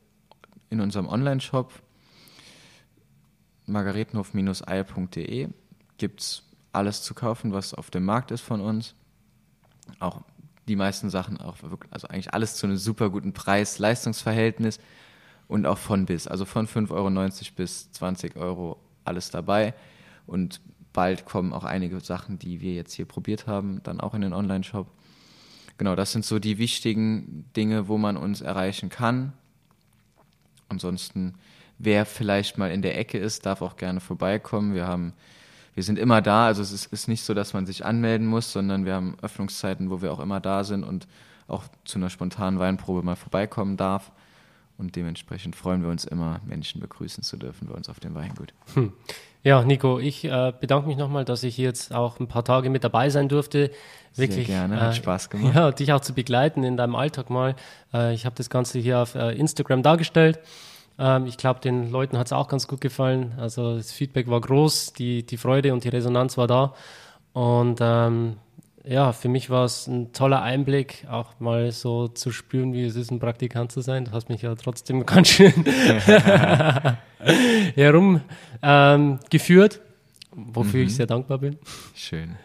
in 0.70 0.80
unserem 0.80 1.06
Online-Shop 1.06 1.72
margaretenhof-eil.de 3.66 5.48
gibt 5.98 6.20
es 6.20 6.42
alles 6.72 7.02
zu 7.02 7.14
kaufen, 7.14 7.52
was 7.52 7.74
auf 7.74 7.90
dem 7.90 8.04
Markt 8.04 8.30
ist 8.30 8.40
von 8.40 8.60
uns. 8.60 8.94
Auch 10.00 10.22
die 10.68 10.76
meisten 10.76 11.10
Sachen 11.10 11.38
auch 11.38 11.62
wirklich, 11.62 11.92
also 11.92 12.08
eigentlich 12.08 12.34
alles 12.34 12.56
zu 12.56 12.66
einem 12.66 12.76
super 12.76 13.10
guten 13.10 13.32
Preis-Leistungsverhältnis 13.32 14.78
und 15.48 15.66
auch 15.66 15.78
von 15.78 16.06
bis. 16.06 16.26
Also 16.26 16.44
von 16.44 16.68
5,90 16.68 16.90
Euro 16.92 17.54
bis 17.56 17.90
20 17.92 18.36
Euro 18.36 18.78
alles 19.04 19.30
dabei. 19.30 19.74
Und 20.26 20.60
bald 20.92 21.24
kommen 21.24 21.52
auch 21.52 21.64
einige 21.64 22.00
Sachen, 22.00 22.38
die 22.38 22.60
wir 22.60 22.74
jetzt 22.74 22.92
hier 22.92 23.06
probiert 23.06 23.46
haben, 23.46 23.80
dann 23.82 24.00
auch 24.00 24.14
in 24.14 24.20
den 24.20 24.32
Online-Shop. 24.32 24.86
Genau, 25.78 25.94
das 25.94 26.12
sind 26.12 26.24
so 26.24 26.38
die 26.38 26.58
wichtigen 26.58 27.44
Dinge, 27.56 27.88
wo 27.88 27.98
man 27.98 28.16
uns 28.16 28.40
erreichen 28.40 28.88
kann. 28.88 29.32
Ansonsten, 30.68 31.34
wer 31.78 32.04
vielleicht 32.04 32.58
mal 32.58 32.70
in 32.70 32.82
der 32.82 32.98
Ecke 32.98 33.18
ist, 33.18 33.46
darf 33.46 33.62
auch 33.62 33.76
gerne 33.76 34.00
vorbeikommen. 34.00 34.74
Wir 34.74 34.86
haben 34.86 35.14
wir 35.78 35.84
sind 35.84 35.96
immer 35.96 36.20
da. 36.20 36.46
Also 36.46 36.60
es 36.60 36.72
ist, 36.72 36.92
ist, 36.92 37.06
nicht 37.06 37.22
so, 37.22 37.34
dass 37.34 37.54
man 37.54 37.64
sich 37.64 37.84
anmelden 37.84 38.26
muss, 38.26 38.50
sondern 38.50 38.84
wir 38.84 38.94
haben 38.94 39.16
Öffnungszeiten, 39.22 39.90
wo 39.90 40.02
wir 40.02 40.12
auch 40.12 40.18
immer 40.18 40.40
da 40.40 40.64
sind 40.64 40.82
und 40.82 41.06
auch 41.46 41.62
zu 41.84 42.00
einer 42.00 42.10
spontanen 42.10 42.58
Weinprobe 42.58 43.04
mal 43.04 43.14
vorbeikommen 43.14 43.76
darf. 43.76 44.10
Und 44.76 44.96
dementsprechend 44.96 45.54
freuen 45.54 45.82
wir 45.82 45.88
uns 45.88 46.04
immer, 46.04 46.40
Menschen 46.44 46.80
begrüßen 46.80 47.22
zu 47.22 47.36
dürfen 47.36 47.68
bei 47.68 47.74
uns 47.74 47.88
auf 47.88 48.00
dem 48.00 48.16
Weingut. 48.16 48.54
Hm. 48.74 48.92
Ja, 49.44 49.62
Nico, 49.62 50.00
ich 50.00 50.24
äh, 50.24 50.52
bedanke 50.60 50.88
mich 50.88 50.96
nochmal, 50.96 51.24
dass 51.24 51.44
ich 51.44 51.56
jetzt 51.56 51.94
auch 51.94 52.18
ein 52.18 52.26
paar 52.26 52.44
Tage 52.44 52.70
mit 52.70 52.82
dabei 52.82 53.08
sein 53.08 53.28
durfte. 53.28 53.70
Wirklich, 54.16 54.48
Sehr 54.48 54.56
gerne, 54.56 54.80
hat 54.80 54.94
äh, 54.94 54.96
Spaß 54.96 55.30
gemacht. 55.30 55.54
Ja, 55.54 55.70
dich 55.70 55.92
auch 55.92 56.00
zu 56.00 56.12
begleiten 56.12 56.64
in 56.64 56.76
deinem 56.76 56.96
Alltag 56.96 57.30
mal. 57.30 57.54
Äh, 57.94 58.14
ich 58.14 58.26
habe 58.26 58.34
das 58.34 58.50
Ganze 58.50 58.80
hier 58.80 58.98
auf 58.98 59.14
äh, 59.14 59.30
Instagram 59.30 59.84
dargestellt. 59.84 60.40
Ähm, 60.98 61.26
ich 61.26 61.36
glaube, 61.36 61.60
den 61.60 61.90
Leuten 61.90 62.18
hat 62.18 62.26
es 62.26 62.32
auch 62.32 62.48
ganz 62.48 62.66
gut 62.66 62.80
gefallen. 62.80 63.34
Also 63.38 63.76
das 63.76 63.92
Feedback 63.92 64.28
war 64.28 64.40
groß, 64.40 64.92
die, 64.94 65.24
die 65.24 65.36
Freude 65.36 65.72
und 65.72 65.84
die 65.84 65.88
Resonanz 65.88 66.36
war 66.36 66.46
da. 66.46 66.74
Und 67.32 67.78
ähm, 67.80 68.36
ja, 68.84 69.12
für 69.12 69.28
mich 69.28 69.50
war 69.50 69.64
es 69.64 69.86
ein 69.86 70.12
toller 70.12 70.42
Einblick, 70.42 71.06
auch 71.10 71.38
mal 71.40 71.70
so 71.72 72.08
zu 72.08 72.32
spüren, 72.32 72.72
wie 72.72 72.84
es 72.84 72.96
ist, 72.96 73.10
ein 73.10 73.20
Praktikant 73.20 73.70
zu 73.70 73.82
sein. 73.82 74.06
Du 74.06 74.12
hast 74.12 74.28
mich 74.28 74.42
ja 74.42 74.54
trotzdem 74.54 75.04
ganz 75.06 75.28
schön 75.28 75.52
herumgeführt, 77.74 78.22
ähm, 78.62 79.18
wofür 80.32 80.80
mhm. 80.80 80.86
ich 80.86 80.96
sehr 80.96 81.06
dankbar 81.06 81.38
bin. 81.38 81.58
Schön. 81.94 82.36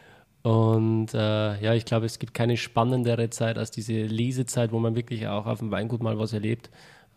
Und 0.42 1.14
äh, 1.14 1.62
ja, 1.62 1.74
ich 1.74 1.86
glaube, 1.86 2.06
es 2.06 2.20
gibt 2.20 2.34
keine 2.34 2.58
spannendere 2.58 3.30
Zeit 3.30 3.58
als 3.58 3.72
diese 3.72 3.94
Lesezeit, 3.94 4.74
wo 4.74 4.80
man 4.80 4.96
wirklich 4.96 5.26
auch 5.28 5.46
auf 5.46 5.60
dem 5.60 5.72
Weingut 5.72 6.04
mal 6.04 6.20
was 6.20 6.34
erlebt, 6.34 6.70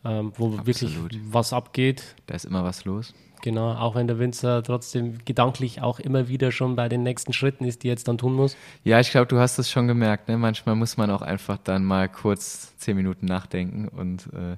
ähm, 0.07 0.33
wo 0.37 0.57
Absolut. 0.57 0.67
wirklich 0.67 1.21
was 1.31 1.53
abgeht. 1.53 2.17
Da 2.27 2.35
ist 2.35 2.45
immer 2.45 2.65
was 2.65 2.85
los. 2.85 3.15
Genau, 3.43 3.75
auch 3.75 3.95
wenn 3.95 4.07
der 4.07 4.19
Winzer 4.19 4.63
trotzdem 4.63 5.19
gedanklich 5.25 5.83
auch 5.83 6.01
immer 6.01 6.29
wieder 6.29 6.53
schon 6.53 6.75
bei 6.75 6.89
den 6.89 7.03
nächsten 7.03 7.33
Schritten 7.33 7.65
ist, 7.65 7.83
die 7.83 7.89
er 7.89 7.93
jetzt 7.93 8.09
dann 8.09 8.19
tun 8.19 8.35
muss. 8.35 8.57
Ja, 8.83 8.99
ich 8.99 9.11
glaube, 9.11 9.27
du 9.27 9.39
hast 9.39 9.59
es 9.59 9.71
schon 9.71 9.87
gemerkt. 9.87 10.29
Ne? 10.29 10.37
Manchmal 10.37 10.75
muss 10.75 10.97
man 10.97 11.11
auch 11.11 11.23
einfach 11.23 11.59
dann 11.59 11.85
mal 11.85 12.09
kurz 12.09 12.77
zehn 12.79 12.97
Minuten 12.97 13.27
nachdenken 13.27 13.89
und 13.89 14.27
äh, 14.33 14.57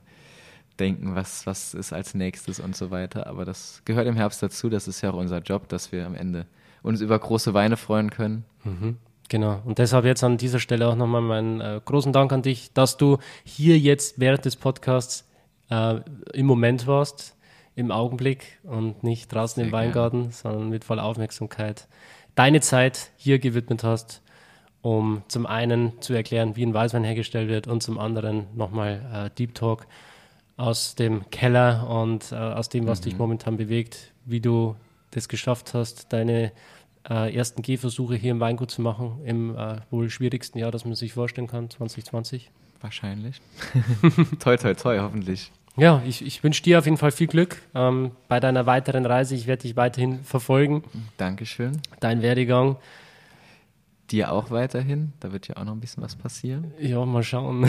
denken, 0.78 1.14
was, 1.14 1.46
was 1.46 1.74
ist 1.74 1.92
als 1.92 2.14
nächstes 2.14 2.60
und 2.60 2.76
so 2.76 2.90
weiter. 2.90 3.26
Aber 3.26 3.44
das 3.44 3.82
gehört 3.84 4.06
im 4.06 4.16
Herbst 4.16 4.42
dazu. 4.42 4.68
Das 4.70 4.88
ist 4.88 5.00
ja 5.02 5.10
auch 5.10 5.16
unser 5.16 5.40
Job, 5.40 5.68
dass 5.68 5.92
wir 5.92 6.06
am 6.06 6.14
Ende 6.14 6.46
uns 6.82 7.00
über 7.00 7.18
große 7.18 7.54
Weine 7.54 7.76
freuen 7.76 8.10
können. 8.10 8.44
Mhm. 8.64 8.96
Genau. 9.28 9.60
Und 9.64 9.78
deshalb 9.78 10.04
jetzt 10.04 10.24
an 10.24 10.38
dieser 10.38 10.60
Stelle 10.60 10.88
auch 10.88 10.96
nochmal 10.96 11.20
meinen 11.20 11.60
äh, 11.60 11.80
großen 11.84 12.12
Dank 12.12 12.32
an 12.32 12.42
dich, 12.42 12.72
dass 12.72 12.96
du 12.96 13.18
hier 13.44 13.78
jetzt 13.78 14.18
während 14.18 14.44
des 14.44 14.56
Podcasts 14.56 15.27
äh, 15.70 16.00
im 16.32 16.46
Moment 16.46 16.86
warst 16.86 17.36
im 17.74 17.92
Augenblick 17.92 18.58
und 18.64 19.04
nicht 19.04 19.32
draußen 19.32 19.56
Sehr 19.56 19.66
im 19.66 19.72
Weingarten, 19.72 20.20
gerne. 20.22 20.32
sondern 20.32 20.68
mit 20.68 20.84
voller 20.84 21.04
Aufmerksamkeit 21.04 21.86
deine 22.34 22.60
Zeit 22.60 23.10
hier 23.16 23.38
gewidmet 23.38 23.84
hast, 23.84 24.22
um 24.82 25.22
zum 25.28 25.46
einen 25.46 26.00
zu 26.00 26.12
erklären, 26.12 26.56
wie 26.56 26.64
ein 26.64 26.74
Weißwein 26.74 27.04
hergestellt 27.04 27.48
wird 27.48 27.66
und 27.66 27.82
zum 27.82 27.98
anderen 27.98 28.46
nochmal 28.56 29.30
äh, 29.30 29.30
Deep 29.36 29.54
Talk 29.54 29.86
aus 30.56 30.96
dem 30.96 31.30
Keller 31.30 31.88
und 31.88 32.32
äh, 32.32 32.34
aus 32.34 32.68
dem, 32.68 32.86
was 32.86 33.00
mhm. 33.00 33.04
dich 33.04 33.18
momentan 33.18 33.56
bewegt, 33.56 34.12
wie 34.24 34.40
du 34.40 34.74
das 35.12 35.28
geschafft 35.28 35.72
hast, 35.72 36.12
deine 36.12 36.52
äh, 37.08 37.34
ersten 37.34 37.62
Gehversuche 37.62 38.16
hier 38.16 38.32
im 38.32 38.40
Weingut 38.40 38.70
zu 38.70 38.82
machen, 38.82 39.20
im 39.24 39.56
äh, 39.56 39.76
wohl 39.90 40.10
schwierigsten 40.10 40.58
Jahr, 40.58 40.70
das 40.70 40.84
man 40.84 40.94
sich 40.94 41.12
vorstellen 41.12 41.46
kann, 41.46 41.70
2020. 41.70 42.50
Wahrscheinlich. 42.80 43.40
toi, 44.40 44.56
toi, 44.56 44.74
toi, 44.74 44.98
hoffentlich. 44.98 45.50
Ja, 45.78 46.02
ich, 46.04 46.26
ich 46.26 46.42
wünsche 46.42 46.62
dir 46.62 46.78
auf 46.78 46.86
jeden 46.86 46.96
Fall 46.96 47.12
viel 47.12 47.28
Glück 47.28 47.62
ähm, 47.74 48.10
bei 48.26 48.40
deiner 48.40 48.66
weiteren 48.66 49.06
Reise. 49.06 49.36
Ich 49.36 49.46
werde 49.46 49.62
dich 49.62 49.76
weiterhin 49.76 50.24
verfolgen. 50.24 50.82
Dankeschön. 51.16 51.80
Dein 52.00 52.20
Werdegang. 52.20 52.76
Dir 54.10 54.32
auch 54.32 54.50
weiterhin. 54.50 55.12
Da 55.20 55.32
wird 55.32 55.48
ja 55.48 55.56
auch 55.56 55.64
noch 55.64 55.72
ein 55.72 55.80
bisschen 55.80 56.02
was 56.02 56.16
passieren. 56.16 56.72
Ja, 56.80 57.04
mal 57.04 57.22
schauen. 57.22 57.60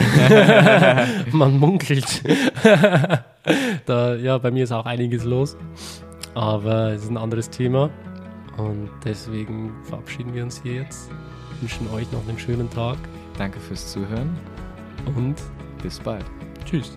Man 1.32 1.58
munkelt. 1.58 2.22
da, 3.86 4.14
ja, 4.16 4.38
bei 4.38 4.50
mir 4.50 4.64
ist 4.64 4.72
auch 4.72 4.86
einiges 4.86 5.24
los. 5.24 5.56
Aber 6.34 6.92
es 6.92 7.04
ist 7.04 7.10
ein 7.10 7.16
anderes 7.16 7.50
Thema. 7.50 7.90
Und 8.56 8.90
deswegen 9.04 9.72
verabschieden 9.84 10.34
wir 10.34 10.42
uns 10.42 10.60
hier 10.62 10.74
jetzt. 10.74 11.10
Wünschen 11.60 11.88
euch 11.92 12.10
noch 12.10 12.26
einen 12.26 12.38
schönen 12.38 12.68
Tag. 12.70 12.98
Danke 13.38 13.60
fürs 13.60 13.92
Zuhören. 13.92 14.36
Und 15.14 15.36
bis 15.82 16.00
bald. 16.00 16.24
Tschüss. 16.64 16.96